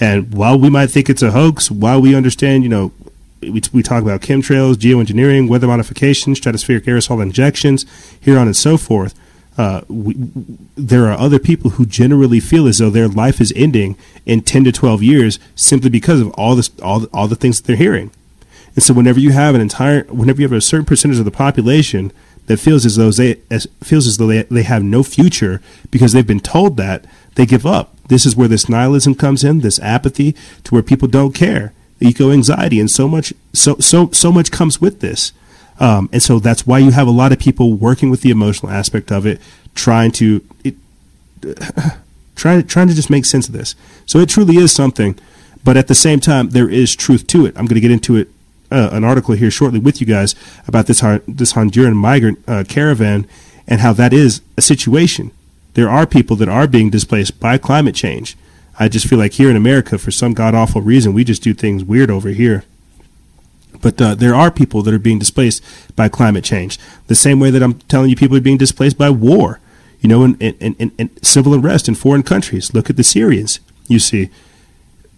[0.00, 2.92] And while we might think it's a hoax, while we understand, you know,
[3.40, 7.84] we, we talk about chemtrails, geoengineering, weather modification, stratospheric aerosol injections,
[8.20, 9.14] here on and so forth.
[9.58, 10.14] Uh, we,
[10.76, 13.96] there are other people who generally feel as though their life is ending
[14.26, 17.66] in 10 to 12 years simply because of all this, all, all the things that
[17.66, 18.10] they're hearing.
[18.74, 21.30] And so whenever you have an entire, whenever you have a certain percentage of the
[21.30, 22.12] population
[22.46, 26.12] that feels as though they, as, feels as though they, they have no future because
[26.12, 27.96] they've been told that, they give up.
[28.08, 30.32] This is where this nihilism comes in, this apathy
[30.64, 34.80] to where people don't care, eco anxiety, and so much, so, so, so much comes
[34.80, 35.32] with this.
[35.78, 38.72] Um, and so that's why you have a lot of people working with the emotional
[38.72, 39.40] aspect of it,
[39.74, 40.74] trying to it,
[42.34, 43.74] trying trying to just make sense of this.
[44.06, 45.18] So it truly is something,
[45.64, 47.54] but at the same time, there is truth to it.
[47.56, 48.28] I'm going to get into it
[48.70, 50.34] uh, an article here shortly with you guys
[50.66, 53.26] about this this Honduran migrant uh, caravan
[53.68, 55.30] and how that is a situation.
[55.74, 58.36] There are people that are being displaced by climate change.
[58.78, 61.54] I just feel like here in America, for some god awful reason, we just do
[61.54, 62.64] things weird over here.
[63.80, 65.62] But uh, there are people that are being displaced
[65.94, 66.78] by climate change.
[67.06, 69.60] The same way that I'm telling you, people are being displaced by war.
[70.00, 72.74] You know, and, in, in, in civil unrest in foreign countries.
[72.74, 73.60] Look at the Syrians.
[73.88, 74.30] You see,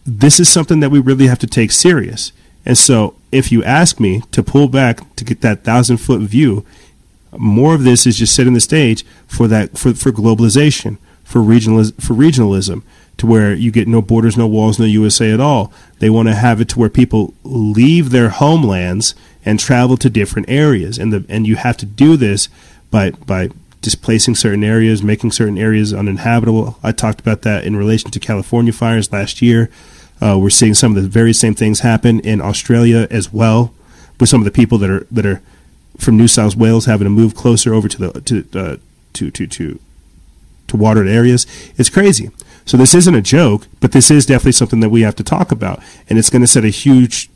[0.06, 2.32] this is something that we really have to take serious.
[2.64, 6.64] And so, if you ask me to pull back to get that thousand foot view,
[7.36, 12.00] more of this is just setting the stage for that for, for globalization, for regionalism,
[12.00, 12.82] for regionalism,
[13.18, 15.72] to where you get no borders, no walls, no USA at all.
[15.98, 19.14] They want to have it to where people leave their homelands
[19.44, 22.48] and travel to different areas, and the and you have to do this
[22.90, 23.50] by by
[23.80, 26.78] displacing certain areas, making certain areas uninhabitable.
[26.82, 29.70] I talked about that in relation to California fires last year.
[30.20, 33.72] Uh, we're seeing some of the very same things happen in Australia as well,
[34.18, 35.42] with some of the people that are that are
[35.96, 38.76] from New South Wales having to move closer over to the to uh,
[39.14, 39.80] to to to
[40.68, 41.46] to watered areas.
[41.76, 42.30] It's crazy.
[42.68, 45.50] So this isn't a joke, but this is definitely something that we have to talk
[45.50, 47.30] about, and it's going to set a huge,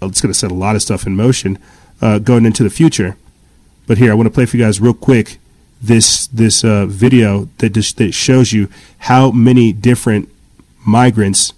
[0.00, 1.58] it's going to set a lot of stuff in motion
[2.00, 3.18] uh, going into the future.
[3.86, 5.38] But here, I want to play for you guys real quick
[5.82, 8.70] this this uh, video that just, that shows you
[9.00, 10.30] how many different
[10.86, 11.52] migrants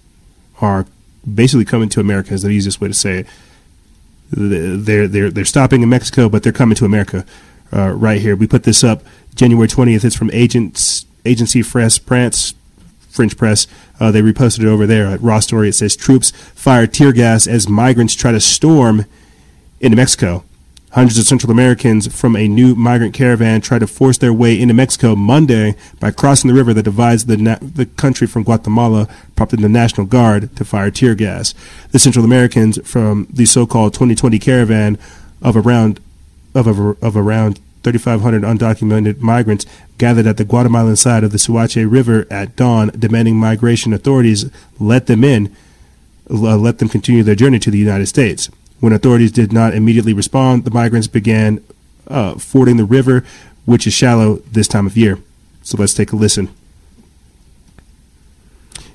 [0.59, 0.85] are
[1.33, 2.33] basically coming to America.
[2.33, 3.27] Is the easiest way to say it.
[4.31, 7.25] They're they're they're stopping in Mexico, but they're coming to America
[7.71, 8.35] uh, right here.
[8.35, 9.01] We put this up
[9.33, 10.03] January twentieth.
[10.03, 12.53] It's from Agents Agency Press France
[13.09, 13.67] French press.
[13.99, 15.69] Uh, they reposted it over there at Raw Story.
[15.69, 19.05] It says troops fire tear gas as migrants try to storm
[19.79, 20.43] into Mexico.
[20.91, 24.73] Hundreds of Central Americans from a new migrant caravan tried to force their way into
[24.73, 29.61] Mexico Monday by crossing the river that divides the, na- the country from Guatemala, prompting
[29.61, 31.53] the National Guard to fire tear gas.
[31.91, 34.97] The Central Americans from the so-called 2020 caravan
[35.41, 35.99] of around
[36.55, 39.65] of, of, of around 3,500 undocumented migrants
[39.97, 45.05] gathered at the Guatemalan side of the Suchiate River at dawn, demanding migration authorities let
[45.07, 45.55] them in,
[46.29, 48.49] uh, let them continue their journey to the United States.
[48.81, 51.63] When authorities did not immediately respond, the migrants began
[52.09, 53.23] uh, fording the river,
[53.63, 55.19] which is shallow this time of year.
[55.63, 56.49] So let's take a listen.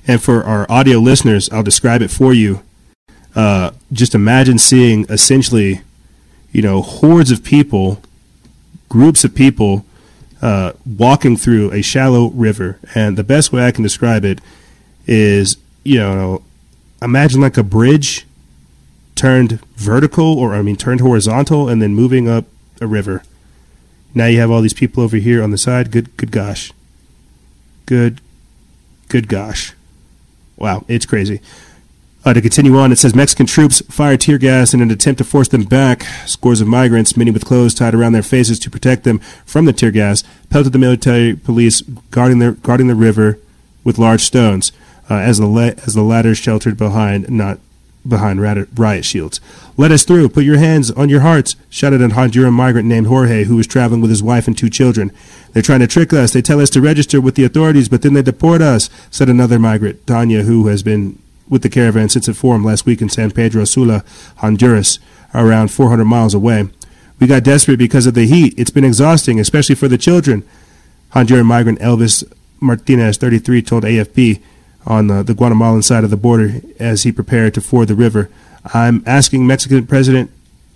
[0.07, 2.61] And for our audio listeners, I'll describe it for you.
[3.35, 5.81] Uh, just imagine seeing essentially,
[6.51, 7.99] you know, hordes of people,
[8.93, 9.83] groups of people
[10.39, 12.77] uh, walking through a shallow river.
[12.93, 14.39] And the best way I can describe it
[15.07, 16.43] is, you know,
[17.01, 18.27] imagine like a bridge
[19.15, 22.45] turned vertical, or I mean, turned horizontal, and then moving up
[22.79, 23.23] a river.
[24.13, 25.89] Now you have all these people over here on the side.
[25.89, 26.71] Good, good gosh.
[27.87, 28.21] Good,
[29.09, 29.73] good gosh.
[30.55, 31.41] Wow, it's crazy.
[32.25, 35.25] Uh, to continue on, it says Mexican troops fired tear gas in an attempt to
[35.25, 36.03] force them back.
[36.25, 39.73] Scores of migrants, many with clothes tied around their faces to protect them from the
[39.73, 43.39] tear gas, pelted the military police guarding the guarding the river
[43.83, 44.71] with large stones,
[45.09, 47.59] uh, as the la- as the latter sheltered behind not
[48.07, 49.39] behind riot shields.
[49.77, 50.29] Let us through.
[50.29, 54.01] Put your hands on your hearts, shouted a Honduran migrant named Jorge, who was traveling
[54.01, 55.11] with his wife and two children.
[55.51, 56.33] They're trying to trick us.
[56.33, 59.59] They tell us to register with the authorities, but then they deport us, said another
[59.59, 61.17] migrant, Tanya, who has been
[61.49, 64.03] with the caravan since it formed last week in San Pedro Sula,
[64.37, 64.99] Honduras,
[65.33, 66.69] around 400 miles away.
[67.19, 68.53] We got desperate because of the heat.
[68.57, 70.43] It's been exhausting, especially for the children.
[71.13, 72.23] Honduran migrant Elvis
[72.59, 74.41] Martinez, 33, told AFP
[74.85, 78.29] on the, the Guatemalan side of the border as he prepared to ford the river.
[78.73, 80.31] I'm asking Mexican President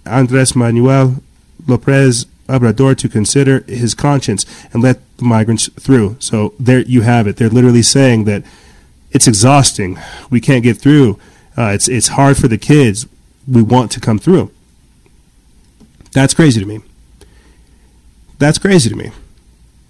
[0.06, 1.22] Andres Manuel
[1.68, 6.16] Lopez Obrador to consider his conscience and let the migrants through.
[6.20, 7.38] So there you have it.
[7.38, 8.44] They're literally saying that
[9.18, 9.98] it's exhausting.
[10.30, 11.20] We can't get through.
[11.58, 13.08] Uh, it's it's hard for the kids.
[13.48, 14.52] We want to come through.
[16.12, 16.82] That's crazy to me.
[18.38, 19.10] That's crazy to me.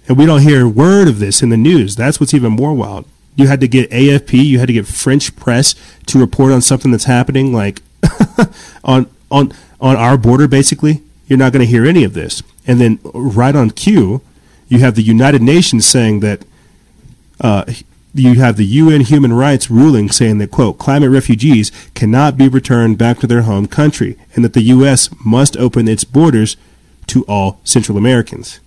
[0.07, 1.97] And we don't hear a word of this in the news.
[1.97, 3.05] That's what's even more wild.
[3.35, 5.75] You had to get AFP, you had to get French press
[6.05, 7.81] to report on something that's happening like
[8.85, 9.51] on on
[9.81, 12.41] on our border, basically, you're not going to hear any of this.
[12.65, 14.21] And then right on cue,
[14.69, 16.45] you have the United Nations saying that
[17.41, 17.65] uh,
[18.19, 22.97] you have the UN human rights ruling saying that quote climate refugees cannot be returned
[22.97, 25.09] back to their home country, and that the U.S.
[25.25, 26.57] must open its borders
[27.07, 28.59] to all Central Americans.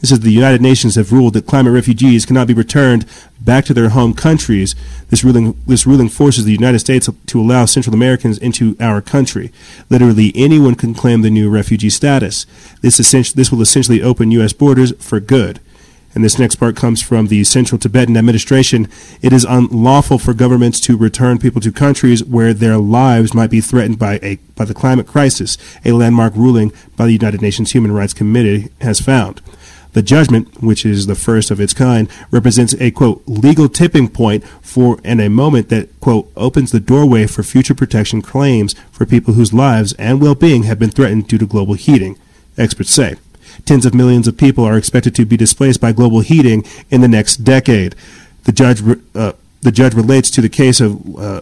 [0.00, 3.06] This is the United Nations have ruled that climate refugees cannot be returned
[3.40, 4.74] back to their home countries.
[5.08, 9.50] This ruling, this ruling forces the United States to allow Central Americans into our country.
[9.88, 12.44] Literally anyone can claim the new refugee status.
[12.82, 12.98] This,
[13.32, 14.52] this will essentially open U.S.
[14.52, 15.58] borders for good.
[16.14, 18.88] And this next part comes from the Central Tibetan Administration.
[19.20, 23.60] It is unlawful for governments to return people to countries where their lives might be
[23.60, 27.90] threatened by a by the climate crisis, a landmark ruling by the United Nations Human
[27.90, 29.40] Rights Committee has found.
[29.94, 34.44] The judgment, which is the first of its kind, represents a quote legal tipping point
[34.60, 39.34] for and a moment that quote opens the doorway for future protection claims for people
[39.34, 42.18] whose lives and well-being have been threatened due to global heating,
[42.56, 43.14] experts say.
[43.64, 47.08] Tens of millions of people are expected to be displaced by global heating in the
[47.08, 47.94] next decade.
[48.44, 48.82] The judge
[49.14, 49.32] uh,
[49.62, 51.40] the judge relates to the case of uh,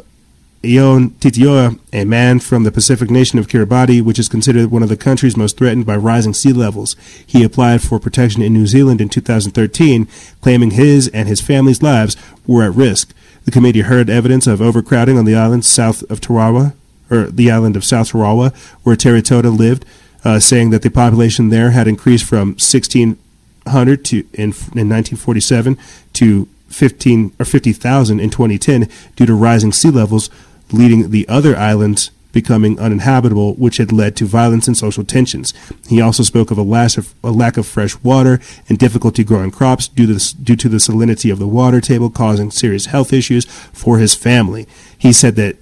[0.64, 4.88] Ion Teitiota, a man from the Pacific nation of Kiribati, which is considered one of
[4.88, 6.94] the countries most threatened by rising sea levels.
[7.26, 10.06] He applied for protection in New Zealand in 2013,
[10.40, 12.16] claiming his and his family's lives
[12.46, 13.12] were at risk.
[13.44, 16.74] The committee heard evidence of overcrowding on the island south of Tarawa,
[17.10, 18.52] or the island of South Tarawa,
[18.84, 19.84] where Terry Tota lived,
[20.24, 25.78] uh, saying that the population there had increased from 1,600 to in, in 1947
[26.14, 30.30] to 15 or 50,000 in 2010 due to rising sea levels
[30.72, 35.52] leading the other islands becoming uninhabitable, which had led to violence and social tensions.
[35.88, 39.86] He also spoke of a, of, a lack of fresh water and difficulty growing crops
[39.86, 43.44] due to, the, due to the salinity of the water table, causing serious health issues
[43.44, 44.66] for his family.
[44.96, 45.56] He said that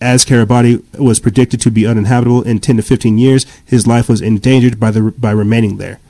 [0.00, 4.20] as Kiribati was predicted to be uninhabitable in 10 to 15 years, his life was
[4.20, 6.00] endangered by, the, by remaining there.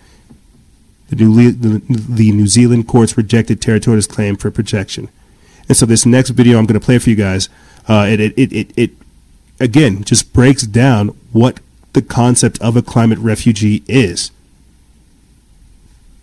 [1.09, 5.09] The New, the, the New Zealand courts rejected Terry Tota's claim for protection.
[5.69, 7.49] And so this next video I'm going to play for you guys
[7.89, 8.91] uh, it, it, it, it, it,
[9.59, 11.61] again, just breaks down what
[11.93, 14.31] the concept of a climate refugee is.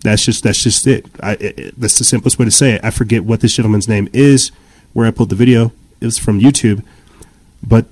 [0.02, 1.06] That's just that's just it.
[1.20, 1.78] I, it.
[1.78, 2.84] That's the simplest way to say it.
[2.84, 4.50] I forget what this gentleman's name is.
[4.92, 6.82] Where I pulled the video, it was from YouTube,
[7.62, 7.86] but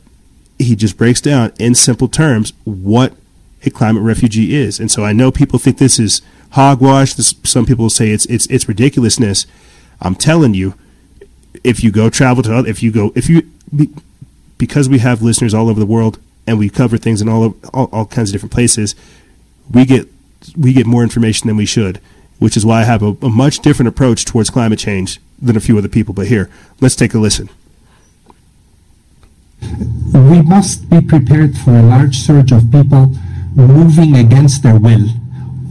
[0.58, 3.14] he just breaks down in simple terms what
[3.64, 4.78] a climate refugee is.
[4.78, 7.14] And so I know people think this is hogwash.
[7.14, 9.46] This, some people say it's it's it's ridiculousness.
[10.00, 10.74] I'm telling you,
[11.64, 13.50] if you go travel to other, if you go if you
[14.58, 17.70] because we have listeners all over the world and we cover things in all, of,
[17.74, 18.94] all, all kinds of different places,
[19.70, 20.08] we get
[20.56, 22.00] we get more information than we should,
[22.38, 25.60] which is why I have a, a much different approach towards climate change than a
[25.60, 26.14] few other people.
[26.14, 27.48] But here, let's take a listen.
[30.14, 33.14] We must be prepared for a large surge of people
[33.54, 35.08] moving against their will,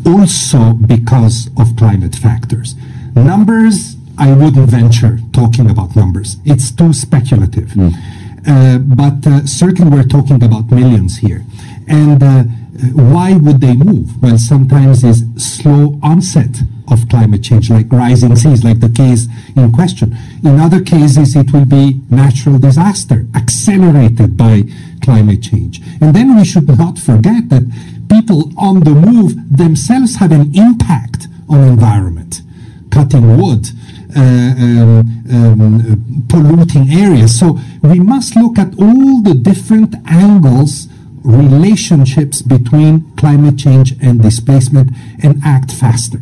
[0.05, 2.75] also because of climate factors.
[3.15, 6.37] Numbers I wouldn't venture talking about numbers.
[6.45, 7.69] It's too speculative.
[7.69, 7.93] Mm.
[8.47, 11.43] Uh, but uh, certainly we're talking about millions here.
[11.87, 12.43] And uh,
[12.93, 14.21] why would they move?
[14.21, 16.57] Well, sometimes it's slow onset
[16.89, 20.17] of climate change, like rising seas, like the case in question.
[20.43, 24.63] In other cases, it will be natural disaster accelerated by
[25.01, 25.81] climate change.
[26.01, 27.63] And then we should not forget that
[28.09, 32.41] people on the move themselves have an impact on environment.
[32.91, 33.67] Cutting wood,
[34.15, 37.37] uh, um, um, polluting areas.
[37.37, 40.87] So we must look at all the different angles,
[41.25, 44.91] relationships between climate change and displacement
[45.23, 46.19] and act faster.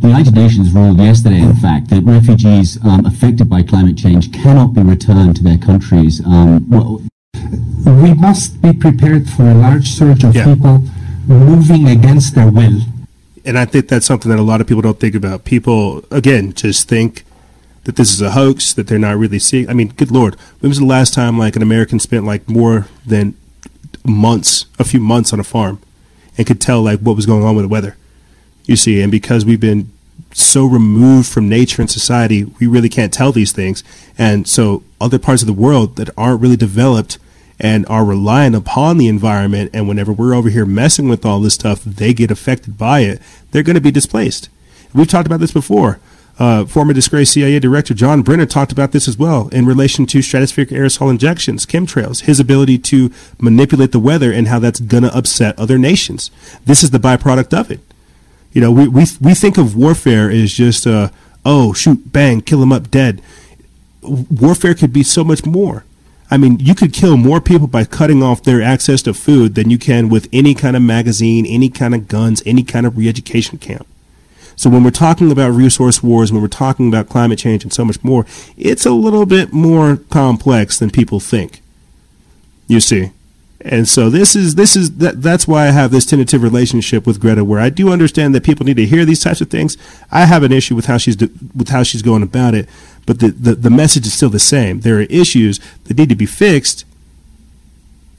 [0.00, 4.74] The United Nations ruled yesterday, in fact, that refugees um, affected by climate change cannot
[4.74, 6.20] be returned to their countries.
[6.26, 7.02] Um, well,
[7.86, 10.44] we must be prepared for a large surge of yeah.
[10.44, 10.84] people
[11.26, 12.80] moving against their will
[13.44, 15.44] and I think that's something that a lot of people don't think about.
[15.44, 17.24] People, again, just think
[17.84, 19.68] that this is a hoax, that they're not really seeing.
[19.68, 22.86] I mean, good lord, when was the last time like an American spent like more
[23.04, 23.34] than
[24.04, 25.80] months, a few months on a farm,
[26.36, 27.96] and could tell like what was going on with the weather?
[28.64, 29.90] You see, and because we've been
[30.32, 33.82] so removed from nature and society, we really can't tell these things.
[34.16, 37.18] And so, other parts of the world that aren't really developed
[37.58, 39.70] and are relying upon the environment.
[39.72, 43.20] And whenever we're over here messing with all this stuff, they get affected by it.
[43.50, 44.48] They're going to be displaced.
[44.94, 46.00] We've talked about this before.
[46.38, 50.18] Uh, former disgraced CIA Director John Brennan talked about this as well in relation to
[50.18, 55.16] stratospheric aerosol injections, chemtrails, his ability to manipulate the weather and how that's going to
[55.16, 56.30] upset other nations.
[56.64, 57.80] This is the byproduct of it.
[58.52, 61.10] You know, we, we, we think of warfare as just, uh,
[61.44, 63.22] oh, shoot, bang, kill them up, dead.
[64.02, 65.84] Warfare could be so much more.
[66.30, 69.68] I mean, you could kill more people by cutting off their access to food than
[69.68, 73.58] you can with any kind of magazine, any kind of guns, any kind of re-education
[73.58, 73.86] camp.
[74.56, 77.84] So when we're talking about resource wars, when we're talking about climate change and so
[77.84, 78.26] much more,
[78.56, 81.62] it's a little bit more complex than people think.
[82.68, 83.10] You see.
[83.64, 87.20] And so this is this is that, that's why I have this tentative relationship with
[87.20, 89.76] Greta, where I do understand that people need to hear these types of things.
[90.10, 92.68] I have an issue with how she's with how she's going about it,
[93.06, 94.80] but the, the the message is still the same.
[94.80, 96.84] There are issues that need to be fixed,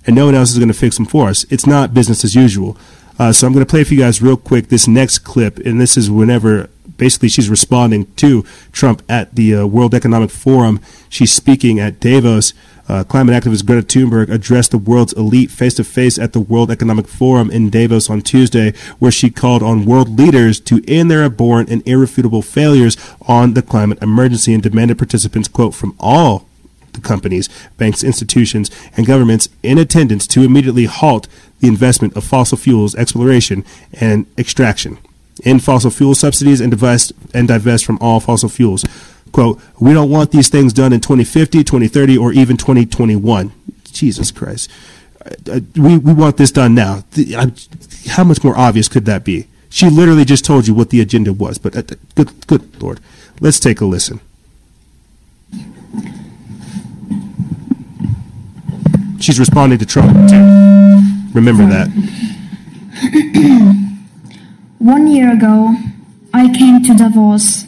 [0.07, 1.45] and no one else is going to fix them for us.
[1.49, 2.77] It's not business as usual.
[3.19, 5.79] Uh, so I'm going to play for you guys real quick this next clip, and
[5.79, 10.79] this is whenever basically she's responding to Trump at the uh, World Economic Forum.
[11.09, 12.53] She's speaking at Davos.
[12.87, 16.69] Uh, climate activist Greta Thunberg addressed the world's elite face to face at the World
[16.69, 21.23] Economic Forum in Davos on Tuesday, where she called on world leaders to end their
[21.23, 26.47] abhorrent and irrefutable failures on the climate emergency and demanded participants, quote, from all
[26.93, 31.27] the companies, banks, institutions, and governments in attendance to immediately halt
[31.59, 33.63] the investment of fossil fuels exploration
[33.93, 34.97] and extraction,
[35.43, 38.83] end fossil fuel subsidies, and divest, and divest from all fossil fuels
[39.33, 43.51] quote, we don't want these things done in 2050, 2030, or even 2021.
[43.91, 44.71] Jesus Christ.
[45.25, 47.03] Uh, we, we want this done now.
[48.09, 49.47] How much more obvious could that be?
[49.69, 52.99] She literally just told you what the agenda was, but uh, good, good Lord.
[53.39, 54.19] Let's take a listen.
[59.23, 60.35] She's responding to Trump, too.
[61.33, 61.87] Remember that.
[64.79, 65.77] One year ago,
[66.33, 67.63] I came to Davos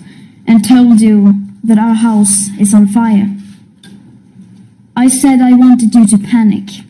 [0.45, 3.33] and told you that our house is on fire.
[4.97, 6.83] I said I wanted you to panic.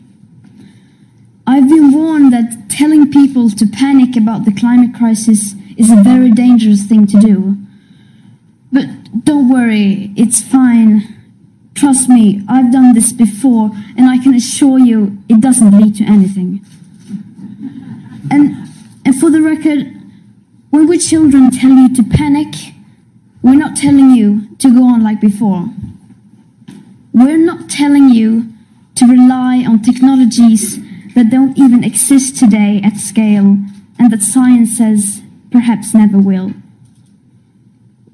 [1.46, 6.32] I've been warned that telling people to panic about the climate crisis is a very
[6.32, 7.56] dangerous thing to do.
[8.72, 11.15] But don't worry, it's fine.
[11.76, 16.04] Trust me, I've done this before, and I can assure you it doesn't lead to
[16.04, 16.64] anything.
[18.30, 18.68] And,
[19.04, 19.92] and for the record,
[20.70, 22.54] when we children tell you to panic,
[23.42, 25.68] we're not telling you to go on like before.
[27.12, 28.52] We're not telling you
[28.94, 30.78] to rely on technologies
[31.14, 33.58] that don't even exist today at scale
[33.98, 36.52] and that science says perhaps never will.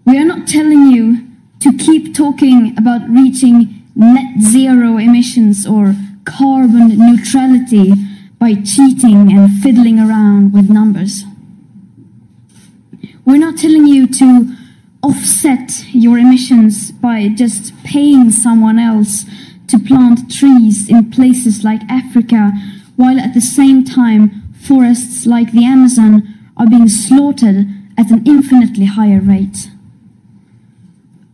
[0.04, 1.31] We are not telling you
[1.62, 5.94] to keep talking about reaching net zero emissions or
[6.24, 7.92] carbon neutrality
[8.38, 11.24] by cheating and fiddling around with numbers.
[13.24, 14.56] We're not telling you to
[15.04, 19.24] offset your emissions by just paying someone else
[19.68, 22.52] to plant trees in places like Africa,
[22.96, 26.22] while at the same time forests like the Amazon
[26.56, 27.66] are being slaughtered
[27.96, 29.68] at an infinitely higher rate.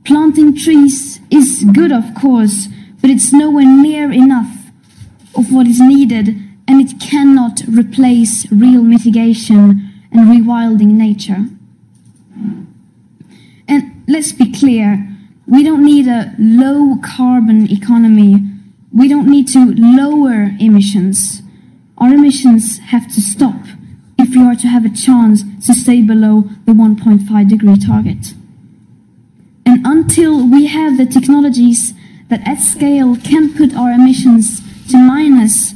[0.09, 2.69] Planting trees is good, of course,
[3.03, 4.71] but it's nowhere near enough
[5.35, 6.29] of what is needed,
[6.67, 11.45] and it cannot replace real mitigation and rewilding nature.
[13.69, 15.07] And let's be clear,
[15.47, 18.37] we don't need a low carbon economy.
[18.91, 21.43] We don't need to lower emissions.
[21.99, 23.61] Our emissions have to stop
[24.19, 28.33] if we are to have a chance to stay below the 1.5 degree target.
[29.69, 31.93] And until we have the technologies
[32.31, 35.75] that at scale can put our emissions to minus,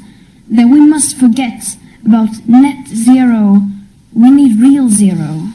[0.49, 3.69] then we must forget about net zero.
[4.15, 5.49] We need real zero.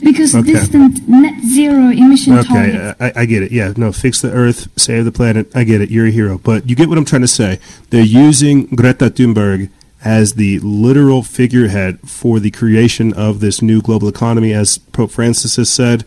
[0.00, 0.52] Because Okay.
[0.52, 3.52] distant net zero emission Okay, targets I, I get it.
[3.52, 5.50] Yeah, no, fix the Earth, save the planet.
[5.54, 5.90] I get it.
[5.90, 7.58] You're a hero, but you get what I'm trying to say.
[7.90, 9.68] They're using Greta Thunberg
[10.04, 15.56] as the literal figurehead for the creation of this new global economy, as Pope Francis
[15.56, 16.04] has said,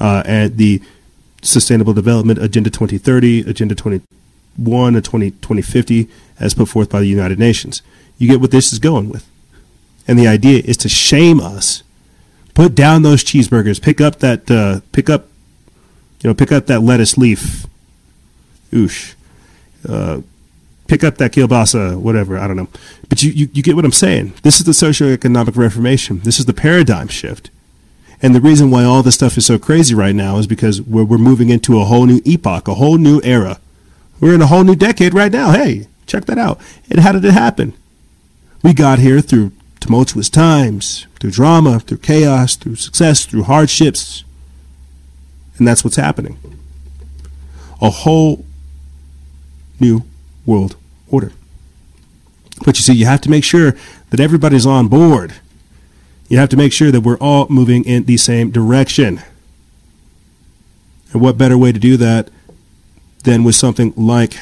[0.00, 0.82] uh, and the
[1.42, 6.08] Sustainable Development Agenda 2030, Agenda 21, and 20, 2050,
[6.38, 7.82] as put forth by the United Nations.
[8.18, 9.26] You get what this is going with.
[10.08, 11.82] And the idea is to shame us
[12.54, 13.80] put down those cheeseburgers.
[13.80, 14.50] Pick up that.
[14.50, 15.28] Uh, pick up.
[16.22, 17.66] You know, pick up that lettuce leaf.
[18.72, 19.14] Oosh.
[19.88, 20.20] Uh,
[20.90, 22.36] pick up that kielbasa, whatever.
[22.36, 22.68] I don't know.
[23.08, 24.34] But you, you, you get what I'm saying.
[24.42, 26.18] This is the socioeconomic reformation.
[26.24, 27.48] This is the paradigm shift.
[28.20, 31.04] And the reason why all this stuff is so crazy right now is because we're,
[31.04, 33.60] we're moving into a whole new epoch, a whole new era.
[34.18, 35.52] We're in a whole new decade right now.
[35.52, 36.60] Hey, check that out.
[36.90, 37.72] And how did it happen?
[38.64, 44.24] We got here through tumultuous times, through drama, through chaos, through success, through hardships.
[45.56, 46.36] And that's what's happening.
[47.80, 48.44] A whole
[49.78, 50.02] new
[50.44, 50.74] world
[51.10, 51.32] order.
[52.64, 53.74] But you see, you have to make sure
[54.10, 55.34] that everybody's on board.
[56.28, 59.22] You have to make sure that we're all moving in the same direction.
[61.12, 62.30] And what better way to do that
[63.24, 64.36] than with something like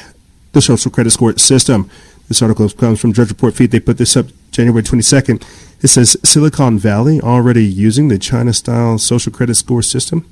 [0.51, 1.89] the social credit score system.
[2.27, 3.71] This article comes from Drudge Report feed.
[3.71, 5.43] They put this up January 22nd.
[5.81, 10.25] It says Silicon Valley already using the China style social credit score system.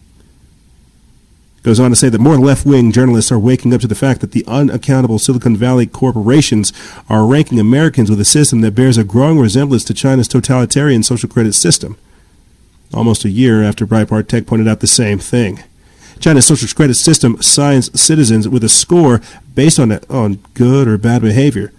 [1.68, 4.22] Goes on to say that more left wing journalists are waking up to the fact
[4.22, 6.72] that the unaccountable Silicon Valley corporations
[7.10, 11.28] are ranking Americans with a system that bears a growing resemblance to China's totalitarian social
[11.28, 11.98] credit system.
[12.94, 15.62] Almost a year after Breitbart Tech pointed out the same thing.
[16.22, 19.20] China's social credit system assigns citizens with a score
[19.54, 21.74] based on, on good or bad behavior,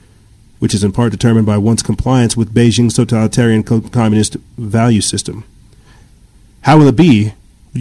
[0.58, 5.44] which is in part determined by one's compliance with Beijing's totalitarian communist value system.
[6.60, 7.32] How will it be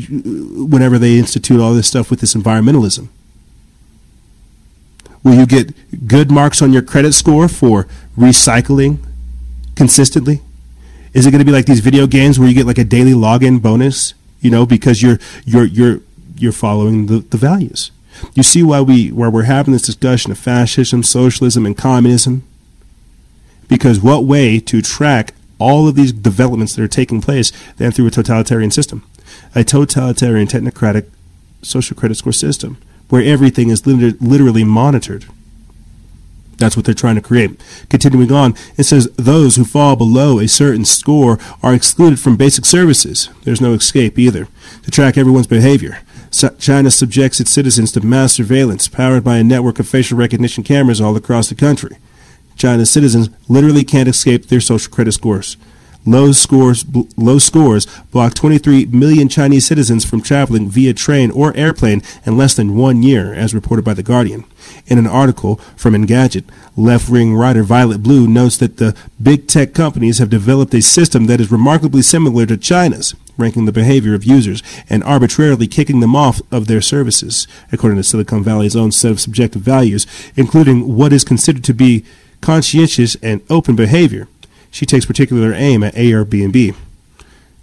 [0.05, 3.09] whenever they institute all this stuff with this environmentalism?
[5.23, 7.87] Will you get good marks on your credit score for
[8.17, 8.99] recycling
[9.75, 10.41] consistently?
[11.13, 13.11] Is it going to be like these video games where you get like a daily
[13.11, 16.01] login bonus, you know, because you're you're you're
[16.37, 17.91] you're following the, the values?
[18.35, 22.43] You see why we why we're having this discussion of fascism, socialism, and communism?
[23.67, 28.07] Because what way to track all of these developments that are taking place than through
[28.07, 29.03] a totalitarian system?
[29.55, 31.09] A totalitarian technocratic
[31.61, 32.77] social credit score system
[33.09, 35.25] where everything is literally monitored.
[36.57, 37.61] That's what they're trying to create.
[37.87, 42.65] Continuing on, it says those who fall below a certain score are excluded from basic
[42.65, 43.29] services.
[43.43, 44.47] There's no escape either.
[44.83, 45.99] To track everyone's behavior,
[46.57, 50.99] China subjects its citizens to mass surveillance powered by a network of facial recognition cameras
[50.99, 51.97] all across the country.
[52.55, 55.57] China's citizens literally can't escape their social credit scores.
[56.07, 56.85] Low scores,
[57.17, 62.55] low scores block 23 million Chinese citizens from traveling via train or airplane in less
[62.55, 64.45] than one year, as reported by The Guardian.
[64.85, 66.45] In an article from Engadget,
[66.77, 71.25] left wing writer Violet Blue notes that the big tech companies have developed a system
[71.25, 76.15] that is remarkably similar to China's, ranking the behavior of users and arbitrarily kicking them
[76.15, 80.07] off of their services, according to Silicon Valley's own set of subjective values,
[80.37, 82.05] including what is considered to be
[82.39, 84.29] conscientious and open behavior
[84.77, 86.75] she takes particular aim at Airbnb.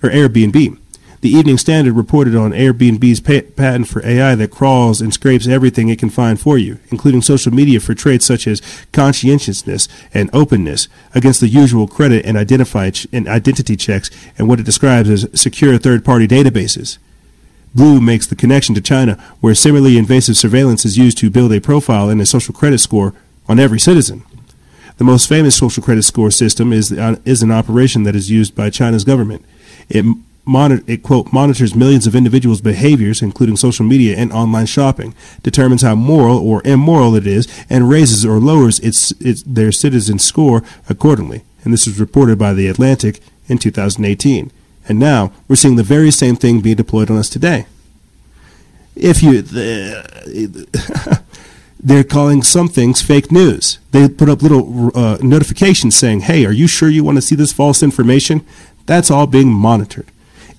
[0.02, 0.78] Or Airbnb.
[1.20, 5.98] The Evening Standard reported on Airbnb's patent for AI that crawls and scrapes everything it
[5.98, 8.60] can find for you, including social media for traits such as
[8.92, 15.08] conscientiousness and openness, against the usual credit and, and identity checks and what it describes
[15.08, 16.98] as secure third party databases.
[17.76, 21.60] Blue makes the connection to China, where similarly invasive surveillance is used to build a
[21.60, 23.14] profile and a social credit score
[23.48, 24.24] on every citizen.
[24.96, 28.54] The most famous social credit score system is, uh, is an operation that is used
[28.54, 29.44] by China's government.
[29.88, 30.04] It,
[30.44, 35.82] monitor, it quote, monitors millions of individuals' behaviors, including social media and online shopping, determines
[35.82, 40.62] how moral or immoral it is, and raises or lowers its, its, their citizen score
[40.88, 41.42] accordingly.
[41.64, 44.52] And this was reported by The Atlantic in 2018.
[44.86, 47.66] And now we're seeing the very same thing being deployed on us today.
[48.94, 49.42] If you.
[49.42, 51.22] The,
[51.84, 53.78] they're calling some things fake news.
[53.90, 57.36] They put up little uh, notifications saying, hey, are you sure you want to see
[57.36, 58.44] this false information?
[58.86, 60.06] That's all being monitored.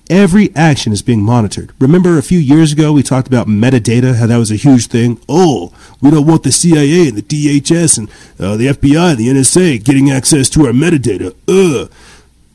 [0.08, 1.72] Every action is being monitored.
[1.80, 5.20] Remember a few years ago we talked about metadata, how that was a huge thing?
[5.28, 8.08] Oh, we don't want the CIA and the DHS and
[8.38, 11.34] uh, the FBI and the NSA getting access to our metadata.
[11.48, 11.90] Ugh.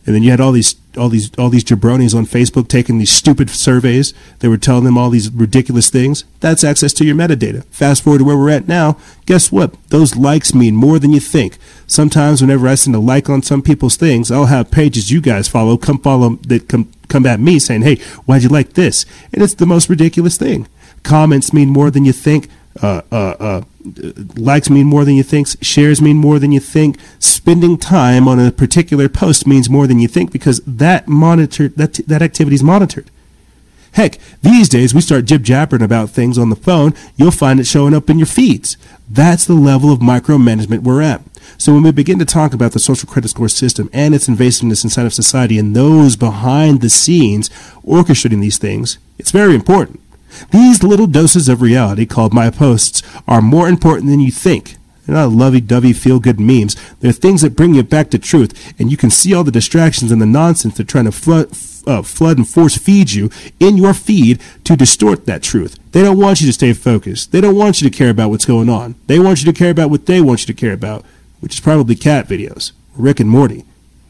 [0.06, 3.12] And then you had all these all these all these jabronis on Facebook taking these
[3.12, 4.14] stupid surveys.
[4.40, 6.24] They were telling them all these ridiculous things.
[6.40, 7.64] That's access to your metadata.
[7.66, 8.98] Fast forward to where we're at now.
[9.26, 9.76] Guess what?
[9.90, 11.58] Those likes mean more than you think.
[11.86, 15.48] Sometimes whenever I send a like on some people's things, I'll have pages you guys
[15.48, 19.44] follow come follow that come come at me saying, "Hey, why'd you like this?" And
[19.44, 20.68] it's the most ridiculous thing.
[21.04, 22.50] Comments mean more than you think.
[22.82, 23.62] Uh, uh, uh,
[24.38, 28.40] likes mean more than you think, shares mean more than you think, spending time on
[28.40, 32.64] a particular post means more than you think because that monitored that that activity is
[32.64, 33.10] monitored.
[33.94, 37.68] Heck, these days we start jib jabbering about things on the phone, you'll find it
[37.68, 38.78] showing up in your feeds.
[39.10, 41.22] That's the level of micromanagement we're at.
[41.58, 44.84] So when we begin to talk about the social credit score system and its invasiveness
[44.84, 47.50] inside of society and those behind the scenes
[47.86, 50.00] orchestrating these things, it's very important.
[50.52, 54.78] These little doses of reality, called my posts, are more important than you think.
[55.06, 56.76] They're not lovey-dovey feel-good memes.
[57.00, 60.12] They're things that bring you back to truth, and you can see all the distractions
[60.12, 61.50] and the nonsense they're trying to flood,
[61.88, 65.80] uh, flood and force feed you in your feed to distort that truth.
[65.92, 67.32] They don't want you to stay focused.
[67.32, 68.96] They don't want you to care about what's going on.
[69.08, 71.04] They want you to care about what they want you to care about,
[71.40, 73.66] which is probably cat videos, Rick and Morty,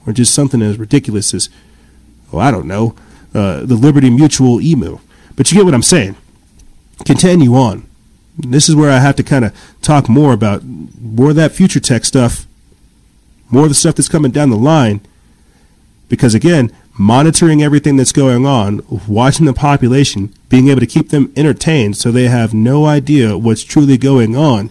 [0.05, 1.49] or just something as ridiculous as,
[2.33, 2.95] oh, I don't know,
[3.33, 4.99] uh, the Liberty Mutual emu.
[5.35, 6.15] But you get what I'm saying.
[7.05, 7.87] Continue on.
[8.37, 11.79] This is where I have to kind of talk more about more of that future
[11.79, 12.45] tech stuff,
[13.49, 15.01] more of the stuff that's coming down the line.
[16.09, 21.31] Because again, monitoring everything that's going on, watching the population, being able to keep them
[21.35, 24.69] entertained so they have no idea what's truly going on.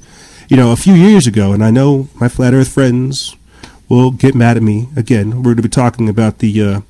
[0.49, 3.37] You know, a few years ago, and I know my flat earth friends
[3.89, 5.37] will get mad at me again.
[5.37, 6.81] We're going to be talking about the uh,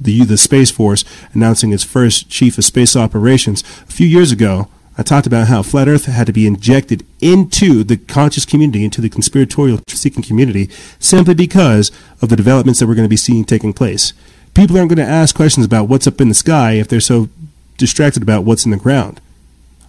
[0.00, 3.62] the the Space Force announcing its first chief of space operations.
[3.88, 7.84] A few years ago, I talked about how flat Earth had to be injected into
[7.84, 10.68] the conscious community, into the conspiratorial seeking community,
[10.98, 14.12] simply because of the developments that we're going to be seeing taking place.
[14.54, 17.28] People aren't going to ask questions about what's up in the sky if they're so
[17.76, 19.20] distracted about what's in the ground.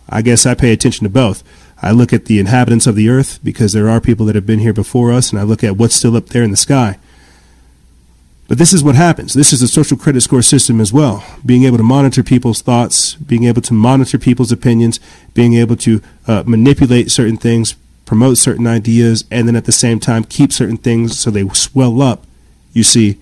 [0.07, 1.43] I guess I pay attention to both.
[1.81, 4.59] I look at the inhabitants of the earth because there are people that have been
[4.59, 6.99] here before us, and I look at what's still up there in the sky.
[8.49, 9.35] But this is what happens.
[9.35, 11.23] This is the social credit score system as well.
[11.45, 14.99] Being able to monitor people's thoughts, being able to monitor people's opinions,
[15.35, 17.75] being able to uh, manipulate certain things,
[18.07, 22.01] promote certain ideas, and then at the same time keep certain things so they swell
[22.01, 22.25] up,
[22.73, 23.19] you see,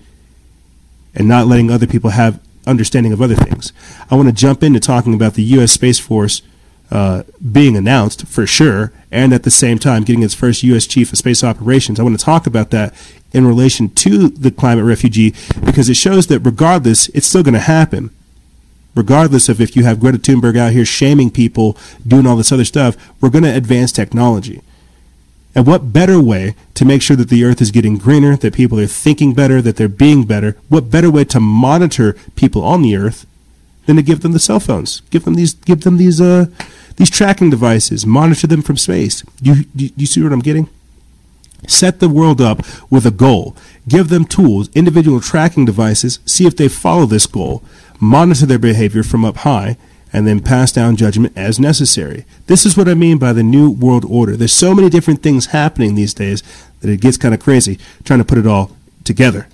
[1.14, 3.74] and not letting other people have understanding of other things.
[4.10, 5.72] I want to jump into talking about the U.S.
[5.72, 6.40] Space Force
[6.90, 10.86] uh, being announced for sure, and at the same time getting its first U.S.
[10.86, 12.00] Chief of Space Operations.
[12.00, 12.94] I want to talk about that
[13.32, 15.34] in relation to the climate refugee
[15.64, 18.10] because it shows that regardless, it's still going to happen.
[18.94, 21.76] Regardless of if you have Greta Thunberg out here shaming people,
[22.06, 24.62] doing all this other stuff, we're going to advance technology.
[25.54, 28.78] And what better way to make sure that the earth is getting greener, that people
[28.80, 30.56] are thinking better, that they're being better?
[30.68, 33.26] What better way to monitor people on the earth
[33.86, 35.00] than to give them the cell phones?
[35.10, 36.46] Give them these, give them these, uh,
[36.96, 38.06] these tracking devices.
[38.06, 39.24] Monitor them from space.
[39.40, 40.68] You, you, you see what I'm getting?
[41.66, 43.56] Set the world up with a goal.
[43.88, 47.62] Give them tools, individual tracking devices, see if they follow this goal,
[48.00, 49.76] monitor their behavior from up high,
[50.12, 52.24] and then pass down judgment as necessary.
[52.46, 54.36] This is what I mean by the New World Order.
[54.36, 56.42] There's so many different things happening these days
[56.80, 58.70] that it gets kind of crazy trying to put it all
[59.04, 59.48] together.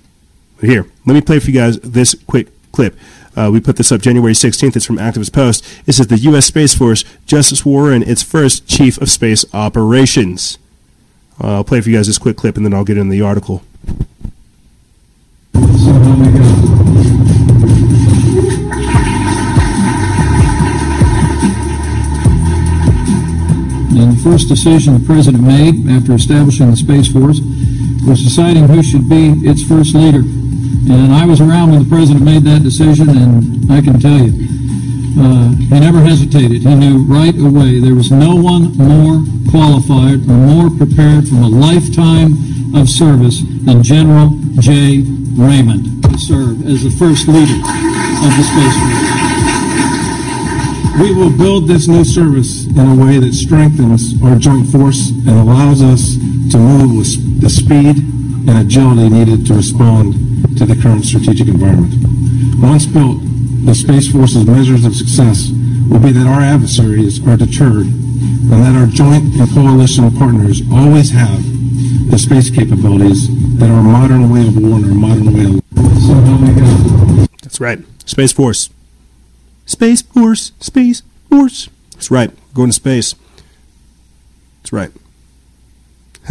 [0.59, 2.97] But here, let me play for you guys this quick clip.
[3.35, 4.75] Uh, we put this up January 16th.
[4.75, 5.65] It's from Activist Post.
[5.85, 6.45] It says the U.S.
[6.45, 10.57] Space Force just swore in its first Chief of Space Operations.
[11.41, 13.21] Uh, I'll play for you guys this quick clip and then I'll get in the
[13.21, 13.61] article.
[23.97, 27.39] And the first decision the President made after establishing the Space Force
[28.05, 30.19] was deciding who should be its first leader.
[30.19, 34.64] And I was around when the President made that decision, and I can tell you,
[35.17, 36.61] uh, he never hesitated.
[36.63, 41.49] He knew right away there was no one more qualified or more prepared from a
[41.49, 42.33] lifetime
[42.75, 44.29] of service than General
[44.59, 45.03] J.
[45.39, 49.15] Raymond to serve as the first leader of the Space Force.
[50.99, 55.29] We will build this new service in a way that strengthens our joint force and
[55.29, 56.15] allows us
[56.51, 57.97] to move with the speed
[58.47, 60.13] and agility needed to respond
[60.57, 61.95] to the current strategic environment.
[62.61, 63.19] Once built,
[63.65, 65.49] the Space Force's measures of success
[65.89, 71.09] will be that our adversaries are deterred and that our joint and coalition partners always
[71.11, 71.41] have
[72.11, 73.27] the space capabilities
[73.57, 77.29] that our modern way of war and our modern way of life.
[77.41, 77.79] That's right.
[78.05, 78.69] Space Force.
[79.65, 80.51] Space Force.
[80.59, 81.69] Space Force.
[81.93, 82.31] That's right.
[82.53, 83.15] Going to space.
[84.61, 84.91] That's right.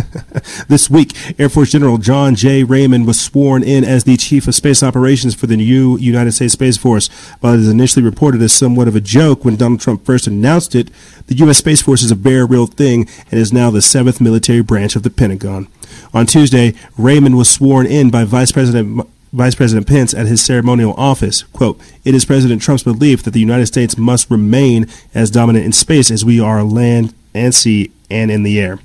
[0.68, 2.64] this week, Air Force General John J.
[2.64, 6.54] Raymond was sworn in as the Chief of Space Operations for the new United States
[6.54, 7.08] Space Force.
[7.40, 10.74] While it is initially reported as somewhat of a joke when Donald Trump first announced
[10.74, 10.90] it,
[11.26, 11.58] the U.S.
[11.58, 15.02] Space Force is a very real thing and is now the seventh military branch of
[15.02, 15.68] the Pentagon.
[16.12, 20.94] On Tuesday, Raymond was sworn in by Vice President Vice President Pence at his ceremonial
[20.94, 21.42] office.
[21.42, 25.72] Quote, It is President Trump's belief that the United States must remain as dominant in
[25.72, 28.78] space as we are land and sea and in the air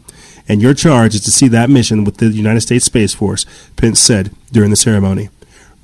[0.49, 3.45] and your charge is to see that mission with the United States Space Force,
[3.77, 5.29] Pence said during the ceremony.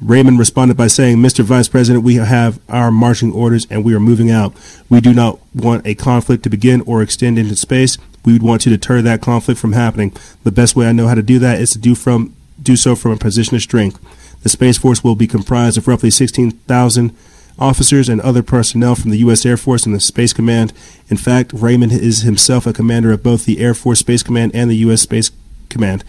[0.02, 1.42] Raymond responded by saying, Mr.
[1.42, 4.54] Vice President, we have our marching orders and we are moving out.
[4.90, 7.98] We do not want a conflict to begin or extend into space.
[8.26, 10.14] We would want to deter that conflict from happening.
[10.44, 12.96] The best way I know how to do that is to do from do so
[12.96, 14.00] from a position of strength.
[14.44, 17.16] The Space Force will be comprised of roughly 16,000
[17.58, 19.46] officers and other personnel from the U.S.
[19.46, 20.74] Air Force and the Space Command.
[21.10, 24.70] In fact, Raymond is himself a commander of both the Air Force Space Command and
[24.70, 25.02] the U.S.
[25.02, 25.32] Space
[25.70, 26.04] Command,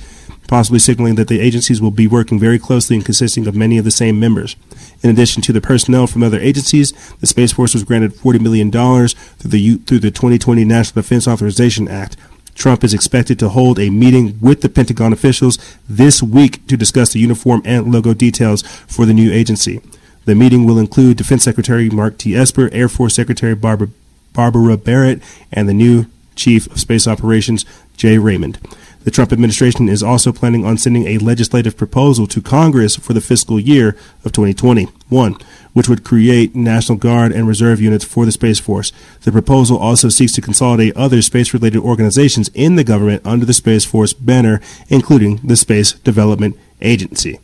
[0.48, 3.84] possibly signaling that the agencies will be working very closely and consisting of many of
[3.84, 4.56] the same members.
[5.02, 8.70] In addition to the personnel from other agencies, the Space Force was granted $40 million
[8.70, 12.16] through the, through the 2020 National Defense Authorization Act.
[12.54, 15.58] Trump is expected to hold a meeting with the Pentagon officials
[15.88, 19.80] this week to discuss the uniform and logo details for the new agency.
[20.26, 22.36] The meeting will include Defense Secretary Mark T.
[22.36, 23.88] Esper, Air Force Secretary Barbara,
[24.32, 25.22] Barbara Barrett,
[25.52, 27.64] and the new Chief of Space Operations,
[27.96, 28.58] Jay Raymond.
[29.04, 33.20] The Trump administration is also planning on sending a legislative proposal to Congress for the
[33.20, 35.36] fiscal year of 2021,
[35.74, 38.90] which would create National Guard and Reserve units for the Space Force.
[39.22, 43.54] The proposal also seeks to consolidate other space related organizations in the government under the
[43.54, 47.38] Space Force banner, including the Space Development Agency.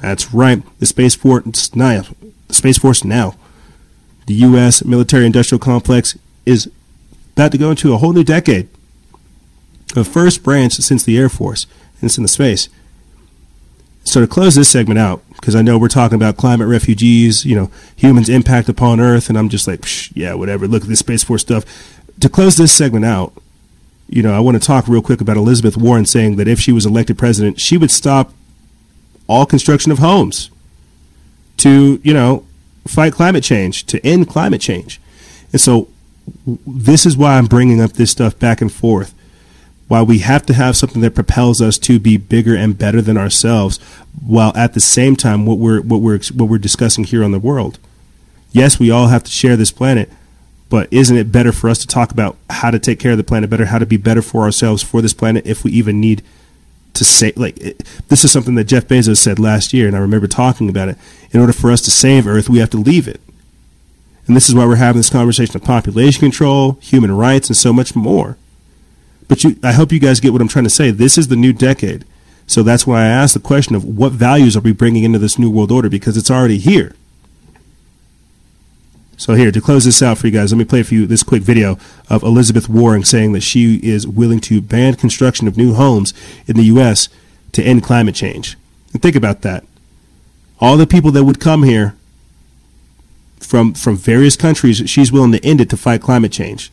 [0.00, 2.02] That's right, the Space Force now.
[2.48, 3.36] The Space Force now.
[4.26, 4.84] The U.S.
[4.84, 6.16] military industrial complex
[6.46, 6.70] is
[7.32, 8.68] about to go into a whole new decade
[9.94, 11.66] the first branch since the Air Force,
[12.00, 12.68] and it's in the space.
[14.04, 17.54] So to close this segment out, because I know we're talking about climate refugees, you
[17.54, 19.84] know, humans' impact upon Earth, and I'm just like,
[20.16, 20.66] yeah, whatever.
[20.66, 21.64] Look at this Space Force stuff.
[22.20, 23.32] To close this segment out,
[24.08, 26.72] you know, I want to talk real quick about Elizabeth Warren saying that if she
[26.72, 28.32] was elected president, she would stop
[29.28, 30.50] all construction of homes
[31.58, 32.44] to, you know,
[32.86, 35.00] fight climate change, to end climate change.
[35.52, 35.88] And so
[36.66, 39.14] this is why I'm bringing up this stuff back and forth
[39.88, 43.16] Why we have to have something that propels us to be bigger and better than
[43.16, 43.78] ourselves,
[44.20, 47.38] while at the same time what we're what we're what we're discussing here on the
[47.38, 47.78] world.
[48.52, 50.10] Yes, we all have to share this planet,
[50.68, 53.24] but isn't it better for us to talk about how to take care of the
[53.24, 56.22] planet better, how to be better for ourselves for this planet if we even need
[56.98, 60.00] to say like it, this is something that Jeff Bezos said last year and I
[60.00, 60.98] remember talking about it.
[61.30, 63.20] In order for us to save earth, we have to leave it.
[64.26, 67.72] And this is why we're having this conversation of population control, human rights and so
[67.72, 68.36] much more.
[69.26, 70.90] But you, I hope you guys get what I'm trying to say.
[70.90, 72.04] This is the new decade.
[72.46, 75.38] So that's why I asked the question of what values are we bringing into this
[75.38, 76.94] new world order because it's already here.
[79.18, 81.24] So here to close this out for you guys, let me play for you this
[81.24, 81.76] quick video
[82.08, 86.14] of Elizabeth Warren saying that she is willing to ban construction of new homes
[86.46, 87.08] in the U.S.
[87.50, 88.56] to end climate change.
[88.92, 89.64] And think about that.
[90.60, 91.96] All the people that would come here
[93.40, 96.70] from from various countries, she's willing to end it to fight climate change.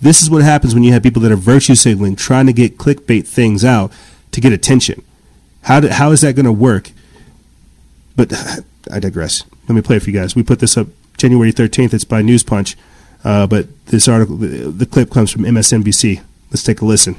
[0.00, 2.78] This is what happens when you have people that are virtue signaling, trying to get
[2.78, 3.92] clickbait things out
[4.32, 5.02] to get attention.
[5.62, 6.92] How, do, how is that going to work?
[8.14, 8.32] But
[8.90, 9.44] I digress.
[9.68, 10.34] Let me play for you guys.
[10.34, 11.94] We put this up January 13th.
[11.94, 12.76] It's by News Punch.
[13.24, 16.22] Uh, but this article, the, the clip comes from MSNBC.
[16.50, 17.16] Let's take a listen.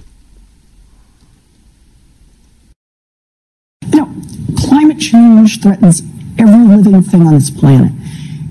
[3.88, 4.14] Know,
[4.57, 6.02] climate change threatens
[6.38, 7.91] every living thing on this planet.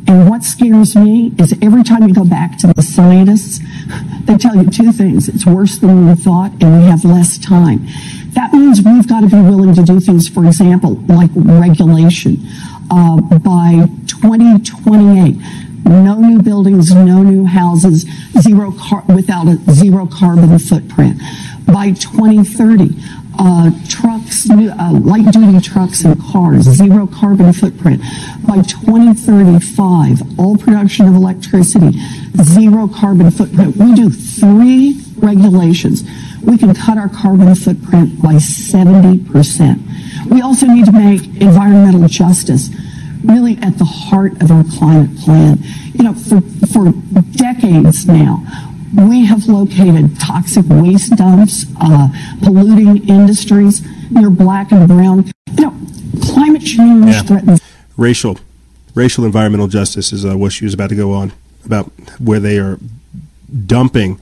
[0.09, 3.61] And what scares me is every time you go back to the scientists,
[4.25, 5.29] they tell you two things.
[5.29, 7.87] It's worse than we thought, and we have less time.
[8.35, 12.47] That means we've got to be willing to do things, for example, like regulation.
[12.91, 15.37] Uh, by 2028,
[15.85, 18.07] no new buildings, no new houses,
[18.41, 21.21] zero car- without a zero carbon footprint.
[21.67, 22.97] By 2030,
[23.39, 28.03] uh, trucks, uh, light duty trucks and cars, zero carbon footprint.
[28.47, 31.99] By 2035, all production of electricity,
[32.43, 33.77] zero carbon footprint.
[33.77, 36.05] We do three regulations.
[36.47, 40.31] We can cut our carbon footprint by 70%.
[40.31, 42.71] We also need to make environmental justice
[43.25, 45.59] really at the heart of our climate plan.
[45.95, 46.41] You know, for,
[46.73, 46.93] for
[47.33, 48.45] decades now,
[48.97, 52.09] we have located toxic waste dumps, uh,
[52.43, 55.33] polluting industries near black and brown.
[55.59, 55.77] You know,
[56.23, 57.23] climate change yeah.
[57.23, 57.61] threatens.
[57.97, 58.39] Racial,
[58.95, 61.33] racial environmental justice is uh, what she was about to go on
[61.65, 61.91] about
[62.21, 62.79] where they are
[63.67, 64.21] dumping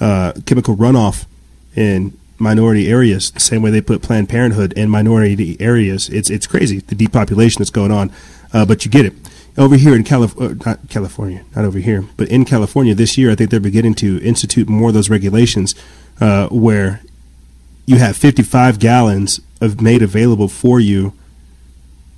[0.00, 1.26] uh, chemical runoff
[1.74, 6.08] in minority areas, the same way they put Planned Parenthood in minority areas.
[6.08, 8.12] It's it's crazy the depopulation that's going on,
[8.52, 9.14] uh, but you get it
[9.58, 13.30] over here in California, uh, not California, not over here, but in California this year,
[13.30, 15.74] I think they're beginning to institute more of those regulations
[16.20, 17.02] uh, where
[17.84, 21.12] you have 55 gallons of made available for you.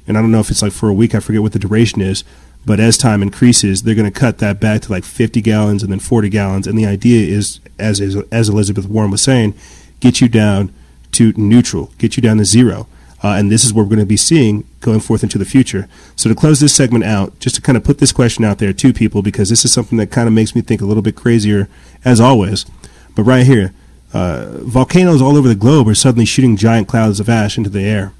[0.06, 2.02] And I don't know if it's like for a week, I forget what the duration
[2.02, 2.24] is,
[2.64, 5.90] but as time increases, they're going to cut that back to like 50 gallons and
[5.90, 6.66] then 40 gallons.
[6.66, 9.54] And the idea is, as, as Elizabeth Warren was saying,
[10.00, 10.72] get you down
[11.12, 12.86] to neutral, get you down to zero.
[13.22, 15.88] Uh, and this is what we're going to be seeing going forth into the future.
[16.16, 18.72] So to close this segment out, just to kind of put this question out there
[18.72, 21.16] to people, because this is something that kind of makes me think a little bit
[21.16, 21.68] crazier,
[22.04, 22.64] as always.
[23.14, 23.74] But right here,
[24.14, 27.84] uh, volcanoes all over the globe are suddenly shooting giant clouds of ash into the
[27.84, 28.12] air,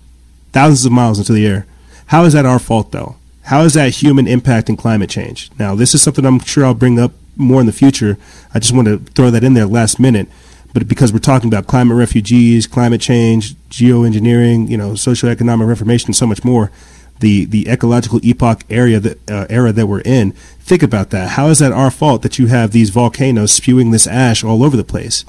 [0.52, 1.66] thousands of miles into the air.
[2.06, 3.16] How is that our fault, though?
[3.44, 5.50] How is that human impact impacting climate change?
[5.58, 8.18] Now, this is something I'm sure I'll bring up more in the future.
[8.54, 10.28] I just want to throw that in there last minute
[10.72, 16.26] but because we're talking about climate refugees, climate change, geoengineering, you know, socioeconomic reformation, so
[16.26, 16.70] much more,
[17.18, 20.32] the the ecological epoch area that uh, era that we're in.
[20.60, 21.30] Think about that.
[21.30, 24.76] How is that our fault that you have these volcanoes spewing this ash all over
[24.76, 25.24] the place?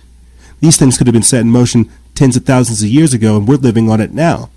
[0.59, 3.47] These things could have been set in motion tens of thousands of years ago, and
[3.47, 4.49] we're living on it now.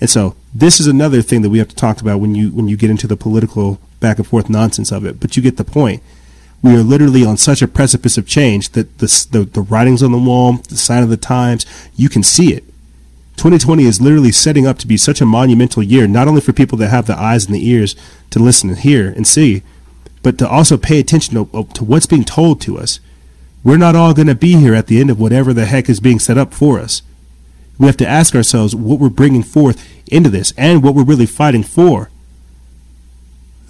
[0.00, 2.68] And so this is another thing that we have to talk about when you when
[2.68, 5.20] you get into the political back and forth nonsense of it.
[5.20, 6.02] But you get the point
[6.62, 10.12] We are literally on such a precipice of change that the, the, the writings on
[10.12, 11.64] the wall, the sign of the times,
[11.96, 12.64] you can see it.
[13.36, 16.76] 2020 is literally setting up to be such a monumental year, not only for people
[16.76, 17.96] that have the eyes and the ears
[18.28, 19.62] to listen and hear and see,
[20.22, 23.00] but to also pay attention to, to what's being told to us.
[23.64, 26.00] We're not all going to be here at the end of whatever the heck is
[26.00, 27.00] being set up for us.
[27.80, 31.24] We have to ask ourselves what we're bringing forth into this and what we're really
[31.24, 32.10] fighting for.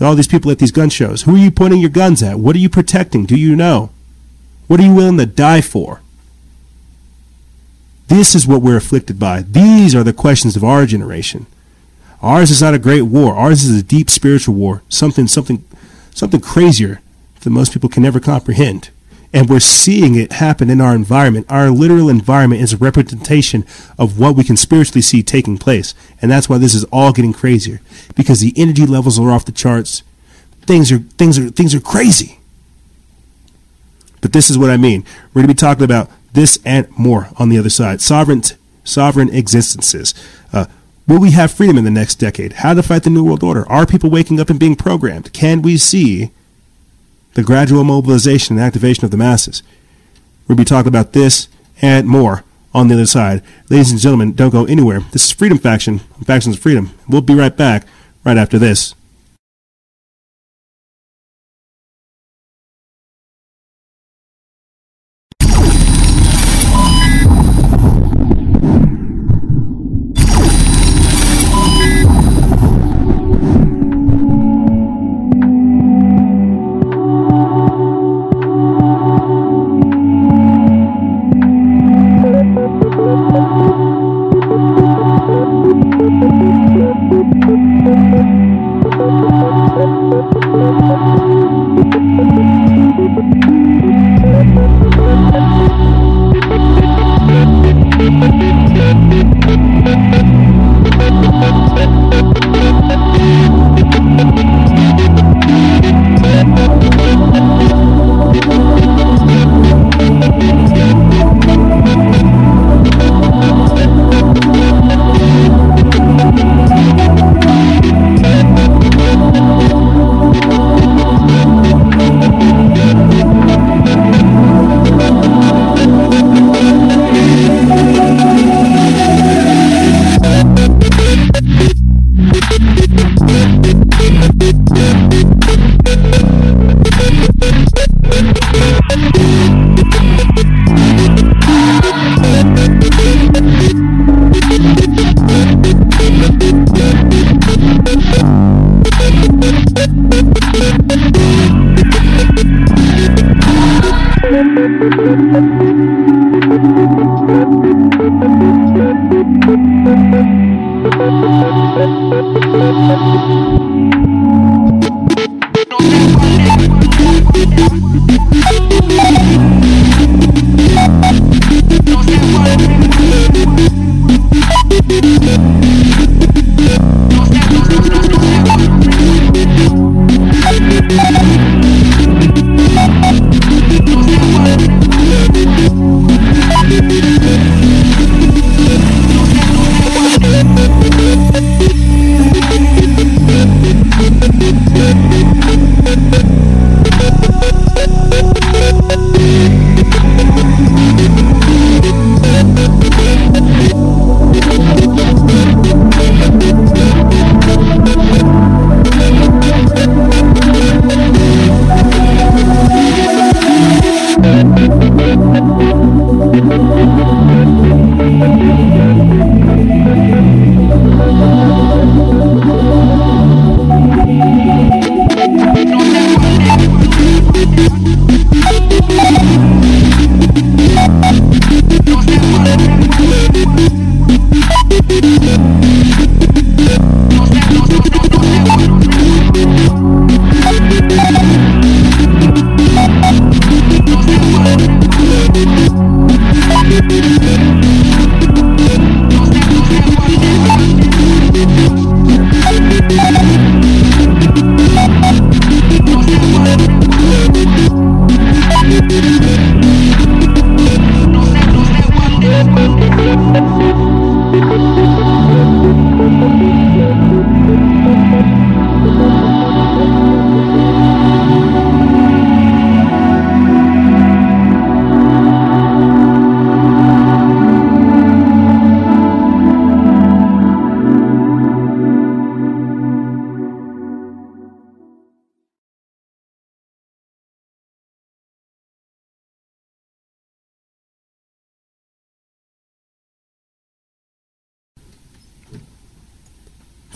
[0.01, 2.41] All these people at these gun shows, who are you pointing your guns at?
[2.41, 3.25] What are you protecting?
[3.25, 3.91] Do you know?
[4.67, 6.01] What are you willing to die for?
[8.09, 9.43] This is what we're afflicted by.
[9.43, 11.47] These are the questions of our generation.
[12.21, 13.37] Ours is not a great war.
[13.37, 14.83] Ours is a deep spiritual war.
[14.89, 15.63] Something, something,
[16.13, 17.01] something crazier
[17.43, 18.91] that most people can never comprehend.
[19.33, 21.47] And we're seeing it happen in our environment.
[21.49, 23.65] Our literal environment is a representation
[23.97, 25.95] of what we can spiritually see taking place.
[26.21, 27.81] And that's why this is all getting crazier.
[28.17, 30.03] Because the energy levels are off the charts.
[30.63, 32.39] Things are things are things are crazy.
[34.21, 35.05] But this is what I mean.
[35.33, 38.01] We're gonna be talking about this and more on the other side.
[38.01, 38.43] Sovereign
[38.83, 40.13] sovereign existences.
[40.53, 40.67] Uh,
[41.07, 42.55] will we have freedom in the next decade?
[42.55, 43.67] How to fight the New World Order?
[43.69, 45.33] Are people waking up and being programmed?
[45.33, 46.31] Can we see
[47.35, 49.63] the gradual mobilization and activation of the masses.
[50.49, 51.49] We'll be talking about this
[51.81, 52.45] and more
[52.75, 53.43] on the other side.
[53.69, 55.01] Ladies and gentlemen, don't go anywhere.
[55.13, 56.91] This is Freedom Faction, Factions of Freedom.
[57.09, 57.87] We'll be right back
[58.25, 58.95] right after this.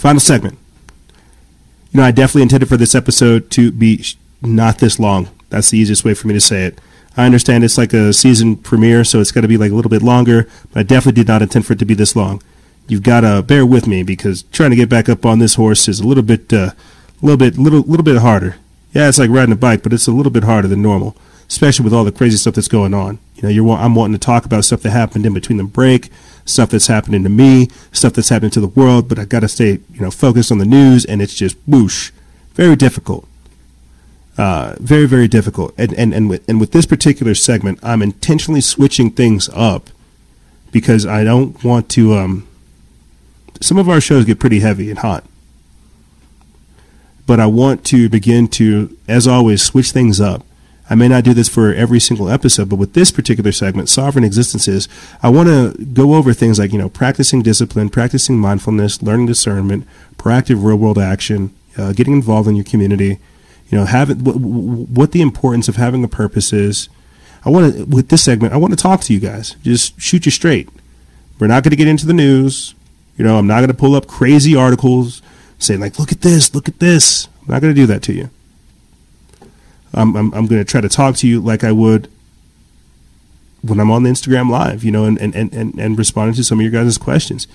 [0.04, 0.58] Final segment.
[1.90, 5.30] You know, I definitely intended for this episode to be sh- not this long.
[5.48, 6.78] That's the easiest way for me to say it.
[7.16, 9.88] I understand it's like a season premiere, so it's got to be like a little
[9.88, 12.42] bit longer, but I definitely did not intend for it to be this long.
[12.86, 15.88] You've got to bear with me because trying to get back up on this horse
[15.88, 16.74] is a little bit, uh, a
[17.22, 18.56] little bit, little, little bit harder.
[18.92, 21.16] Yeah, it's like riding a bike, but it's a little bit harder than normal,
[21.48, 23.20] especially with all the crazy stuff that's going on.
[23.36, 26.10] You know, you're, I'm wanting to talk about stuff that happened in between the break,
[26.44, 29.48] stuff that's happening to me, stuff that's happening to the world, but I got to
[29.48, 32.10] stay, you know, focused on the news, and it's just whoosh,
[32.54, 33.26] very difficult.
[34.36, 35.72] Uh, very, very difficult.
[35.78, 39.90] And, and, and, with, and with this particular segment, I'm intentionally switching things up
[40.72, 42.14] because I don't want to.
[42.14, 42.48] Um,
[43.60, 45.24] some of our shows get pretty heavy and hot.
[47.26, 50.44] But I want to begin to, as always, switch things up.
[50.90, 54.24] I may not do this for every single episode, but with this particular segment, Sovereign
[54.24, 54.86] Existences,
[55.22, 59.86] I want to go over things like, you know, practicing discipline, practicing mindfulness, learning discernment,
[60.18, 63.18] proactive real world action, uh, getting involved in your community,
[63.70, 66.88] you know, having what, what the importance of having a purpose is.
[67.46, 69.56] I want to, with this segment, I want to talk to you guys.
[69.62, 70.68] Just shoot you straight.
[71.38, 72.74] We're not going to get into the news.
[73.16, 75.22] You know, I'm not going to pull up crazy articles
[75.58, 78.12] saying like, "Look at this, look at this." I'm not going to do that to
[78.12, 78.30] you.
[79.94, 82.10] I'm I'm, I'm going to try to talk to you like I would
[83.62, 86.58] when I'm on the Instagram live, you know, and and, and, and responding to some
[86.58, 87.46] of your guys' questions.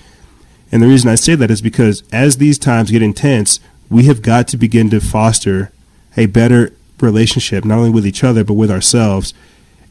[0.72, 4.22] And the reason I say that is because as these times get intense, we have
[4.22, 5.72] got to begin to foster
[6.16, 9.34] a better relationship, not only with each other, but with ourselves.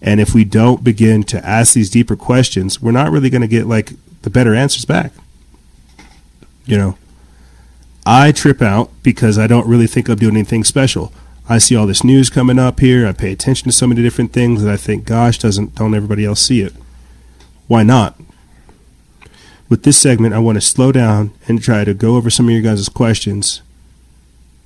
[0.02, 3.48] And if we don't begin to ask these deeper questions, we're not really going to
[3.48, 5.12] get like the better answers back.
[6.66, 6.98] You know,
[8.06, 11.12] I trip out because I don't really think I'm doing anything special.
[11.52, 13.08] I see all this news coming up here.
[13.08, 16.24] I pay attention to so many different things that I think, gosh, doesn't don't everybody
[16.24, 16.74] else see it?
[17.68, 18.16] Why not?
[19.68, 22.52] With this segment, I want to slow down and try to go over some of
[22.52, 23.64] your guys' questions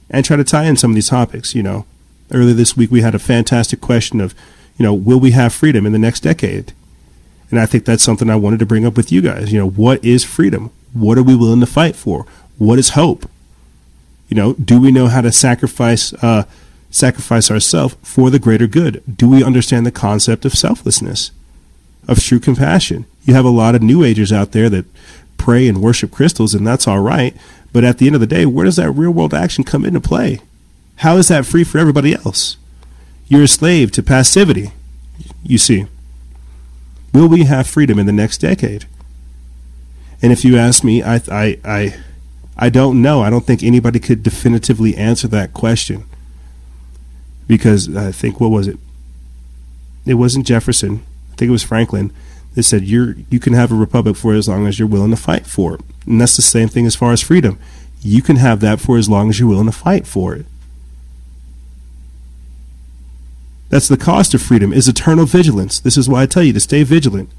[0.10, 1.56] and try to tie in some of these topics.
[1.56, 1.86] You know,
[2.32, 4.36] earlier this week we had a fantastic question of,
[4.78, 6.74] you know, will we have freedom in the next decade?
[7.50, 9.54] And I think that's something I wanted to bring up with you guys.
[9.54, 10.70] You know, what is freedom?
[10.92, 12.26] What are we willing to fight for?
[12.58, 13.30] What is hope?
[14.28, 16.44] You know, do we know how to sacrifice uh,
[16.94, 19.04] sacrifice ourselves for the greater good?
[19.18, 21.32] Do we understand the concept of selflessness,
[22.08, 23.06] of true compassion?
[23.26, 24.86] You have a lot of New Agers out there that
[25.38, 27.36] pray and worship crystals, and that's all right.
[27.74, 30.00] But at the end of the day, where does that real world action come into
[30.00, 30.40] play?
[30.98, 32.58] How is that free for everybody else?
[33.28, 34.72] You're a slave to passivity,
[35.42, 35.88] you see.
[37.14, 38.86] Will we have freedom in the next decade?
[40.22, 41.96] And if you ask me, I, I, I,
[42.56, 43.22] I don't know.
[43.22, 46.06] I don't think anybody could definitively answer that question.
[47.54, 48.80] Because I think, what was it?
[50.08, 51.04] It wasn't Jefferson.
[51.32, 52.12] I think it was Franklin
[52.56, 55.16] that said you're you can have a republic for as long as you're willing to
[55.16, 55.82] fight for it.
[56.08, 57.60] And that's the same thing as far as freedom.
[58.02, 60.48] You can have that for as long as you're willing to fight for it.
[63.70, 65.80] That's the cost of freedom is eternal vigilance.
[65.80, 67.30] This is why I tell you to stay vigilant.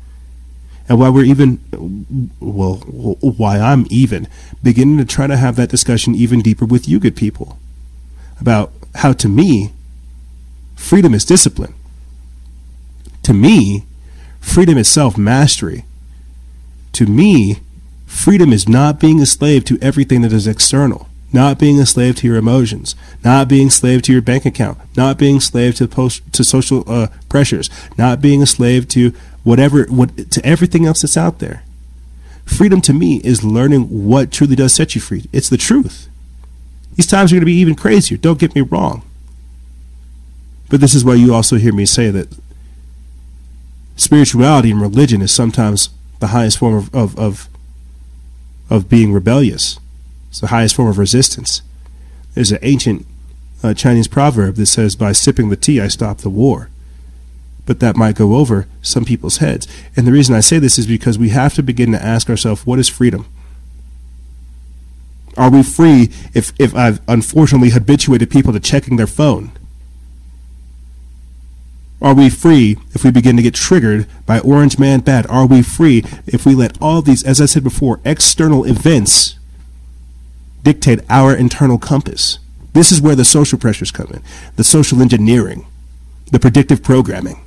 [0.88, 4.28] And why we're even well why I'm even
[4.62, 7.58] beginning to try to have that discussion even deeper with you good people
[8.40, 9.72] about how to me
[10.84, 11.74] freedom is discipline.
[13.22, 13.84] To me,
[14.40, 15.84] freedom is self mastery.
[16.92, 17.60] To me,
[18.06, 22.16] freedom is not being a slave to everything that is external, not being a slave
[22.16, 22.94] to your emotions,
[23.24, 26.44] not being a slave to your bank account, not being a slave to post, to
[26.44, 29.12] social uh, pressures, not being a slave to
[29.42, 31.64] whatever what to everything else that's out there.
[32.44, 35.24] Freedom to me is learning what truly does set you free.
[35.32, 36.08] It's the truth.
[36.94, 38.18] These times are going to be even crazier.
[38.18, 39.02] Don't get me wrong.
[40.74, 42.36] But this is why you also hear me say that
[43.94, 47.48] spirituality and religion is sometimes the highest form of, of, of,
[48.68, 49.78] of being rebellious.
[50.30, 51.62] It's the highest form of resistance.
[52.34, 53.06] There's an ancient
[53.62, 56.70] uh, Chinese proverb that says, By sipping the tea, I stop the war.
[57.66, 59.68] But that might go over some people's heads.
[59.94, 62.66] And the reason I say this is because we have to begin to ask ourselves,
[62.66, 63.26] what is freedom?
[65.36, 69.52] Are we free if, if I've unfortunately habituated people to checking their phone?
[72.04, 75.26] Are we free if we begin to get triggered by Orange Man Bad?
[75.28, 79.38] Are we free if we let all these, as I said before, external events
[80.62, 82.40] dictate our internal compass?
[82.74, 84.22] This is where the social pressures come in,
[84.56, 85.66] the social engineering,
[86.30, 87.42] the predictive programming,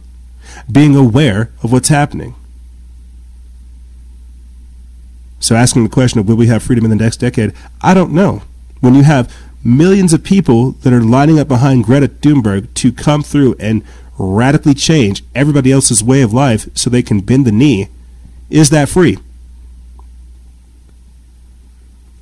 [0.71, 2.33] being aware of what's happening.
[5.39, 7.53] So, asking the question of will we have freedom in the next decade,
[7.83, 8.41] I don't know.
[8.79, 9.31] When you have
[9.63, 13.83] millions of people that are lining up behind Greta Thunberg to come through and
[14.17, 17.87] radically change everybody else's way of life so they can bend the knee,
[18.49, 19.17] is that free?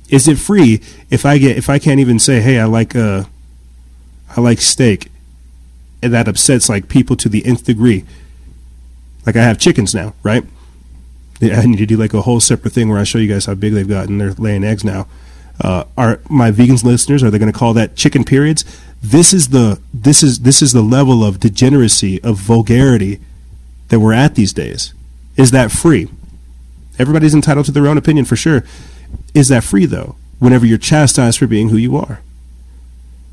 [0.08, 3.24] Is it free if I get if I can't even say, "Hey, I like uh
[4.36, 5.10] I like steak."
[6.02, 8.04] And that upsets like people to the nth degree.
[9.24, 10.44] Like I have chickens now, right?
[11.42, 13.54] I need to do like a whole separate thing where I show you guys how
[13.54, 14.18] big they've gotten.
[14.18, 15.08] They're laying eggs now.
[15.60, 18.64] Uh, are my vegans listeners are they going to call that chicken periods?
[19.06, 23.20] This is the this is this is the level of degeneracy of vulgarity
[23.86, 24.94] that we're at these days.
[25.36, 26.08] Is that free?
[26.98, 28.64] Everybody's entitled to their own opinion for sure.
[29.32, 30.16] Is that free though?
[30.40, 32.20] Whenever you're chastised for being who you are.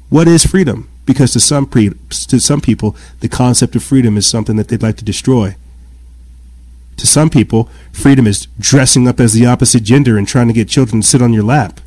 [0.10, 0.90] What is freedom?
[1.08, 4.84] Because to some pre- to some people, the concept of freedom is something that they'd
[4.84, 5.56] like to destroy.
[6.98, 10.70] To some people, freedom is dressing up as the opposite gender and trying to get
[10.70, 11.82] children to sit on your lap.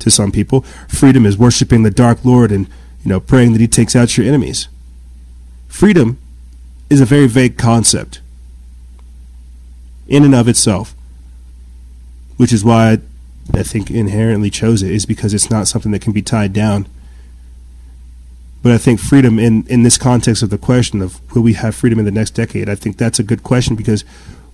[0.00, 2.66] To some people, freedom is worshiping the dark lord and
[3.04, 4.68] you know praying that he takes out your enemies.
[5.68, 6.18] Freedom
[6.90, 8.20] is a very vague concept
[10.06, 10.94] in and of itself,
[12.36, 12.98] which is why
[13.54, 16.86] I, think inherently chose it is because it's not something that can be tied down.
[18.62, 21.74] But I think freedom in, in this context of the question of will we have
[21.74, 24.04] freedom in the next decade, I think that's a good question because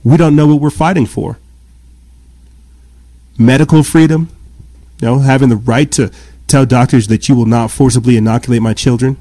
[0.04, 1.38] we don't know what we're fighting for.
[3.36, 4.30] Medical freedom,
[5.00, 6.10] you know, having the right to
[6.48, 9.16] tell doctors that you will not forcibly inoculate my children.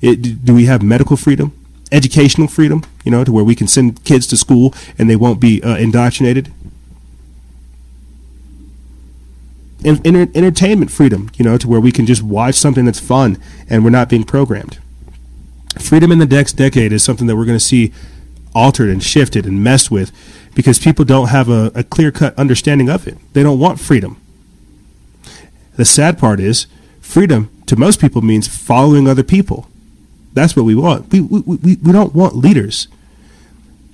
[0.00, 1.52] It, do we have medical freedom?
[1.90, 5.40] Educational freedom, you know, to where we can send kids to school and they won't
[5.40, 6.52] be uh, indoctrinated?
[9.82, 10.04] In,
[10.34, 13.38] entertainment freedom, you know, to where we can just watch something that's fun
[13.70, 14.78] and we're not being programmed.
[15.78, 17.92] Freedom in the next decade is something that we're going to see
[18.54, 20.10] altered and shifted and messed with
[20.54, 23.16] because people don't have a, a clear cut understanding of it.
[23.32, 24.20] They don't want freedom.
[25.78, 26.66] The sad part is,
[27.00, 29.68] freedom to most people means following other people.
[30.32, 31.12] That's what we want.
[31.12, 32.88] We, we, we, we don't want leaders.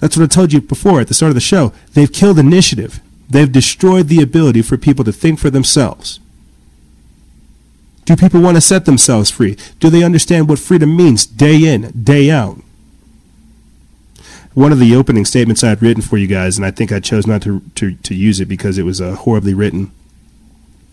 [0.00, 1.74] That's what I told you before at the start of the show.
[1.92, 3.00] They've killed initiative.
[3.28, 6.20] They've destroyed the ability for people to think for themselves.
[8.06, 9.54] Do people want to set themselves free?
[9.78, 12.62] Do they understand what freedom means day in, day out?
[14.54, 17.00] One of the opening statements I had written for you guys, and I think I
[17.00, 19.90] chose not to to, to use it because it was uh, horribly written.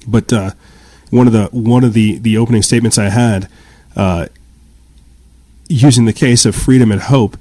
[0.07, 0.51] But uh,
[1.11, 3.47] one of the one of the, the opening statements I had,
[3.95, 4.27] uh,
[5.67, 7.37] using the case of freedom and hope,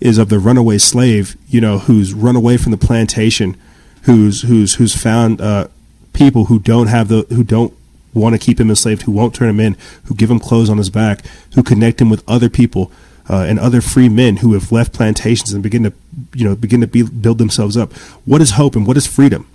[0.00, 3.56] is of the runaway slave, you know, who's run away from the plantation
[4.04, 5.68] who's who's who's found uh,
[6.12, 7.74] people who don't have the who don't
[8.12, 10.78] want to keep him enslaved, who won't turn him in, who give him clothes on
[10.78, 11.24] his back,
[11.54, 12.92] who connect him with other people
[13.28, 15.92] uh, and other free men who have left plantations and begin to
[16.34, 17.92] you know begin to be, build themselves up.
[18.24, 19.46] What is hope and what is freedom?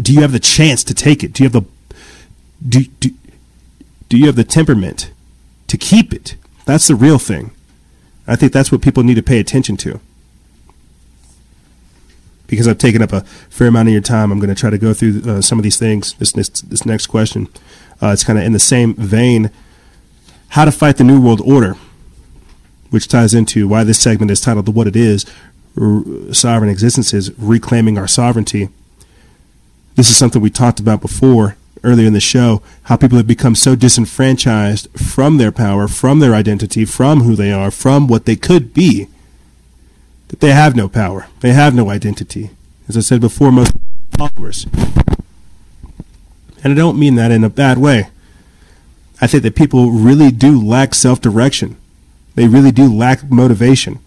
[0.00, 1.32] Do you have the chance to take it?
[1.32, 1.68] Do you have the
[2.66, 3.10] do, do,
[4.08, 5.10] do you have the temperament
[5.68, 6.36] to keep it?
[6.66, 7.52] That's the real thing.
[8.26, 10.00] I think that's what people need to pay attention to
[12.50, 14.76] because I've taken up a fair amount of your time, I'm going to try to
[14.76, 16.14] go through uh, some of these things.
[16.14, 17.48] This this, this next question,
[18.02, 19.50] uh, it's kind of in the same vein.
[20.48, 21.76] How to fight the new world order,
[22.90, 25.24] which ties into why this segment is titled "What It Is."
[26.32, 28.68] Sovereign existence is reclaiming our sovereignty.
[29.94, 32.62] This is something we talked about before earlier in the show.
[32.84, 37.52] How people have become so disenfranchised from their power, from their identity, from who they
[37.52, 39.08] are, from what they could be
[40.28, 41.26] that they have no power.
[41.40, 42.50] They have no identity.
[42.88, 43.72] As I said before, most
[44.16, 44.66] followers.
[46.62, 48.08] And I don't mean that in a bad way.
[49.20, 51.76] I think that people really do lack self direction.
[52.36, 53.98] They really do lack motivation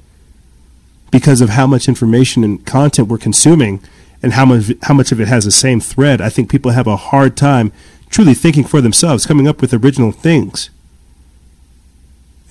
[1.11, 3.81] because of how much information and content we're consuming
[4.23, 6.21] and how much how much of it has the same thread.
[6.21, 7.71] I think people have a hard time
[8.09, 10.69] truly thinking for themselves, coming up with original things.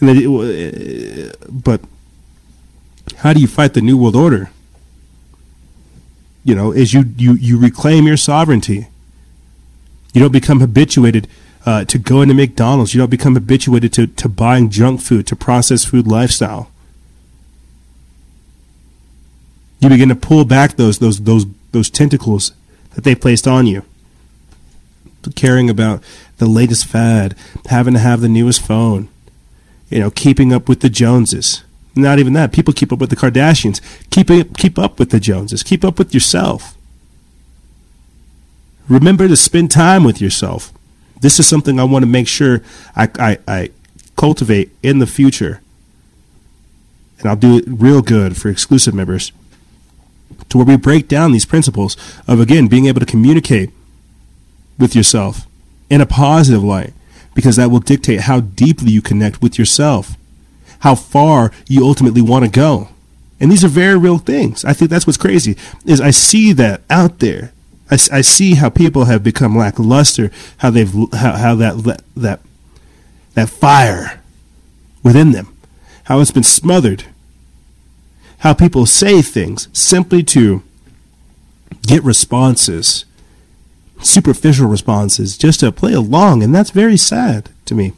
[0.01, 1.81] And they, but
[3.19, 4.51] how do you fight the New World Order?
[6.45, 8.89] You know, is you, you, you reclaim your sovereignty.
[10.13, 11.29] You don't become habituated
[11.65, 12.93] uh, to going to McDonald's.
[12.93, 16.73] You don't become habituated to, to buying junk food, to processed food lifestyle.
[19.79, 22.53] You begin to pull back those those those those tentacles
[22.95, 23.83] that they placed on you.
[25.37, 26.03] Caring about
[26.39, 27.37] the latest fad,
[27.67, 29.09] having to have the newest phone,
[29.89, 31.63] you know, keeping up with the Joneses.
[31.95, 32.53] Not even that.
[32.53, 33.81] People keep up with the Kardashians.
[34.11, 35.63] Keep keep up with the Joneses.
[35.63, 36.77] Keep up with yourself.
[38.89, 40.73] Remember to spend time with yourself.
[41.21, 42.63] This is something I want to make sure
[42.97, 43.71] I, I, I
[44.17, 45.61] cultivate in the future.
[47.21, 49.31] And I'll do it real good for exclusive members
[50.49, 51.97] to where we break down these principles
[52.27, 53.71] of, again, being able to communicate
[54.79, 55.47] with yourself
[55.91, 56.93] in a positive light
[57.35, 60.17] because that will dictate how deeply you connect with yourself
[60.83, 62.89] how far you ultimately want to go.
[63.41, 64.65] And these are very real things.
[64.65, 67.53] I think that's what's crazy is I see that out there.
[67.91, 72.41] I, I see how people have become lackluster, how they've how, how that that
[73.35, 74.21] that fire
[75.03, 75.57] within them,
[76.05, 77.05] how it's been smothered,
[78.43, 80.65] how people say things simply to
[81.83, 83.05] get responses,
[84.03, 87.93] superficial responses, just to play along, and that's very sad to me,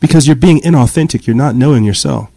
[0.00, 1.26] because you're being inauthentic.
[1.26, 2.28] You're not knowing yourself.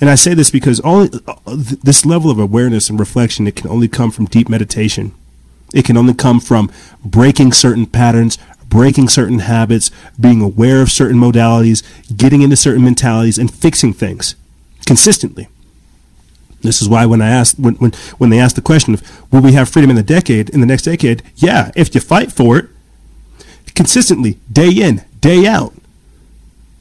[0.00, 1.08] And I say this because uh,
[1.46, 5.12] this level of awareness and reflection it can only come from deep meditation.
[5.74, 6.70] It can only come from
[7.04, 8.38] breaking certain patterns,
[8.68, 9.90] breaking certain habits,
[10.20, 11.82] being aware of certain modalities,
[12.16, 14.36] getting into certain mentalities, and fixing things
[14.86, 15.48] consistently.
[16.62, 19.42] This is why when I asked when, when, when they asked the question of will
[19.42, 22.56] we have freedom in the decade in the next decade, yeah, if you fight for
[22.58, 22.68] it
[23.74, 25.74] consistently, day in, day out.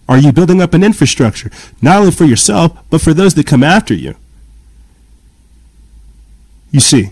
[0.08, 1.50] Are you building up an infrastructure,
[1.82, 4.16] not only for yourself, but for those that come after you?
[6.72, 7.12] You see,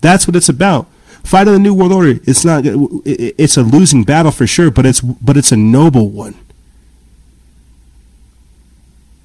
[0.00, 0.86] that's what it's about.
[1.24, 2.20] Fight of the New World Order.
[2.24, 2.62] It's not.
[2.64, 6.34] It's a losing battle for sure, but it's but it's a noble one.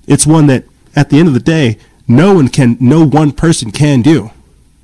[0.08, 0.64] It's one that,
[0.96, 1.78] at the end of the day,
[2.16, 4.32] no one can, no one person can do,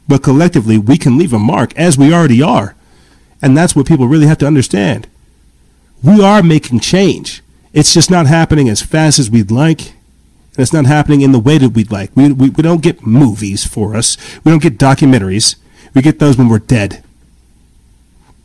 [0.07, 2.75] but collectively we can leave a mark, as we already are,
[3.41, 5.07] and that's what people really have to understand.
[6.03, 7.41] We are making change.
[7.73, 9.81] It's just not happening as fast as we'd like.
[9.81, 12.15] And it's not happening in the way that we'd like.
[12.15, 14.17] We, we, we don't get movies for us.
[14.43, 15.55] We don't get documentaries.
[15.93, 17.03] We get those when we're dead,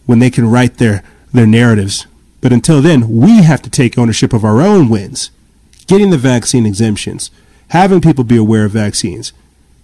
[0.06, 1.02] when they can write their,
[1.32, 2.06] their narratives.
[2.40, 5.30] But until then, we have to take ownership of our own wins,
[5.86, 7.30] getting the vaccine exemptions,
[7.72, 9.32] having people be aware of vaccines.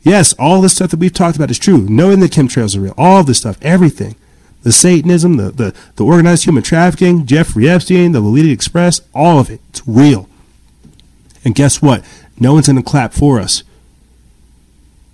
[0.03, 1.79] Yes, all the stuff that we've talked about is true.
[1.89, 4.15] Knowing that chemtrails are real, all this stuff, everything.
[4.63, 9.49] The Satanism, the, the, the organized human trafficking, Jeffrey Epstein, the Lolita Express, all of
[9.49, 9.63] it.
[9.71, 10.29] It's real.
[11.47, 12.05] And guess what?
[12.39, 13.63] No one's going to clap for us.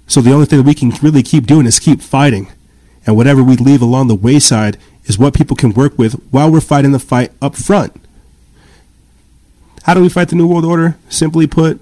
[0.08, 2.48] So the only thing that we can really keep doing is keep fighting.
[3.06, 6.60] And whatever we leave along the wayside is what people can work with while we're
[6.60, 7.94] fighting the fight up front.
[9.84, 10.96] How do we fight the New World Order?
[11.08, 11.80] Simply put,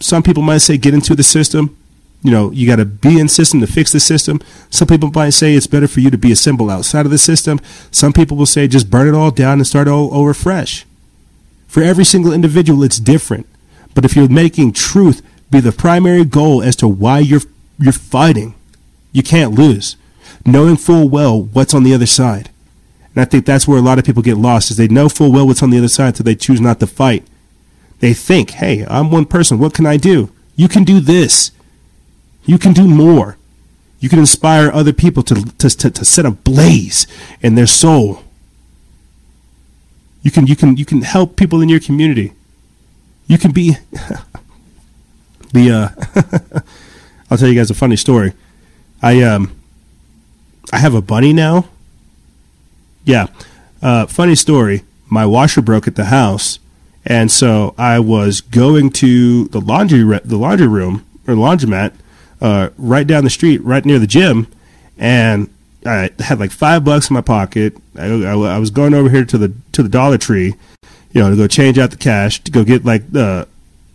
[0.00, 1.76] some people might say get into the system.
[2.22, 4.40] You know, you got to be in system to fix the system.
[4.68, 7.18] Some people might say it's better for you to be a symbol outside of the
[7.18, 7.60] system.
[7.90, 10.84] Some people will say just burn it all down and start all over fresh.
[11.66, 13.46] For every single individual, it's different.
[13.94, 17.42] But if you're making truth be the primary goal as to why you're
[17.78, 18.54] you're fighting,
[19.12, 19.96] you can't lose.
[20.44, 22.50] Knowing full well what's on the other side.
[23.14, 25.32] And I think that's where a lot of people get lost is they know full
[25.32, 27.26] well what's on the other side so they choose not to fight.
[28.00, 29.58] They think, "Hey, I'm one person.
[29.58, 31.52] What can I do?" You can do this.
[32.44, 33.36] You can do more.
[34.00, 37.06] You can inspire other people to to to, to set a blaze
[37.40, 38.24] in their soul.
[40.22, 42.32] You can you can you can help people in your community.
[43.26, 43.76] You can be
[45.52, 46.60] the uh
[47.30, 48.32] I'll tell you guys a funny story.
[49.02, 49.52] I um
[50.72, 51.68] I have a bunny now.
[53.04, 53.26] Yeah.
[53.82, 54.82] Uh funny story.
[55.08, 56.58] My washer broke at the house
[57.06, 61.92] and so I was going to the laundry re- the laundry room or laundromat
[62.40, 64.46] uh right down the street right near the gym
[64.98, 65.48] and
[65.86, 67.74] I had like 5 bucks in my pocket.
[67.98, 70.54] I, I, I was going over here to the to the Dollar Tree,
[71.12, 73.48] you know, to go change out the cash to go get like the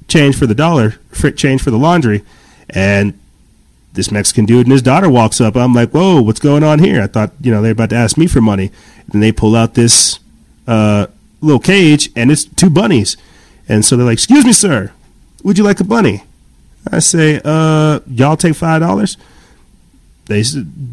[0.07, 2.23] change for the dollar, for change for the laundry,
[2.69, 3.17] and
[3.93, 5.55] this Mexican dude and his daughter walks up.
[5.55, 7.01] I'm like, whoa, what's going on here?
[7.01, 8.71] I thought, you know, they're about to ask me for money.
[9.11, 10.19] And they pull out this
[10.67, 11.07] uh,
[11.45, 13.17] little cage, and it's two bunnies.
[13.67, 14.91] And so they're like, excuse me, sir,
[15.43, 16.23] would you like a bunny?
[16.91, 19.17] I say, uh, y'all take five dollars.
[20.25, 20.43] They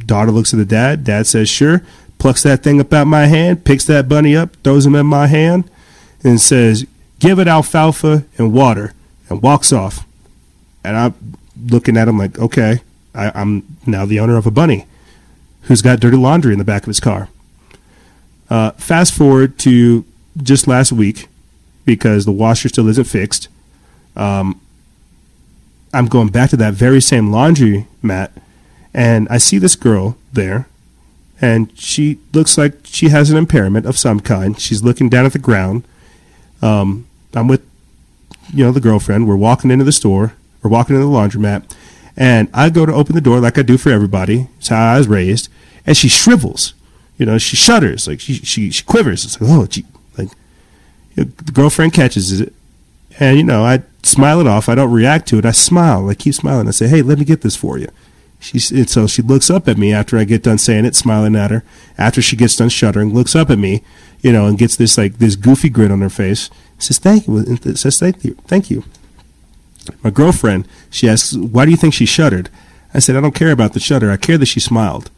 [0.06, 1.04] daughter looks at the dad.
[1.04, 1.82] Dad says, sure.
[2.18, 5.26] Plucks that thing up out my hand, picks that bunny up, throws him in my
[5.26, 5.68] hand,
[6.22, 6.86] and says,
[7.18, 8.92] give it alfalfa and water,
[9.28, 10.06] and walks off.
[10.84, 12.82] And I'm looking at him like, okay,
[13.14, 14.86] I, I'm now the owner of a bunny
[15.62, 17.28] who's got dirty laundry in the back of his car.
[18.50, 20.04] Uh, fast forward to
[20.40, 21.28] just last week,
[21.84, 23.48] because the washer still isn't fixed.
[24.16, 24.60] Um,
[25.92, 28.32] I'm going back to that very same laundry mat,
[28.94, 30.66] and I see this girl there,
[31.40, 34.58] and she looks like she has an impairment of some kind.
[34.58, 35.84] She's looking down at the ground.
[36.62, 37.62] Um, I'm with,
[38.52, 39.28] you know, the girlfriend.
[39.28, 40.34] We're walking into the store.
[40.62, 41.74] We're walking into the laundromat,
[42.16, 44.48] and I go to open the door like I do for everybody.
[44.58, 45.48] It's how I was raised,
[45.84, 46.74] and she shrivels.
[47.18, 49.24] You know, she shudders, like she she, she quivers.
[49.24, 49.84] It's like, oh, gee,
[51.14, 52.52] the girlfriend catches it,
[53.18, 54.68] and you know, I smile it off.
[54.68, 55.44] I don't react to it.
[55.44, 56.08] I smile.
[56.08, 56.68] I keep smiling.
[56.68, 57.88] I say, hey, let me get this for you.
[58.52, 61.52] And so she looks up at me after I get done saying it, smiling at
[61.52, 61.62] her.
[61.96, 63.84] After she gets done shuddering, looks up at me,
[64.20, 66.50] you know, and gets this like this goofy grin on her face.
[66.78, 67.36] Says thank you.
[67.36, 68.34] and Says thank you.
[68.46, 68.82] Thank you.
[70.02, 72.48] My girlfriend, she asks, why do you think she shuddered?
[72.92, 74.10] I said, I don't care about the shudder.
[74.10, 75.10] I care that she smiled.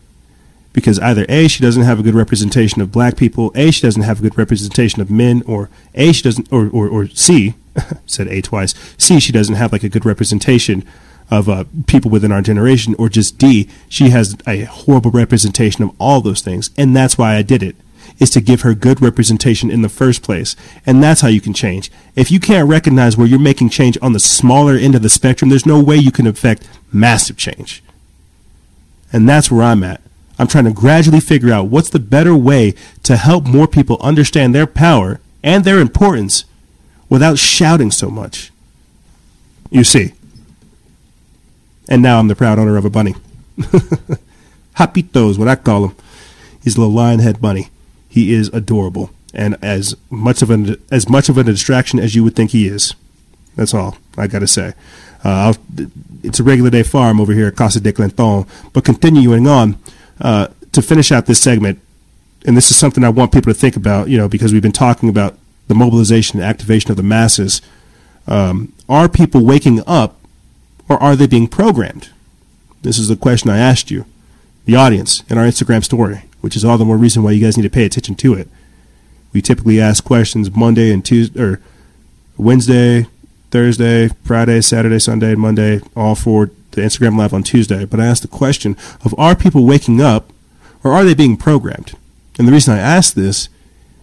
[0.75, 4.03] Because either A, she doesn't have a good representation of black people, A, she doesn't
[4.03, 7.55] have a good representation of men, or A, she doesn't, or, or, or C,
[8.07, 10.85] said A twice, C, she doesn't have like a good representation
[11.31, 15.95] of uh, people within our generation, or just D, she has a horrible representation of
[15.99, 16.71] all those things.
[16.77, 17.77] And that's why I did it,
[18.19, 20.55] is to give her good representation in the first place.
[20.85, 21.91] And that's how you can change.
[22.15, 25.49] If you can't recognize where you're making change on the smaller end of the spectrum,
[25.49, 27.83] there's no way you can affect massive change.
[29.13, 30.01] And that's where I'm at.
[30.39, 32.75] I'm trying to gradually figure out what's the better way
[33.05, 36.45] to help more people understand their power and their importance
[37.09, 38.51] without shouting so much.
[39.71, 40.13] You see.
[41.89, 43.15] And now I'm the proud owner of a bunny.
[44.77, 45.97] Hapito is what I call him.
[46.63, 47.69] He's a little lion head bunny.
[48.09, 52.25] He is adorable and as much of an as much of a distraction as you
[52.25, 52.95] would think he is.
[53.57, 54.73] That's all I got to say.
[55.23, 55.55] Uh,
[56.23, 58.47] it's a regular day farm over here at Casa de Clinton.
[58.73, 59.79] But continuing on,
[60.21, 61.81] uh, to finish out this segment,
[62.45, 64.73] and this is something I want people to think about, you know, because we've been
[64.73, 65.39] talking about
[65.69, 67.63] the mobilization and activation of the masses.
[68.27, 70.17] Um, are people waking up
[70.89, 72.11] or are they being programmed?
[72.83, 74.05] This is the question I asked you,
[74.67, 77.57] the audience, in our Instagram story, which is all the more reason why you guys
[77.57, 78.49] need to pay attention to it.
[79.33, 81.61] We typically ask questions Monday and Tuesday, or
[82.37, 83.07] Wednesday,
[83.51, 87.85] Thursday, Friday, Saturday, Sunday, Monday, all for the Instagram Live on Tuesday.
[87.85, 90.33] But I asked the question of are people waking up
[90.83, 91.95] or are they being programmed?
[92.39, 93.49] And the reason I ask this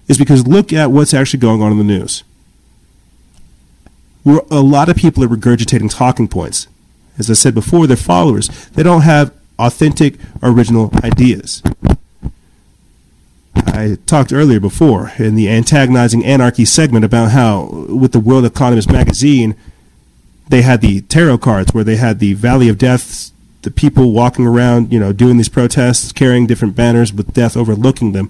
[0.08, 2.24] is because look at what's actually going on in the news.
[4.24, 6.68] We're, a lot of people are regurgitating talking points.
[7.18, 8.48] As I said before, they're followers.
[8.70, 11.62] They don't have authentic, original ideas.
[13.56, 18.92] I talked earlier before in the antagonizing anarchy segment about how, with the World Economist
[18.92, 19.56] magazine,
[20.52, 24.46] they had the tarot cards where they had the Valley of Death, the people walking
[24.46, 28.30] around, you know, doing these protests, carrying different banners with death overlooking them,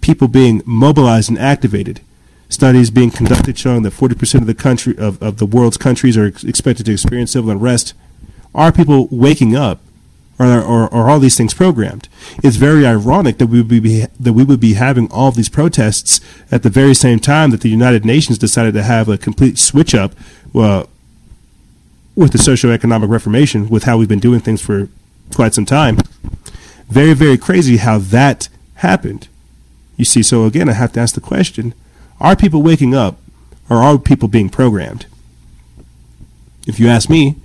[0.00, 2.00] people being mobilized and activated.
[2.48, 6.26] Studies being conducted showing that 40% of the country of, of the world's countries are
[6.26, 7.94] expected to experience civil unrest.
[8.52, 9.80] Are people waking up
[10.40, 12.08] or, or all these things programmed.
[12.42, 16.18] It's very ironic that we would be that we would be having all these protests
[16.50, 19.94] at the very same time that the United Nations decided to have a complete switch
[19.94, 20.14] up
[20.54, 20.84] uh,
[22.20, 24.88] with the socioeconomic reformation, with how we've been doing things for
[25.34, 25.96] quite some time.
[26.86, 29.26] Very, very crazy how that happened.
[29.96, 31.72] You see, so again, I have to ask the question
[32.20, 33.16] are people waking up
[33.70, 35.06] or are people being programmed?
[36.66, 37.36] If you ask me,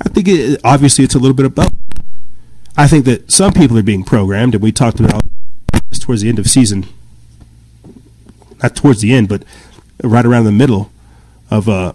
[0.00, 1.74] I think it, obviously it's a little bit of both.
[2.76, 5.24] I think that some people are being programmed, and we talked about
[5.90, 6.86] this towards the end of season,
[8.62, 9.42] not towards the end, but
[10.04, 10.92] right around the middle
[11.50, 11.94] of uh,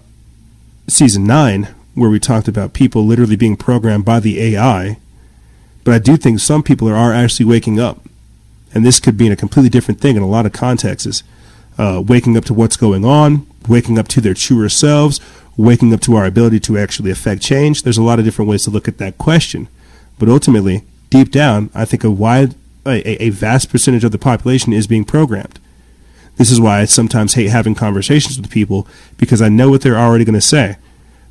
[0.88, 4.98] season nine, where we talked about people literally being programmed by the AI.
[5.84, 8.06] But I do think some people are, are actually waking up,
[8.74, 11.24] and this could mean a completely different thing in a lot of contexts.
[11.78, 15.20] Uh, waking up to what's going on, waking up to their truer selves,
[15.58, 17.84] waking up to our ability to actually affect change.
[17.84, 19.68] There's a lot of different ways to look at that question.
[20.20, 22.56] But ultimately, deep down, I think a wide,
[22.86, 25.60] a, a vast percentage of the population is being programmed.
[26.38, 28.88] This is why I sometimes hate having conversations with people
[29.18, 30.78] because I know what they're already going to say.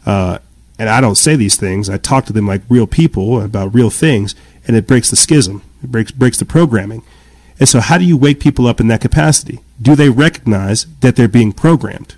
[0.07, 0.39] Uh,
[0.81, 1.91] and I don't say these things.
[1.91, 4.35] I talk to them like real people about real things,
[4.67, 5.63] and it breaks the schism.
[5.85, 7.03] It breaks breaks the programming.
[7.59, 9.61] And so, how do you wake people up in that capacity?
[9.81, 12.15] Do they recognize that they're being programmed?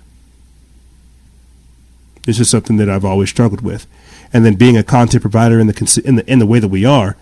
[2.25, 3.85] This is something that I've always struggled with
[4.31, 6.85] and then being a content provider in the in the in the way that we
[6.85, 7.17] are,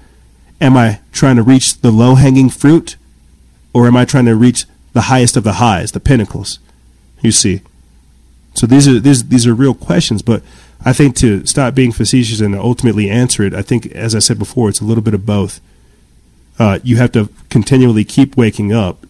[0.61, 2.97] am I trying to reach the low hanging fruit,
[3.73, 6.59] or am I trying to reach the highest of the highs, the pinnacles?
[7.21, 7.61] You see.
[8.53, 10.43] So these are these these are real questions, but
[10.83, 14.39] I think to stop being facetious and ultimately answer it, I think, as I said
[14.39, 15.61] before, it's a little bit of both.
[16.57, 19.05] Uh, you have to continually keep waking up,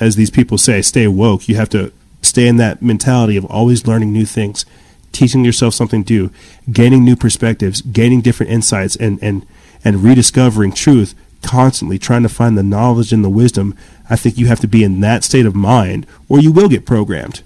[0.00, 1.48] as these people say, stay woke.
[1.48, 4.64] You have to stay in that mentality of always learning new things
[5.12, 6.30] teaching yourself something new,
[6.70, 9.46] gaining new perspectives, gaining different insights, and, and,
[9.84, 13.76] and rediscovering truth constantly, trying to find the knowledge and the wisdom,
[14.10, 16.86] I think you have to be in that state of mind or you will get
[16.86, 17.42] programmed.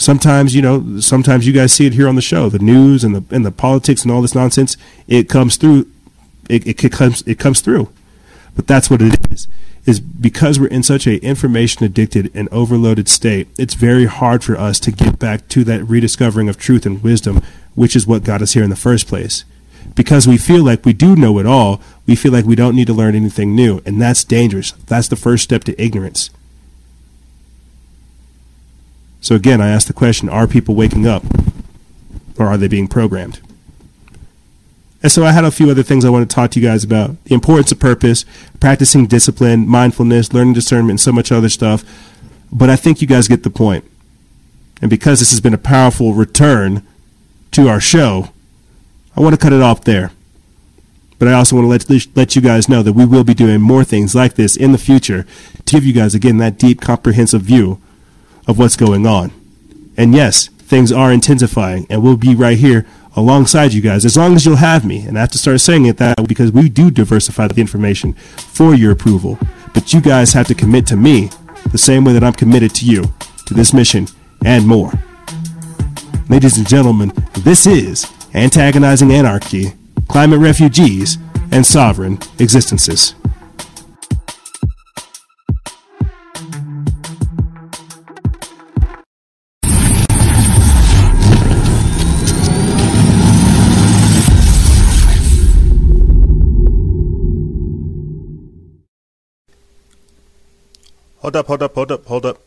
[0.00, 3.14] Sometimes, you know, sometimes you guys see it here on the show, the news and
[3.14, 5.90] the and the politics and all this nonsense, it comes through
[6.48, 7.92] it, it comes it comes through.
[8.56, 9.46] But that's what it is
[9.84, 14.56] is because we're in such a information addicted and overloaded state, it's very hard for
[14.56, 17.42] us to get back to that rediscovering of truth and wisdom,
[17.74, 19.44] which is what got us here in the first place.
[19.94, 22.86] Because we feel like we do know it all, we feel like we don't need
[22.86, 24.72] to learn anything new, and that's dangerous.
[24.86, 26.30] That's the first step to ignorance.
[29.20, 31.22] So again, I ask the question, are people waking up
[32.38, 33.40] or are they being programmed?
[35.02, 36.84] And so I had a few other things I want to talk to you guys
[36.84, 38.24] about the importance of purpose,
[38.60, 41.84] practicing discipline, mindfulness, learning discernment, and so much other stuff.
[42.52, 43.84] But I think you guys get the point.
[44.82, 46.86] And because this has been a powerful return
[47.52, 48.30] to our show,
[49.16, 50.12] I want to cut it off there.
[51.18, 53.60] But I also want to let, let you guys know that we will be doing
[53.60, 55.26] more things like this in the future
[55.66, 57.80] to give you guys, again, that deep, comprehensive view
[58.46, 59.32] of what's going on.
[59.96, 62.86] And yes, things are intensifying, and we'll be right here
[63.16, 65.00] alongside you guys as long as you'll have me.
[65.00, 68.74] And I have to start saying it that because we do diversify the information for
[68.74, 69.38] your approval.
[69.74, 71.30] But you guys have to commit to me
[71.72, 73.04] the same way that I'm committed to you,
[73.46, 74.06] to this mission,
[74.44, 74.92] and more.
[76.28, 79.72] Ladies and gentlemen, this is Antagonizing Anarchy,
[80.08, 81.18] Climate Refugees,
[81.50, 83.14] and Sovereign Existences.
[101.30, 102.38] Hold up, hold up, hold up, hold up,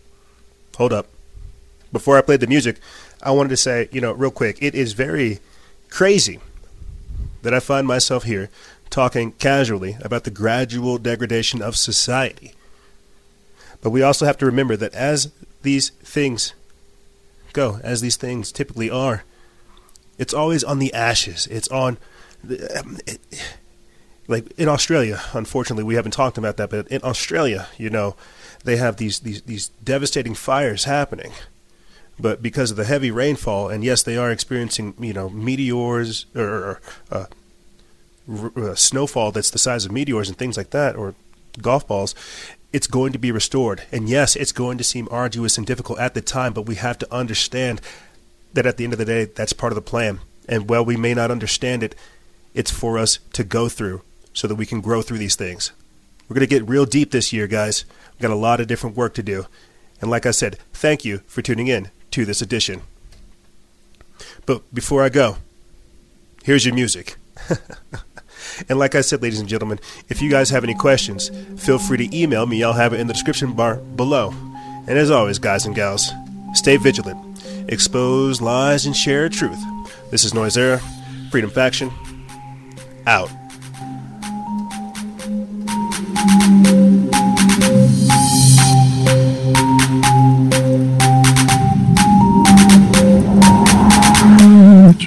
[0.75, 1.07] hold up.
[1.93, 2.79] Before I played the music,
[3.21, 5.39] I wanted to say, you know, real quick, it is very
[5.89, 6.41] crazy
[7.43, 8.49] that I find myself here
[8.89, 12.55] talking casually about the gradual degradation of society.
[13.81, 15.31] But we also have to remember that as
[15.61, 16.53] these things
[17.53, 19.23] go, as these things typically are,
[20.17, 21.47] it's always on the ashes.
[21.47, 21.99] It's on.
[22.43, 23.21] Um, it,
[24.27, 28.17] like in Australia, unfortunately, we haven't talked about that, but in Australia, you know,
[28.63, 31.31] they have these, these, these devastating fires happening.
[32.19, 36.79] But because of the heavy rainfall, and yes, they are experiencing, you know, meteors or
[37.11, 37.25] uh,
[38.29, 41.15] r- uh, snowfall that's the size of meteors and things like that, or
[41.61, 42.13] golf balls,
[42.71, 43.83] it's going to be restored.
[43.91, 46.97] And yes, it's going to seem arduous and difficult at the time, but we have
[46.99, 47.81] to understand
[48.53, 50.19] that at the end of the day, that's part of the plan.
[50.47, 51.95] And while we may not understand it,
[52.53, 54.01] it's for us to go through
[54.33, 55.71] so that we can grow through these things.
[56.27, 57.85] We're going to get real deep this year, guys.
[58.13, 59.45] We've got a lot of different work to do.
[60.01, 62.81] And like I said, thank you for tuning in to this edition.
[64.45, 65.37] But before I go,
[66.43, 67.15] here's your music.
[68.69, 71.97] and like I said, ladies and gentlemen, if you guys have any questions, feel free
[71.97, 72.63] to email me.
[72.63, 74.31] I'll have it in the description bar below.
[74.87, 76.11] And as always, guys and gals,
[76.53, 79.59] stay vigilant, expose lies, and share truth.
[80.11, 80.79] This is Noisera,
[81.31, 81.91] Freedom Faction,
[83.07, 83.29] out.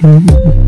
[0.02, 0.65] Thank